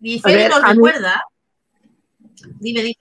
Y 0.00 0.20
ver, 0.20 0.50
nos 0.50 0.62
mí- 0.62 0.68
recuerda. 0.74 1.24
Dime, 2.60 2.82
dime. 2.82 2.96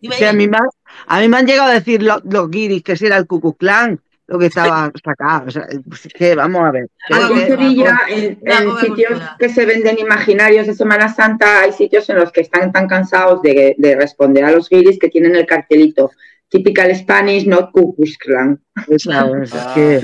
Dime, 0.00 0.14
a, 0.16 0.18
dime. 0.18 0.32
mí 0.34 0.48
me, 0.48 0.56
han- 0.58 0.68
a 1.06 1.20
mí 1.20 1.28
me 1.28 1.36
han 1.38 1.46
llegado 1.46 1.70
a 1.70 1.74
decir 1.74 2.02
lo- 2.02 2.20
los 2.24 2.50
guiris 2.50 2.82
que 2.82 2.94
si 2.96 3.06
era 3.06 3.16
el 3.16 3.26
Ku 3.26 3.56
Clan 3.56 4.00
lo 4.28 4.38
que 4.38 4.46
estaba 4.46 4.92
sacado. 5.04 5.46
O 5.48 5.50
sea, 5.50 5.66
pues 5.88 6.06
es 6.06 6.12
que 6.12 6.34
vamos 6.34 6.62
a 6.62 6.70
ver. 6.70 6.88
Ah, 7.10 7.24
Aquí 7.24 7.32
en 7.40 7.46
Sevilla, 7.48 7.98
en, 8.08 8.38
sitios 8.78 9.20
que 9.38 9.48
se 9.48 9.64
venden 9.64 9.98
imaginarios 9.98 10.66
de 10.66 10.74
Semana 10.74 11.12
Santa, 11.12 11.62
hay 11.62 11.72
sitios 11.72 12.08
en 12.10 12.16
los 12.18 12.30
que 12.30 12.42
están 12.42 12.70
tan 12.70 12.86
cansados 12.86 13.40
de, 13.42 13.74
de 13.78 13.96
responder 13.96 14.44
a 14.44 14.52
los 14.52 14.68
guiris 14.68 14.98
que 14.98 15.08
tienen 15.08 15.34
el 15.34 15.46
cartelito. 15.46 16.10
Typical 16.50 16.94
Spanish, 16.94 17.46
not 17.46 17.70
Ku 17.72 17.96
Klux 17.96 18.16
Klan. 18.18 18.62
esa- 18.88 19.24
o 19.24 19.46
sea, 19.46 19.72
que- 19.74 20.02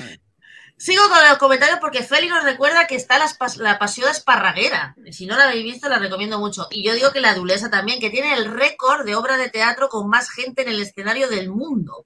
Sigo 0.77 1.03
con 1.09 1.19
los 1.29 1.39
comentarios 1.39 1.79
porque 1.81 2.03
Feli 2.03 2.29
nos 2.29 2.45
recuerda 2.45 2.87
que 2.87 2.97
está 2.97 3.17
la, 3.19 3.27
la 3.59 3.79
Pasión 3.79 4.11
Esparraguera. 4.11 4.97
Si 5.13 5.25
no 5.25 5.37
la 5.37 5.45
habéis 5.45 5.65
visto, 5.65 5.89
la 5.89 5.99
recomiendo 5.99 6.39
mucho. 6.39 6.67
Y 6.71 6.85
yo 6.85 6.95
digo 6.95 7.13
que 7.13 7.21
la 7.21 7.35
Dulesa 7.35 7.71
también, 7.71 8.01
que 8.01 8.11
tiene 8.11 8.35
el 8.35 8.47
récord 8.47 9.07
de 9.07 9.15
obra 9.15 9.37
de 9.37 9.49
teatro 9.49 9.89
con 9.89 10.09
más 10.09 10.29
gente 10.31 10.63
en 10.63 10.69
el 10.69 10.81
escenario 10.83 11.29
del 11.29 11.49
mundo. 11.49 12.05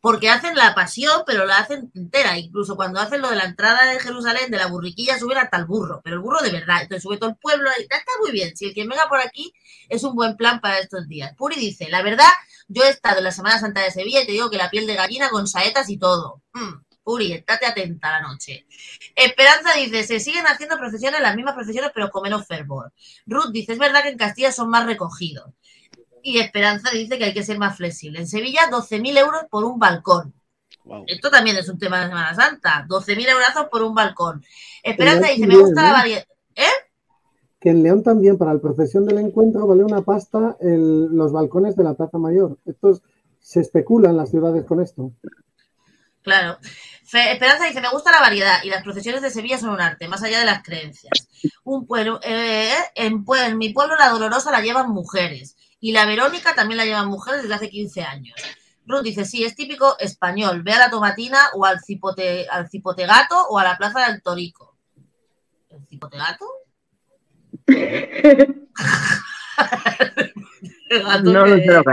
Porque 0.00 0.30
hacen 0.30 0.54
la 0.54 0.74
pasión, 0.74 1.22
pero 1.26 1.44
la 1.46 1.58
hacen 1.58 1.90
entera. 1.94 2.38
Incluso 2.38 2.76
cuando 2.76 3.00
hacen 3.00 3.22
lo 3.22 3.30
de 3.30 3.36
la 3.36 3.44
entrada 3.44 3.86
de 3.86 4.00
Jerusalén, 4.00 4.50
de 4.50 4.58
la 4.58 4.66
burriquilla, 4.66 5.18
suben 5.18 5.38
hasta 5.38 5.56
el 5.56 5.64
burro. 5.64 6.00
Pero 6.04 6.16
el 6.16 6.22
burro 6.22 6.40
de 6.42 6.50
verdad. 6.50 6.82
Entonces 6.82 7.02
sube 7.02 7.18
todo 7.18 7.30
el 7.30 7.36
pueblo. 7.36 7.70
Y 7.78 7.82
está 7.82 8.12
muy 8.20 8.32
bien. 8.32 8.56
Si 8.56 8.66
el 8.66 8.74
que 8.74 8.86
venga 8.86 9.08
por 9.08 9.20
aquí 9.20 9.52
es 9.88 10.04
un 10.04 10.14
buen 10.14 10.36
plan 10.36 10.60
para 10.60 10.78
estos 10.78 11.08
días. 11.08 11.34
Puri 11.36 11.56
dice, 11.56 11.88
la 11.88 12.02
verdad, 12.02 12.28
yo 12.68 12.82
he 12.84 12.88
estado 12.88 13.18
en 13.18 13.24
la 13.24 13.32
Semana 13.32 13.58
Santa 13.58 13.82
de 13.82 13.90
Sevilla 13.90 14.22
y 14.22 14.26
te 14.26 14.32
digo 14.32 14.50
que 14.50 14.56
la 14.56 14.70
piel 14.70 14.86
de 14.86 14.94
gallina 14.94 15.28
con 15.30 15.46
saetas 15.46 15.88
y 15.88 15.98
todo. 15.98 16.42
Mm, 16.52 16.86
Puri, 17.02 17.32
estate 17.32 17.66
atenta 17.66 18.10
la 18.10 18.20
noche. 18.20 18.66
Esperanza 19.14 19.74
dice, 19.74 20.02
se 20.02 20.18
siguen 20.18 20.46
haciendo 20.46 20.76
procesiones, 20.76 21.20
las 21.20 21.36
mismas 21.36 21.54
procesiones, 21.54 21.92
pero 21.94 22.10
con 22.10 22.24
menos 22.24 22.46
fervor. 22.46 22.92
Ruth 23.26 23.52
dice, 23.52 23.74
es 23.74 23.78
verdad 23.78 24.02
que 24.02 24.08
en 24.08 24.18
Castilla 24.18 24.50
son 24.50 24.70
más 24.70 24.86
recogidos. 24.86 25.52
Y 26.28 26.38
Esperanza 26.40 26.90
dice 26.90 27.18
que 27.18 27.24
hay 27.26 27.32
que 27.34 27.44
ser 27.44 27.56
más 27.56 27.76
flexible. 27.76 28.18
En 28.18 28.26
Sevilla, 28.26 28.62
12.000 28.68 29.16
euros 29.16 29.42
por 29.48 29.64
un 29.64 29.78
balcón. 29.78 30.34
Wow. 30.84 31.04
Esto 31.06 31.30
también 31.30 31.56
es 31.56 31.68
un 31.68 31.78
tema 31.78 32.00
de 32.00 32.08
Semana 32.08 32.34
Santa. 32.34 32.84
12.000 32.88 33.28
euros 33.28 33.46
por 33.70 33.82
un 33.84 33.94
balcón. 33.94 34.44
Esperanza 34.82 35.28
dice, 35.28 35.46
me 35.46 35.56
gusta 35.56 35.82
la 35.82 35.88
¿no? 35.90 35.94
variedad. 35.94 36.24
Que 37.60 37.70
en 37.70 37.82
León 37.84 38.02
también, 38.02 38.36
para 38.38 38.54
la 38.54 38.60
procesión 38.60 39.06
del 39.06 39.18
encuentro, 39.18 39.68
vale 39.68 39.84
una 39.84 40.02
pasta 40.02 40.56
el- 40.60 41.06
los 41.16 41.30
balcones 41.30 41.76
de 41.76 41.84
la 41.84 41.94
Plaza 41.94 42.18
Mayor. 42.18 42.58
Estos 42.66 43.02
se 43.40 43.60
especula 43.60 44.10
en 44.10 44.16
las 44.16 44.30
ciudades 44.30 44.64
con 44.64 44.80
esto. 44.80 45.12
Claro. 46.22 46.58
Fe- 47.04 47.32
Esperanza 47.34 47.66
dice, 47.66 47.80
me 47.80 47.90
gusta 47.90 48.10
la 48.10 48.18
variedad 48.20 48.64
y 48.64 48.68
las 48.68 48.82
procesiones 48.82 49.22
de 49.22 49.30
Sevilla 49.30 49.58
son 49.58 49.70
un 49.70 49.80
arte, 49.80 50.08
más 50.08 50.24
allá 50.24 50.40
de 50.40 50.44
las 50.44 50.64
creencias. 50.64 51.28
Un 51.62 51.86
pueblo, 51.86 52.18
eh, 52.24 52.68
en, 52.96 53.24
en 53.46 53.58
mi 53.58 53.72
pueblo 53.72 53.94
la 53.96 54.08
Dolorosa 54.08 54.50
la 54.50 54.60
llevan 54.60 54.90
mujeres 54.90 55.55
y 55.86 55.92
la 55.92 56.04
Verónica 56.04 56.52
también 56.52 56.78
la 56.78 56.84
llevan 56.84 57.06
mujeres 57.06 57.42
desde 57.42 57.54
hace 57.54 57.70
15 57.70 58.02
años. 58.02 58.34
Ruth 58.86 59.04
dice, 59.04 59.24
sí, 59.24 59.44
es 59.44 59.54
típico 59.54 59.96
español, 60.00 60.64
ve 60.64 60.72
a 60.72 60.80
la 60.80 60.90
tomatina 60.90 61.38
o 61.54 61.64
al, 61.64 61.78
cipote, 61.78 62.48
al 62.50 62.68
cipotegato 62.68 63.40
o 63.50 63.56
a 63.56 63.62
la 63.62 63.78
plaza 63.78 64.10
del 64.10 64.20
Torico. 64.20 64.76
¿El 65.70 65.86
cipotegato? 65.86 66.44
El 67.68 68.64
gato 71.04 71.22
No 71.22 71.46
lo 71.46 71.54
que, 71.54 71.66
lo 71.66 71.84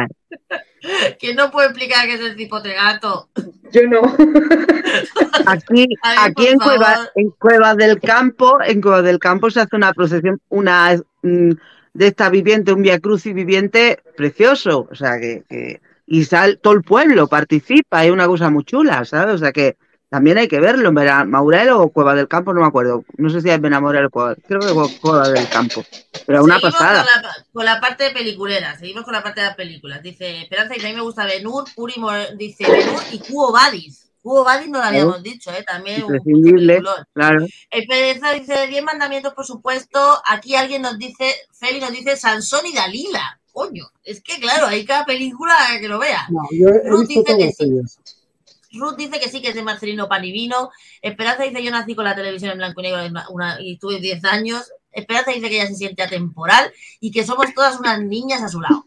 que 1.20 1.36
no 1.36 1.52
puede 1.52 1.68
explicar 1.68 2.08
qué 2.08 2.16
es 2.16 2.22
el 2.22 2.36
cipote 2.36 2.74
gato. 2.74 3.30
Yo 3.72 3.84
no. 3.88 4.02
Aquí, 5.46 5.88
aquí 6.02 6.48
en, 6.48 6.58
Cueva, 6.58 7.12
en 7.14 7.30
Cuevas 7.30 7.78
del 7.78 8.00
Campo, 8.00 8.58
en 8.66 8.82
Cuevas 8.82 9.04
del 9.04 9.20
Campo 9.20 9.52
se 9.52 9.62
hace 9.62 9.76
una 9.76 9.94
procesión, 9.94 10.42
una 10.50 10.96
mm, 11.22 11.52
de 11.94 12.08
esta 12.08 12.30
viviente, 12.30 12.74
un 12.74 12.82
via 12.82 13.00
crucis 13.00 13.34
viviente 13.34 14.00
precioso. 14.18 14.88
O 14.92 14.96
sea 14.96 15.20
que, 15.20 15.44
que- 15.50 15.82
y 16.06 16.26
sal, 16.26 16.60
todo 16.62 16.74
el 16.74 16.84
pueblo 16.84 17.28
participa, 17.28 18.04
es 18.04 18.12
una 18.12 18.28
cosa 18.28 18.50
muy 18.50 18.66
chula, 18.66 19.06
¿sabes? 19.06 19.36
O 19.36 19.38
sea 19.38 19.52
que 19.52 19.78
también 20.10 20.38
hay 20.38 20.48
que 20.48 20.60
verlo 20.60 20.90
en 20.90 21.30
Maurel 21.30 21.70
o 21.70 21.90
Cueva 21.90 22.14
del 22.14 22.28
Campo, 22.28 22.54
no 22.54 22.62
me 22.62 22.68
acuerdo. 22.68 23.04
No 23.18 23.32
sé 23.32 23.42
si 23.42 23.50
es 23.50 23.60
Benamorel 23.60 24.06
o 24.06 24.10
Cueva, 24.12 24.36
creo 24.36 24.60
que 24.60 24.68
es 24.68 25.00
Cueva 25.00 25.28
del 25.30 25.50
Campo. 25.50 25.84
Pero 26.28 26.44
una 26.44 26.56
Seguimos 26.56 26.76
pasada. 26.76 27.04
Con 27.04 27.24
la, 27.24 27.36
con 27.52 27.66
la 27.66 27.82
parte 27.82 28.04
de 28.04 28.12
peliculera, 28.12 28.78
seguimos 28.78 29.06
con 29.06 29.14
la 29.14 29.24
parte 29.24 29.42
de 29.42 29.48
las 29.48 29.56
películas. 29.56 30.04
Dice 30.04 30.42
Esperanza, 30.42 30.76
dice, 30.76 30.86
a 30.86 30.90
mí 30.92 30.96
me 30.96 31.02
gusta 31.02 31.26
Benur, 31.26 31.64
Puri 31.74 31.96
dice 32.38 32.64
Benur 32.70 33.02
y 33.12 33.20
Cuo 33.20 33.52
Badis. 33.52 34.12
Cuo 34.24 34.44
Badis 34.44 34.70
no 34.70 34.80
lo 34.80 34.86
habíamos 34.86 35.22
dicho, 35.22 35.52
¿eh? 35.52 35.64
También 35.68 35.98
un 36.06 36.16
Imprescindible, 36.16 36.74
peliculón. 36.76 37.06
claro. 37.14 37.46
Esperanza 37.70 38.32
dice, 38.32 38.68
10 38.68 38.84
mandamientos, 38.84 39.34
por 39.34 39.46
supuesto. 39.46 40.22
Aquí 40.26 40.56
alguien 40.56 40.82
nos 40.82 40.98
dice, 40.98 41.36
Feli 41.52 41.80
nos 41.82 41.92
dice 41.92 42.16
Sansón 42.16 42.66
y 42.66 42.74
Dalila. 42.74 43.40
Coño, 43.52 43.86
es 44.04 44.24
que 44.24 44.40
claro, 44.40 44.66
hay 44.68 44.86
cada 44.86 45.06
película 45.06 45.54
que 45.80 45.88
lo 45.90 46.00
vea. 46.00 46.26
No, 46.32 46.42
yo 46.52 46.70
he, 46.70 46.88
he 46.88 46.90
Ruth 46.90 47.08
visto 47.08 47.36
dice 47.36 47.38
que 47.38 47.52
sí. 47.52 48.80
Ruth 48.80 48.96
dice 48.98 49.20
que 49.20 49.30
sí, 49.30 49.42
que 49.42 49.50
es 49.50 49.56
de 49.56 49.62
Marcelino 49.62 50.08
Panivino. 50.10 50.72
Esperanza 51.02 51.44
dice, 51.44 51.62
yo 51.64 51.70
nací 51.70 51.94
con 51.94 52.06
la 52.06 52.16
televisión 52.16 52.52
en 52.52 52.58
blanco 52.58 52.80
y 52.82 52.84
negro 52.86 53.06
una- 53.06 53.30
una- 53.30 53.58
y 53.62 53.78
tuve 53.78 54.00
10 54.00 54.24
años. 54.26 54.72
Esperanza 54.92 55.32
dice 55.32 55.50
que 55.50 55.56
ella 55.62 55.68
se 55.68 55.76
siente 55.76 56.02
atemporal 56.02 56.72
y 57.00 57.12
que 57.12 57.26
somos 57.26 57.54
todas 57.54 57.80
unas 57.80 58.00
niñas 58.02 58.42
a 58.42 58.48
su 58.48 58.62
lado. 58.62 58.86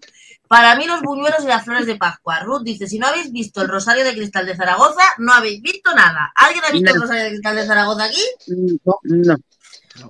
Para 0.49 0.77
mí 0.77 0.87
los 0.87 1.03
buñuelos 1.03 1.43
y 1.43 1.49
las 1.49 1.65
flores 1.65 1.87
de 1.87 1.97
Pascua. 1.97 2.41
Ruth 2.41 2.63
dice, 2.63 2.87
si 2.87 2.99
no 2.99 3.07
habéis 3.07 3.33
visto 3.33 3.63
el 3.63 3.69
Rosario 3.69 4.05
de 4.05 4.15
Cristal 4.15 4.47
de 4.47 4.57
Zaragoza, 4.57 5.03
no 5.19 5.33
habéis 5.33 5.61
visto 5.61 5.95
nada. 5.95 6.33
¿Alguien 6.35 6.65
ha 6.65 6.71
visto 6.71 6.95
el. 6.95 7.01
Rosario 7.01 7.25
de 7.25 7.31
Cristal 7.31 7.57
de 7.57 7.67
Zaragoza 7.67 8.05
aquí? 8.05 8.23
No, 8.85 8.99
no. 9.03 9.37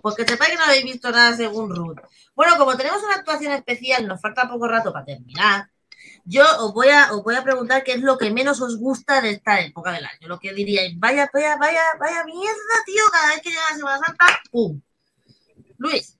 Pues 0.02 0.14
que 0.16 0.26
sepáis 0.26 0.50
que 0.50 0.56
no 0.56 0.64
habéis 0.64 0.84
visto 0.84 1.10
nada 1.10 1.36
según 1.36 1.74
Ruth. 1.74 1.98
Bueno, 2.34 2.58
como 2.58 2.76
tenemos 2.76 3.02
una 3.02 3.14
actuación 3.14 3.52
especial, 3.52 4.06
nos 4.06 4.20
falta 4.20 4.48
poco 4.48 4.68
rato 4.68 4.92
para 4.92 5.06
terminar. 5.06 5.70
Yo 6.24 6.44
os 6.58 6.74
voy 6.74 6.88
a, 6.88 7.12
os 7.12 7.22
voy 7.22 7.36
a 7.36 7.44
preguntar 7.44 7.84
qué 7.84 7.92
es 7.92 8.00
lo 8.00 8.18
que 8.18 8.30
menos 8.30 8.60
os 8.60 8.78
gusta 8.78 9.20
de 9.20 9.30
esta 9.30 9.60
época 9.60 9.92
del 9.92 10.04
año. 10.04 10.28
Lo 10.28 10.38
que 10.38 10.52
diríais, 10.52 10.98
vaya, 10.98 11.30
vaya, 11.32 11.56
vaya, 11.56 11.82
vaya 12.00 12.24
mierda, 12.24 12.84
tío, 12.84 13.02
cada 13.12 13.28
vez 13.28 13.40
que 13.42 13.50
llega 13.50 13.62
la 13.70 13.76
Semana 13.76 14.00
Santa, 14.04 14.24
¡pum! 14.50 14.80
Luis, 15.78 16.15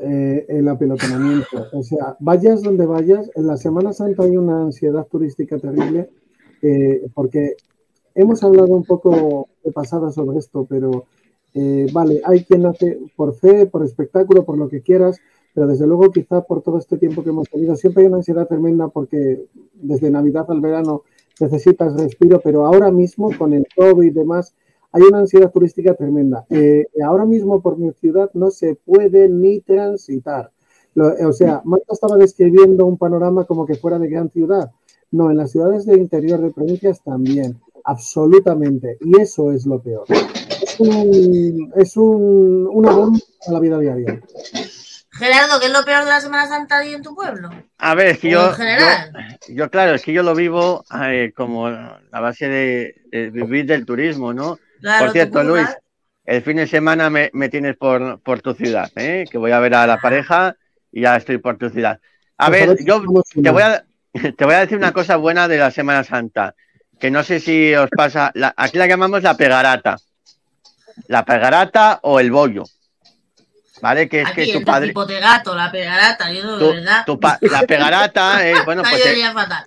eh, 0.00 0.44
el 0.48 0.68
apelotonamiento. 0.68 1.66
O 1.72 1.82
sea, 1.82 2.16
vayas 2.18 2.62
donde 2.62 2.86
vayas, 2.86 3.30
en 3.34 3.46
la 3.46 3.56
Semana 3.56 3.92
Santa 3.92 4.24
hay 4.24 4.36
una 4.36 4.62
ansiedad 4.62 5.06
turística 5.06 5.58
terrible, 5.58 6.10
eh, 6.62 7.06
porque 7.14 7.54
hemos 8.14 8.42
hablado 8.42 8.74
un 8.74 8.84
poco 8.84 9.48
de 9.62 9.70
pasada 9.70 10.10
sobre 10.10 10.38
esto, 10.38 10.66
pero 10.68 11.04
eh, 11.54 11.86
vale, 11.92 12.20
hay 12.24 12.44
quien 12.44 12.66
hace 12.66 12.98
por 13.16 13.34
fe, 13.34 13.66
por 13.66 13.84
espectáculo, 13.84 14.44
por 14.44 14.58
lo 14.58 14.68
que 14.68 14.82
quieras, 14.82 15.20
pero 15.54 15.66
desde 15.66 15.86
luego 15.86 16.10
quizá 16.10 16.42
por 16.42 16.62
todo 16.62 16.78
este 16.78 16.98
tiempo 16.98 17.22
que 17.22 17.30
hemos 17.30 17.48
tenido, 17.48 17.76
siempre 17.76 18.02
hay 18.02 18.08
una 18.08 18.18
ansiedad 18.18 18.48
tremenda 18.48 18.88
porque 18.88 19.46
desde 19.74 20.10
Navidad 20.10 20.46
al 20.50 20.60
verano 20.60 21.02
necesitas 21.40 21.94
respiro, 21.94 22.40
pero 22.42 22.66
ahora 22.66 22.90
mismo 22.90 23.30
con 23.38 23.52
el 23.52 23.66
COVID 23.76 24.06
y 24.06 24.10
demás, 24.10 24.54
hay 24.92 25.02
una 25.02 25.18
ansiedad 25.18 25.50
turística 25.50 25.94
tremenda. 25.94 26.44
Eh, 26.50 26.86
ahora 27.04 27.24
mismo 27.24 27.60
por 27.60 27.78
mi 27.78 27.92
ciudad 27.92 28.30
no 28.34 28.50
se 28.50 28.74
puede 28.74 29.28
ni 29.28 29.60
transitar. 29.60 30.50
Lo- 30.94 31.14
o 31.28 31.32
sea, 31.32 31.60
Marta 31.64 31.92
estaba 31.92 32.16
describiendo 32.16 32.86
un 32.86 32.96
panorama 32.98 33.44
como 33.44 33.66
que 33.66 33.74
fuera 33.74 33.98
de 33.98 34.08
gran 34.08 34.30
ciudad. 34.30 34.70
No, 35.10 35.30
en 35.30 35.36
las 35.38 35.52
ciudades 35.52 35.86
del 35.86 36.00
interior 36.00 36.40
de 36.40 36.50
provincias 36.50 37.02
también, 37.02 37.58
absolutamente. 37.84 38.98
Y 39.00 39.20
eso 39.20 39.52
es 39.52 39.64
lo 39.66 39.80
peor. 39.80 40.04
Es, 40.10 40.80
un, 40.80 41.72
es 41.76 41.96
un, 41.96 42.68
una 42.70 42.92
bomba 42.92 43.18
a 43.46 43.52
la 43.52 43.60
vida 43.60 43.78
diaria. 43.78 44.20
Gerardo, 45.10 45.58
¿qué 45.60 45.66
es 45.66 45.72
lo 45.72 45.84
peor 45.84 46.04
de 46.04 46.10
la 46.10 46.20
Semana 46.20 46.46
Santa 46.46 46.78
ahí 46.78 46.94
en 46.94 47.02
tu 47.02 47.14
pueblo? 47.14 47.48
A 47.78 47.94
ver, 47.94 48.08
es 48.08 48.18
que 48.18 48.30
yo, 48.30 48.50
yo, 48.52 49.54
yo, 49.54 49.70
claro, 49.70 49.94
es 49.94 50.02
que 50.04 50.12
yo 50.12 50.22
lo 50.22 50.34
vivo 50.34 50.84
eh, 51.02 51.32
como 51.36 51.68
la 51.70 52.20
base 52.20 52.48
de, 52.48 52.94
de 53.10 53.30
vivir 53.30 53.66
del 53.66 53.84
turismo, 53.86 54.32
¿no? 54.32 54.58
Claro, 54.80 55.04
Por 55.06 55.12
cierto. 55.12 55.42
Luis, 55.42 55.68
el 56.24 56.42
fin 56.42 56.56
de 56.56 56.66
semana 56.66 57.10
me, 57.10 57.30
me 57.32 57.48
tienes 57.48 57.76
por, 57.76 58.20
por 58.20 58.40
tu 58.42 58.54
ciudad, 58.54 58.90
¿eh? 58.96 59.24
que 59.30 59.38
voy 59.38 59.50
a 59.52 59.58
ver 59.60 59.74
a 59.74 59.86
la 59.86 59.98
pareja 59.98 60.56
y 60.92 61.02
ya 61.02 61.16
estoy 61.16 61.38
por 61.38 61.56
tu 61.56 61.70
ciudad. 61.70 62.00
A 62.36 62.48
Pues 62.48 62.66
ver, 62.66 62.84
yo 62.84 63.02
te 63.42 63.50
voy, 63.50 63.62
a, 63.62 63.84
te 64.36 64.44
voy 64.44 64.54
a 64.54 64.60
decir 64.60 64.76
una 64.76 64.92
cosa 64.92 65.16
buena 65.16 65.48
de 65.48 65.58
la 65.58 65.70
Semana 65.70 66.04
Santa, 66.04 66.54
que 67.00 67.10
no 67.10 67.22
sé 67.24 67.40
si 67.40 67.74
os 67.74 67.90
pasa, 67.90 68.30
la- 68.34 68.54
aquí 68.56 68.78
la 68.78 68.86
llamamos 68.86 69.22
la 69.22 69.36
pegarata, 69.36 69.96
la 71.06 71.24
pegarata 71.24 72.00
o 72.02 72.20
el 72.20 72.30
bollo, 72.30 72.64
¿vale? 73.80 74.08
Que 74.08 74.22
es 74.22 74.28
Aquí 74.28 74.46
que 74.46 74.52
tu 74.52 74.58
el 74.58 74.64
padre, 74.64 74.88
tipo 74.88 75.06
de 75.06 75.20
gato, 75.20 75.54
la 75.54 75.70
pegarata, 75.72 76.30
yo 76.32 76.44
no, 76.44 76.58
tu- 76.58 76.72
verdad. 76.74 77.04
tu 77.06 77.18
pa- 77.20 77.38
la 77.40 77.62
pegarata 77.62 78.46
es, 78.46 78.58
bueno, 78.64 78.82
pues 78.82 79.02
fatal. 79.32 79.66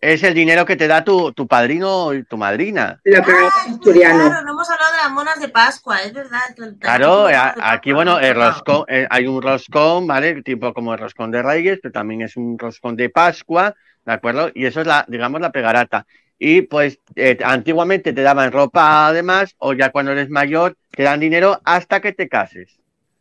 Es 0.00 0.22
el 0.22 0.34
dinero 0.34 0.64
que 0.64 0.76
te 0.76 0.86
da 0.86 1.04
tu, 1.04 1.32
tu 1.32 1.46
padrino 1.46 2.12
y 2.14 2.24
tu 2.24 2.36
madrina. 2.36 3.00
Lo 3.04 3.22
que 3.22 3.32
Ah, 3.32 3.48
es 3.48 3.66
es 3.66 3.72
asturiano. 3.74 4.26
Claro, 4.26 4.44
no 4.44 4.52
hemos 4.52 4.70
hablado 4.70 4.92
de 4.92 4.98
las 4.98 5.10
monas 5.10 5.40
de 5.40 5.48
Pascua, 5.48 6.02
es 6.02 6.12
verdad. 6.12 6.40
Claro, 6.80 7.24
Pascua, 7.30 7.54
aquí, 7.72 7.92
bueno, 7.92 8.12
no 8.12 8.20
el 8.20 8.34
roscón, 8.34 8.84
eh, 8.88 9.06
hay 9.10 9.26
un 9.26 9.42
roscón, 9.42 10.06
¿vale? 10.06 10.42
Tipo 10.42 10.72
como 10.74 10.92
el 10.94 11.00
roscón 11.00 11.30
de 11.30 11.42
Reyes, 11.42 11.78
pero 11.82 11.92
también 11.92 12.22
es 12.22 12.36
un 12.36 12.58
roscón 12.58 12.96
de 12.96 13.10
Pascua, 13.10 13.74
¿de 14.04 14.12
acuerdo? 14.12 14.50
Y 14.54 14.66
eso 14.66 14.80
es 14.80 14.86
la, 14.86 15.04
digamos, 15.08 15.40
la 15.40 15.52
pegarata. 15.52 16.06
Y 16.38 16.62
pues 16.62 17.00
eh, 17.16 17.36
antiguamente 17.44 18.12
te 18.12 18.22
daban 18.22 18.52
ropa 18.52 19.08
además, 19.08 19.54
o 19.58 19.72
ya 19.72 19.90
cuando 19.90 20.12
eres 20.12 20.30
mayor, 20.30 20.76
te 20.90 21.02
dan 21.02 21.20
dinero 21.20 21.60
hasta 21.64 22.00
que 22.00 22.12
te 22.12 22.28
cases. 22.28 22.78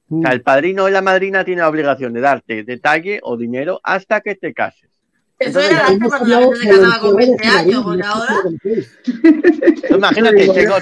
O 0.09 0.21
sea, 0.21 0.31
el 0.31 0.41
padrino 0.41 0.85
o 0.85 0.89
la 0.89 1.01
madrina 1.01 1.43
tiene 1.43 1.61
la 1.61 1.67
obligación 1.69 2.13
de 2.13 2.21
darte 2.21 2.63
detalle 2.63 3.19
o 3.23 3.35
dinero 3.35 3.81
hasta 3.83 4.21
que 4.21 4.35
te 4.35 4.53
cases. 4.53 4.89
Eso 5.39 5.59
Entonces, 5.59 5.71
era 5.71 5.87
antes 5.87 6.09
cuando 6.09 6.27
la 6.27 6.39
gente 6.39 6.55
se 6.55 6.67
casaba 6.67 6.99
con 6.99 7.09
ansiedad 7.09 7.27
20 7.27 7.43
de 7.43 7.49
años, 7.49 7.83
porque 7.83 8.03
ahora. 8.03 8.35
imagínate, 9.95 10.47
tengo, 10.49 10.75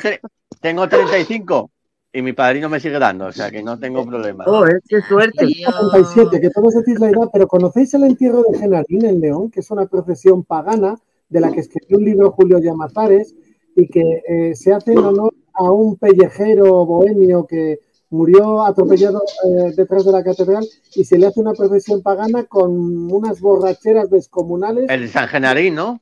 tengo 0.61 0.87
35 0.87 1.71
y 2.13 2.21
mi 2.21 2.31
padrino 2.31 2.69
me 2.69 2.79
sigue 2.79 2.97
dando, 2.97 3.25
o 3.25 3.31
sea 3.33 3.51
que 3.51 3.61
no 3.61 3.77
tengo 3.77 4.05
problema. 4.05 4.45
Oh, 4.47 4.65
eh, 4.65 4.79
qué 4.87 5.01
suerte. 5.01 5.45
Tío. 5.45 5.69
77, 5.69 6.39
que 6.39 6.49
todos 6.49 6.73
decís 6.75 6.97
la 6.97 7.09
edad, 7.09 7.29
pero 7.33 7.47
¿conocéis 7.47 7.93
el 7.93 8.05
entierro 8.05 8.43
de 8.49 8.57
Genarín 8.57 9.05
en 9.05 9.19
León, 9.19 9.51
que 9.51 9.59
es 9.59 9.69
una 9.69 9.85
procesión 9.87 10.45
pagana 10.45 10.95
de 11.27 11.39
la 11.41 11.51
que 11.51 11.59
escribió 11.59 11.97
un 11.97 12.05
libro 12.05 12.31
Julio 12.31 12.59
Llamazares 12.59 13.35
y 13.75 13.87
que 13.89 14.23
eh, 14.25 14.55
se 14.55 14.71
hace 14.71 14.93
en 14.93 14.99
honor 14.99 15.33
a 15.53 15.69
un 15.69 15.97
pellejero 15.97 16.85
bohemio 16.85 17.45
que 17.45 17.79
murió 18.09 18.63
atropellado 18.63 19.21
eh, 19.43 19.73
detrás 19.75 20.05
de 20.05 20.11
la 20.11 20.23
catedral 20.23 20.65
y 20.95 21.03
se 21.03 21.17
le 21.17 21.27
hace 21.27 21.39
una 21.39 21.53
procesión 21.53 22.01
pagana 22.01 22.43
con 22.45 23.11
unas 23.11 23.41
borracheras 23.41 24.09
descomunales? 24.09 24.89
El 24.89 25.09
San 25.09 25.27
Genarín, 25.27 25.75
¿no? 25.75 26.01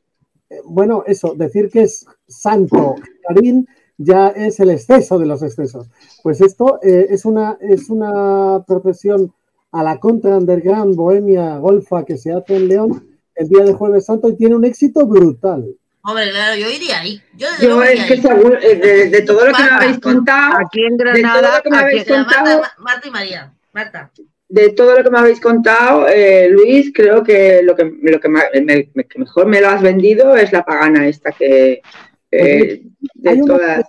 Eh, 0.50 0.62
bueno, 0.66 1.04
eso, 1.08 1.34
decir 1.36 1.70
que 1.70 1.84
es 1.84 2.06
santo 2.28 2.96
Genarín 3.28 3.68
ya 3.98 4.28
es 4.30 4.60
el 4.60 4.70
exceso 4.72 5.20
de 5.20 5.26
los 5.26 5.44
excesos. 5.44 5.90
Pues 6.22 6.42
esto 6.42 6.80
eh, 6.82 7.08
es, 7.10 7.26
una, 7.26 7.58
es 7.62 7.90
una 7.90 8.64
procesión 8.68 9.34
a 9.72 9.84
la 9.84 10.00
contra 10.00 10.38
underground 10.38 10.96
bohemia 10.96 11.58
golfa 11.58 12.06
que 12.06 12.18
se 12.18 12.32
hace 12.32 12.56
en 12.56 12.68
León 12.68 13.08
el 13.36 13.50
día 13.50 13.64
de 13.64 13.74
Jueves 13.74 14.06
Santo 14.06 14.30
y 14.30 14.36
tiene 14.36 14.56
un 14.56 14.66
éxito 14.66 15.06
brutal. 15.06 15.76
Hombre, 16.06 16.30
claro, 16.32 16.56
yo 16.60 16.70
iría 16.70 17.00
ahí. 17.00 17.22
Yo, 17.38 17.50
desde 17.50 17.64
Yo 17.64 17.76
luego, 17.76 17.84
es 17.84 18.06
que 18.06 18.14
ahí. 18.16 18.22
según, 18.22 18.58
eh, 18.62 18.76
de, 18.76 19.10
de 19.10 19.22
todo 19.22 19.46
lo 19.46 19.54
que 19.54 19.64
me 19.64 19.70
habéis 19.70 20.00
contado, 20.00 20.58
Aquí 20.66 20.84
en 20.86 20.98
de 20.98 21.04
todo 21.06 21.14
Granada, 21.14 21.58
lo 21.58 21.64
que 21.64 21.70
me 21.70 21.78
aquí- 21.78 21.86
habéis 21.86 22.06
Mira, 22.08 22.18
contado, 22.24 22.44
Marta, 22.60 22.76
Ma- 22.78 22.84
Marta 22.84 23.08
y 23.08 23.12
María. 23.12 23.54
Marta. 23.74 24.12
de 24.50 24.70
todo 24.70 24.96
lo 24.98 25.04
que 25.04 25.10
me 25.10 25.18
habéis 25.18 25.40
contado, 25.40 26.08
eh, 26.08 26.48
Luis, 26.50 26.92
creo 26.94 27.24
que 27.24 27.62
lo 27.64 27.76
que, 27.76 27.92
lo 28.04 28.20
que, 28.20 28.28
ma- 28.30 28.44
me- 28.64 28.88
me- 28.94 29.04
que 29.06 29.18
mejor 29.18 29.48
me 29.48 29.60
lo 29.60 29.70
has 29.70 29.82
vendido 29.82 30.36
es 30.36 30.52
la 30.52 30.64
pagana 30.64 31.08
esta 31.08 31.32
que 31.32 31.82
eh, 32.30 32.82
Hay 33.26 33.38
de 33.38 33.42
una- 33.42 33.46
todas. 33.46 33.86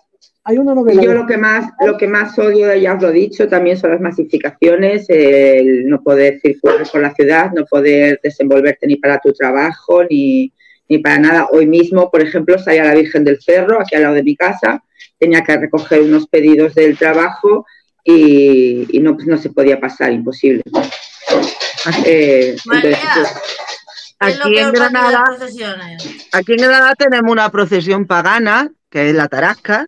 Hay 0.47 0.59
una 0.59 0.73
Y 0.73 0.75
novela 0.75 1.03
yo 1.03 1.13
lo 1.15 1.27
que 1.27 1.37
más, 1.39 1.71
lo 1.85 1.97
que 1.99 2.07
más 2.07 2.39
odio, 2.39 2.75
ya 2.77 2.95
os 2.95 3.03
lo 3.03 3.09
he 3.11 3.13
dicho, 3.13 3.49
también 3.49 3.77
son 3.79 3.91
las 3.91 4.01
masificaciones, 4.01 5.07
el 5.09 5.87
no 5.89 6.03
poder 6.03 6.39
circular 6.41 6.87
por 6.91 7.01
la 7.03 7.15
ciudad, 7.15 7.51
no 7.53 7.65
poder 7.67 8.21
desenvolverte 8.23 8.87
ni 8.87 8.97
para 8.97 9.19
tu 9.21 9.33
trabajo, 9.33 10.05
ni, 10.05 10.53
ni 10.89 10.99
para 10.99 11.19
nada. 11.19 11.49
Hoy 11.51 11.67
mismo, 11.67 12.11
por 12.11 12.23
ejemplo, 12.23 12.59
salía 12.59 12.85
la 12.85 12.95
Virgen 12.95 13.25
del 13.25 13.41
Cerro, 13.41 13.81
aquí 13.81 13.95
al 13.95 14.03
lado 14.03 14.15
de 14.15 14.23
mi 14.23 14.37
casa, 14.37 14.83
tenía 15.19 15.43
que 15.43 15.57
recoger 15.57 16.03
unos 16.03 16.27
pedidos 16.27 16.75
del 16.75 16.97
trabajo 16.97 17.67
y, 18.05 18.87
y 18.97 19.01
no, 19.01 19.17
no 19.27 19.39
se 19.39 19.51
podía 19.51 19.81
pasar, 19.81 20.13
imposible. 20.13 20.63
Eh, 22.07 22.57
María, 22.65 22.99
entonces, 22.99 23.35
pues, 24.19 24.19
¿qué 24.19 24.31
es 24.31 24.39
lo 24.39 24.45
Aquí 24.45 24.59
en 24.59 24.73
Granada, 24.73 25.25
aquí 26.33 26.53
en 26.53 26.59
Granada 26.59 26.95
tenemos 26.95 27.31
una 27.31 27.51
procesión 27.51 28.07
pagana, 28.07 28.71
que 28.89 29.11
es 29.11 29.15
la 29.15 29.29
tarasca, 29.29 29.87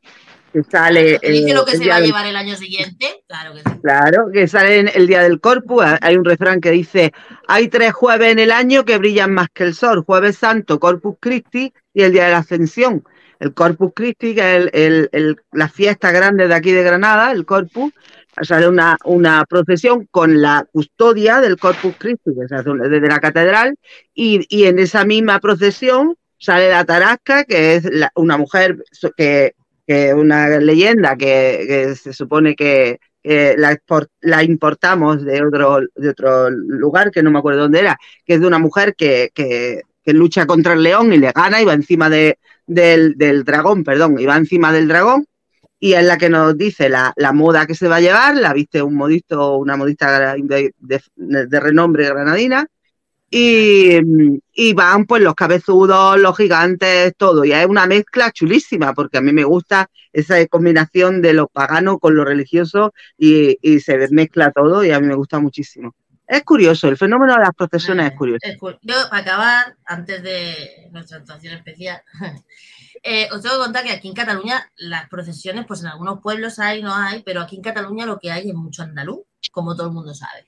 que 0.63 0.71
sale. 0.71 1.19
Eh, 1.23 1.55
lo 1.55 1.65
que 1.65 1.73
el 1.73 1.79
se 1.79 1.85
día 1.85 1.93
va 1.93 1.97
a 1.97 2.01
del- 2.01 2.09
llevar 2.09 2.27
el 2.27 2.37
año 2.37 2.57
siguiente. 2.57 3.23
Claro 3.29 3.55
que 3.55 3.61
sí. 3.61 3.79
Claro, 3.83 4.27
que 4.33 4.49
sale 4.49 4.79
en 4.81 4.91
el 4.95 5.07
día 5.07 5.23
del 5.23 5.41
Corpus. 5.41 5.85
Hay 6.01 6.17
un 6.17 6.25
refrán 6.25 6.61
que 6.61 6.71
dice: 6.71 7.13
hay 7.47 7.69
tres 7.69 7.93
jueves 7.93 8.33
en 8.33 8.39
el 8.39 8.51
año 8.51 8.85
que 8.85 8.99
brillan 8.99 9.33
más 9.33 9.49
que 9.53 9.65
el 9.65 9.75
sol: 9.75 10.05
Jueves 10.05 10.39
Santo, 10.39 10.81
Corpus 10.81 11.17
Christi 11.21 11.73
y 11.93 12.03
el 12.03 12.13
día 12.13 12.25
de 12.27 12.31
la 12.33 12.39
Ascensión. 12.39 13.05
El 13.39 13.53
Corpus 13.53 13.93
Christi, 13.95 14.35
que 14.35 14.41
es 14.41 14.63
el- 14.63 14.71
el- 14.73 15.09
el- 15.13 15.37
la 15.53 15.69
fiesta 15.69 16.11
grande 16.11 16.49
de 16.49 16.55
aquí 16.55 16.73
de 16.73 16.83
Granada, 16.83 17.33
el 17.33 17.45
Corpus, 17.45 17.93
sale 18.41 18.67
una, 18.67 18.97
una 19.05 19.45
procesión 19.45 20.07
con 20.11 20.41
la 20.41 20.67
custodia 20.73 21.41
del 21.41 21.59
Corpus 21.59 21.95
Christi, 21.99 22.31
que 22.39 22.49
se 22.49 22.55
hace 22.55 22.71
desde 22.71 23.07
la 23.09 23.19
catedral, 23.21 23.77
y, 24.15 24.47
y 24.49 24.65
en 24.65 24.79
esa 24.79 25.05
misma 25.05 25.39
procesión 25.41 26.17
sale 26.39 26.71
la 26.71 26.85
Tarasca, 26.87 27.45
que 27.45 27.75
es 27.77 27.85
la- 27.85 28.11
una 28.15 28.39
mujer 28.39 28.79
que, 29.17 29.55
que 29.87 30.13
una 30.15 30.59
leyenda 30.59 31.17
que, 31.17 31.65
que 31.69 31.95
se 31.97 32.13
supone 32.13 32.55
que, 32.57 32.99
la, 33.23 33.77
la 34.21 34.45
importamos 34.45 35.25
de 35.25 35.43
otro, 35.45 35.81
de 35.95 36.09
otro 36.11 36.51
lugar, 36.51 37.11
que 37.11 37.23
no 37.23 37.31
me 37.31 37.39
acuerdo 37.39 37.63
dónde 37.63 37.81
era, 37.81 37.99
que 38.25 38.35
es 38.35 38.41
de 38.41 38.47
una 38.47 38.59
mujer 38.59 38.95
que, 38.97 39.31
que- 39.35 39.83
que 40.05 40.13
lucha 40.13 40.47
contra 40.47 40.75
el 40.75 40.85
león 40.85 41.13
y 41.13 41.19
le 41.19 41.33
gana 41.33 41.61
y 41.61 41.65
va 41.65 41.73
encima 41.73 42.09
de, 42.09 42.39
del, 42.65 43.15
del 43.17 43.43
dragón, 43.43 43.83
perdón, 43.83 44.21
y 44.21 44.25
va 44.27 44.37
encima 44.37 44.73
del 44.73 44.87
dragón 44.87 45.27
y 45.81 45.95
es 45.95 46.05
la 46.05 46.17
que 46.17 46.29
nos 46.29 46.57
dice 46.57 46.89
la, 46.89 47.13
la 47.17 47.33
moda 47.33 47.67
que 47.67 47.75
se 47.75 47.89
va 47.89 47.97
a 47.97 48.01
llevar, 48.01 48.37
la 48.37 48.53
viste 48.53 48.83
un 48.83 48.95
modisto, 48.95 49.57
una 49.57 49.77
modista 49.77 50.37
de- 50.37 50.73
de 51.17 51.61
renombre 51.61 52.07
granadina, 52.09 52.67
y, 53.31 53.99
y 54.53 54.73
van 54.75 55.05
pues 55.07 55.23
los 55.23 55.35
cabezudos, 55.35 56.19
los 56.19 56.37
gigantes, 56.37 57.15
todo, 57.17 57.45
y 57.45 57.53
es 57.53 57.67
una 57.67 57.87
mezcla 57.87 58.31
chulísima, 58.33 58.95
porque 58.95 59.19
a 59.19 59.21
mí 59.21 59.33
me 59.33 59.45
gusta 59.45 59.89
esa 60.13 60.45
combinación 60.47 61.21
de 61.23 61.35
lo 61.35 61.49
pagano 61.49 61.99
con 61.99 62.15
lo 62.15 62.25
religioso 62.25 62.93
y, 63.19 63.59
y 63.61 63.81
se 63.81 64.09
mezcla 64.11 64.53
todo 64.53 64.85
y 64.85 64.91
a 64.91 65.01
mí 65.01 65.07
me 65.07 65.15
gusta 65.15 65.39
muchísimo. 65.41 65.95
Es 66.27 66.43
curioso, 66.43 66.89
el 66.89 66.97
fenómeno 66.97 67.35
de 67.35 67.41
las 67.41 67.55
procesiones 67.55 68.11
es 68.11 68.17
curioso. 68.17 68.41
Es 68.43 68.59
cu- 68.59 68.73
Yo, 68.83 68.95
para 69.11 69.23
acabar, 69.23 69.77
antes 69.85 70.23
de 70.23 70.89
nuestra 70.91 71.19
actuación 71.19 71.55
especial, 71.55 72.03
eh, 73.03 73.29
os 73.33 73.43
tengo 73.43 73.57
que 73.57 73.63
contar 73.63 73.85
que 73.85 73.93
aquí 73.93 74.09
en 74.09 74.15
Cataluña 74.15 74.71
las 74.77 75.09
procesiones, 75.09 75.67
pues 75.67 75.81
en 75.83 75.89
algunos 75.89 76.21
pueblos 76.21 76.59
hay, 76.59 76.83
no 76.83 76.95
hay, 76.95 77.23
pero 77.23 77.41
aquí 77.43 77.57
en 77.57 77.63
Cataluña 77.63 78.07
lo 78.07 78.19
que 78.19 78.31
hay 78.33 78.49
es 78.51 78.55
mucho 78.55 78.83
andaluz, 78.83 79.21
como 79.53 79.77
todo 79.77 79.89
el 79.89 79.93
mundo 79.95 80.15
sabe. 80.15 80.47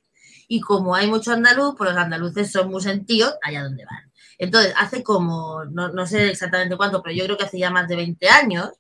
Y 0.49 0.61
como 0.61 0.95
hay 0.95 1.07
mucho 1.07 1.33
andaluz, 1.33 1.75
pues 1.77 1.91
los 1.91 1.99
andaluces 1.99 2.51
son 2.51 2.71
muy 2.71 2.83
sentidos 2.83 3.35
allá 3.43 3.63
donde 3.63 3.85
van. 3.85 4.11
Entonces, 4.39 4.73
hace 4.77 5.03
como, 5.03 5.65
no, 5.67 5.89
no 5.89 6.07
sé 6.07 6.31
exactamente 6.31 6.77
cuánto, 6.77 7.03
pero 7.03 7.15
yo 7.15 7.25
creo 7.25 7.37
que 7.37 7.45
hace 7.45 7.59
ya 7.59 7.71
más 7.71 7.87
de 7.89 7.97
20 7.97 8.29
años, 8.29 8.71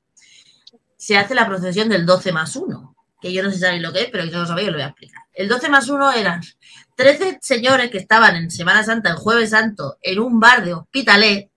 se 0.96 1.16
hace 1.16 1.34
la 1.34 1.46
procesión 1.46 1.88
del 1.88 2.06
12 2.06 2.32
más 2.32 2.56
1, 2.56 2.96
que 3.20 3.32
yo 3.32 3.42
no 3.42 3.50
sé 3.50 3.56
si 3.56 3.62
sabéis 3.62 3.82
lo 3.82 3.92
que 3.92 4.02
es, 4.02 4.08
pero 4.10 4.24
yo 4.24 4.32
no 4.32 4.40
lo 4.40 4.46
sabéis, 4.46 4.68
os 4.68 4.72
lo 4.72 4.78
voy 4.78 4.84
a 4.84 4.88
explicar. 4.88 5.22
El 5.32 5.48
12 5.48 5.68
más 5.68 5.88
1 5.88 6.12
eran 6.12 6.42
13 6.96 7.38
señores 7.40 7.90
que 7.90 7.98
estaban 7.98 8.36
en 8.36 8.50
Semana 8.50 8.82
Santa, 8.82 9.10
el 9.10 9.16
Jueves 9.16 9.50
Santo, 9.50 9.98
en 10.02 10.18
un 10.18 10.40
bar 10.40 10.64
de 10.64 10.74
Hospitalet, 10.74 11.50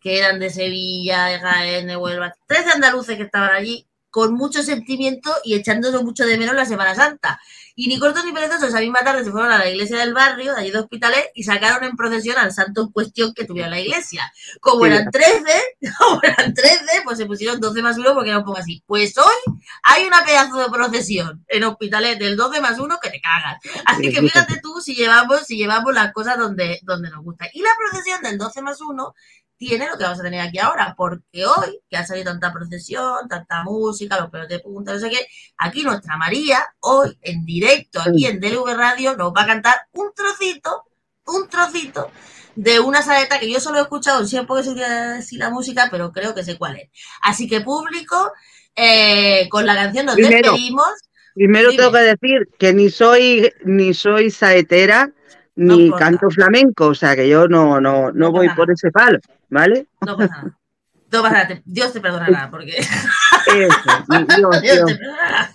que 0.00 0.18
eran 0.18 0.38
de 0.38 0.50
Sevilla, 0.50 1.26
de 1.26 1.40
Jaén, 1.40 1.86
de 1.86 1.96
Huelva, 1.96 2.34
13 2.46 2.72
andaluces 2.72 3.16
que 3.16 3.22
estaban 3.24 3.50
allí 3.50 3.86
con 4.10 4.34
mucho 4.34 4.62
sentimiento 4.62 5.32
y 5.42 5.54
echándose 5.54 5.98
mucho 6.04 6.24
de 6.24 6.38
menos 6.38 6.54
la 6.54 6.66
Semana 6.66 6.94
Santa. 6.94 7.40
Y 7.76 7.88
ni 7.88 7.98
cortos 7.98 8.24
ni 8.24 8.32
perezosos, 8.32 8.68
esa 8.68 8.80
misma 8.80 9.00
tarde 9.00 9.24
se 9.24 9.32
fueron 9.32 9.50
a 9.50 9.58
la 9.58 9.68
iglesia 9.68 9.98
del 9.98 10.14
barrio, 10.14 10.54
de 10.54 10.60
allí 10.60 10.70
de 10.70 10.78
Hospitalet, 10.78 11.30
y 11.34 11.42
sacaron 11.42 11.82
en 11.82 11.96
procesión 11.96 12.38
al 12.38 12.52
santo 12.52 12.82
en 12.82 12.92
cuestión 12.92 13.34
que 13.34 13.44
tuviera 13.44 13.68
la 13.68 13.80
iglesia. 13.80 14.32
Como 14.60 14.86
eran 14.86 15.10
13, 15.10 15.42
como 15.98 16.20
eran 16.22 16.54
13, 16.54 16.78
pues 17.04 17.18
se 17.18 17.26
pusieron 17.26 17.60
12 17.60 17.82
más 17.82 17.98
1 17.98 18.14
porque 18.14 18.30
era 18.30 18.38
un 18.38 18.44
poco 18.44 18.58
así. 18.58 18.82
Pues 18.86 19.18
hoy 19.18 19.56
hay 19.82 20.04
una 20.04 20.24
pedazo 20.24 20.58
de 20.58 20.70
procesión 20.70 21.44
en 21.48 21.64
Hospitalet 21.64 22.18
del 22.18 22.36
12 22.36 22.60
más 22.60 22.78
1 22.78 22.98
que 23.02 23.10
te 23.10 23.20
cagas. 23.20 23.58
Así 23.86 24.12
que 24.12 24.20
fíjate 24.20 24.60
tú 24.62 24.80
si 24.80 24.94
llevamos, 24.94 25.40
si 25.40 25.56
llevamos 25.56 25.92
las 25.94 26.12
cosas 26.12 26.38
donde, 26.38 26.78
donde 26.82 27.10
nos 27.10 27.24
gusta. 27.24 27.48
Y 27.52 27.62
la 27.62 27.70
procesión 27.76 28.22
del 28.22 28.38
12 28.38 28.62
más 28.62 28.80
1 28.80 29.14
tiene 29.56 29.88
lo 29.88 29.96
que 29.96 30.04
vamos 30.04 30.20
a 30.20 30.22
tener 30.22 30.40
aquí 30.40 30.58
ahora, 30.58 30.94
porque 30.96 31.46
hoy, 31.46 31.80
que 31.88 31.96
ha 31.96 32.06
salido 32.06 32.32
tanta 32.32 32.52
procesión, 32.52 33.28
tanta 33.28 33.62
música, 33.62 34.20
los 34.20 34.30
pelos 34.30 34.48
de 34.48 34.58
punta, 34.58 34.92
no 34.92 34.98
sé 34.98 35.10
qué, 35.10 35.26
aquí 35.58 35.82
nuestra 35.82 36.16
María, 36.16 36.64
hoy 36.80 37.16
en 37.22 37.44
directo, 37.44 38.00
aquí 38.00 38.26
en 38.26 38.40
DLV 38.40 38.74
Radio, 38.74 39.16
nos 39.16 39.32
va 39.32 39.42
a 39.42 39.46
cantar 39.46 39.74
un 39.92 40.12
trocito, 40.14 40.84
un 41.26 41.48
trocito 41.48 42.10
de 42.56 42.80
una 42.80 43.02
saeta 43.02 43.40
que 43.40 43.50
yo 43.50 43.60
solo 43.60 43.78
he 43.78 43.82
escuchado, 43.82 44.24
por 44.46 44.58
qué 44.58 44.64
se 44.64 44.74
decir 44.74 45.38
la 45.38 45.50
música, 45.50 45.88
pero 45.90 46.12
creo 46.12 46.34
que 46.34 46.44
sé 46.44 46.56
cuál 46.56 46.76
es. 46.76 46.90
Así 47.22 47.48
que 47.48 47.60
público, 47.60 48.32
eh, 48.76 49.48
con 49.50 49.66
la 49.66 49.74
canción 49.74 50.06
nos 50.06 50.14
Primero, 50.14 50.52
despedimos. 50.52 50.86
Primero 51.34 51.70
Dime. 51.70 51.82
tengo 51.82 51.92
que 51.92 52.00
decir 52.00 52.48
que 52.58 52.72
ni 52.72 52.90
soy 52.90 53.52
ni 53.64 53.92
soy 53.92 54.30
saetera 54.30 55.12
No 55.56 55.76
ni 55.76 55.84
importa. 55.86 56.04
canto 56.06 56.30
flamenco, 56.30 56.86
o 56.88 56.94
sea 56.94 57.14
que 57.14 57.28
yo 57.28 57.46
no 57.46 57.80
no, 57.80 58.06
no 58.06 58.12
No 58.12 58.32
voy 58.32 58.48
por 58.50 58.70
ese 58.70 58.90
palo, 58.90 59.18
¿vale? 59.50 59.86
No 60.04 60.16
pasa 60.16 60.34
nada. 60.34 60.58
No 61.12 61.22
pasa 61.22 61.32
nada, 61.34 61.48
te- 61.48 61.62
Dios 61.64 61.92
te 61.92 62.00
perdonará, 62.00 62.50
porque 62.50 62.76
Eso, 62.78 64.50
Dios. 64.62 64.98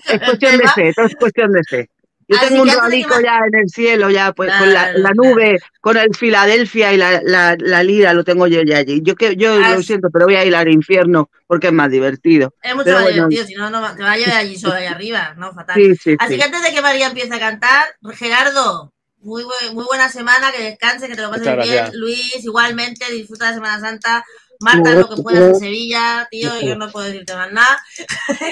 Es 0.07 0.19
cuestión 0.19 0.57
de 0.57 0.67
fe, 0.69 0.93
todo 0.95 1.05
es 1.05 1.15
cuestión 1.15 1.51
de 1.51 1.63
fe. 1.63 1.89
Yo 2.31 2.37
Así 2.37 2.49
tengo 2.49 2.61
un 2.61 2.69
que 2.69 2.75
radico 2.75 3.19
ya 3.21 3.39
en 3.51 3.59
el 3.59 3.69
cielo, 3.69 4.11
ya 4.11 4.31
pues 4.33 4.51
con 4.55 4.71
la, 4.71 4.93
claro. 4.93 5.15
nube, 5.15 5.57
con 5.81 5.97
el 5.97 6.15
Filadelfia 6.15 6.93
y 6.93 6.97
la, 6.97 7.19
la, 7.23 7.55
la 7.59 7.81
lira, 7.81 8.13
lo 8.13 8.23
tengo 8.23 8.45
yo 8.45 8.61
ya 8.61 8.77
allí. 8.77 9.01
Yo 9.03 9.15
que 9.15 9.35
yo 9.35 9.57
lo 9.59 9.81
siento, 9.81 10.09
pero 10.13 10.25
voy 10.25 10.35
a 10.35 10.45
ir 10.45 10.55
al 10.55 10.67
infierno 10.71 11.31
porque 11.47 11.67
es 11.67 11.73
más 11.73 11.89
divertido. 11.89 12.53
Es 12.61 12.75
mucho 12.75 12.85
Pero 12.85 12.97
más 12.97 13.03
bueno. 13.05 13.27
divertido, 13.29 13.45
si 13.47 13.55
no, 13.55 13.71
no 13.71 13.95
te 13.95 14.03
va 14.03 14.11
a 14.11 14.17
llevar 14.17 14.37
allí 14.37 14.55
solo 14.59 14.75
ahí 14.75 14.85
arriba, 14.85 15.33
¿no? 15.37 15.51
Fatal. 15.53 15.75
Sí, 15.75 15.95
sí, 15.95 16.15
Así 16.19 16.33
sí. 16.33 16.37
que 16.39 16.45
antes 16.45 16.61
de 16.61 16.71
que 16.71 16.81
María 16.83 17.07
empiece 17.07 17.33
a 17.33 17.39
cantar, 17.39 17.85
Gerardo, 18.13 18.93
muy, 19.21 19.43
muy 19.73 19.85
buena 19.85 20.09
semana, 20.09 20.51
que 20.51 20.63
descanse, 20.63 21.07
que 21.07 21.15
te 21.15 21.21
lo 21.21 21.29
pases 21.29 21.43
bien. 21.45 21.55
gracias. 21.57 21.93
Luis, 21.93 22.43
igualmente, 22.43 23.11
disfruta 23.11 23.45
la 23.49 23.53
Semana 23.53 23.79
Santa. 23.79 24.25
Marta, 24.61 24.91
lo 24.93 25.07
que 25.09 25.21
puedas 25.21 25.53
en 25.53 25.59
Sevilla, 25.59 26.27
tío, 26.29 26.59
yo 26.59 26.75
no 26.75 26.91
puedo 26.91 27.05
decirte 27.07 27.33
más 27.33 27.51
nada. 27.51 27.81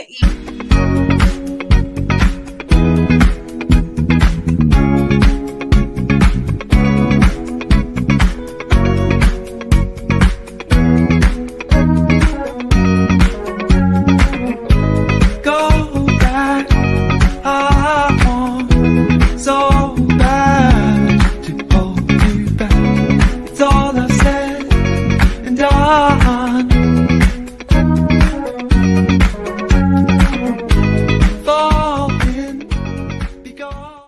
Y- 0.07 0.17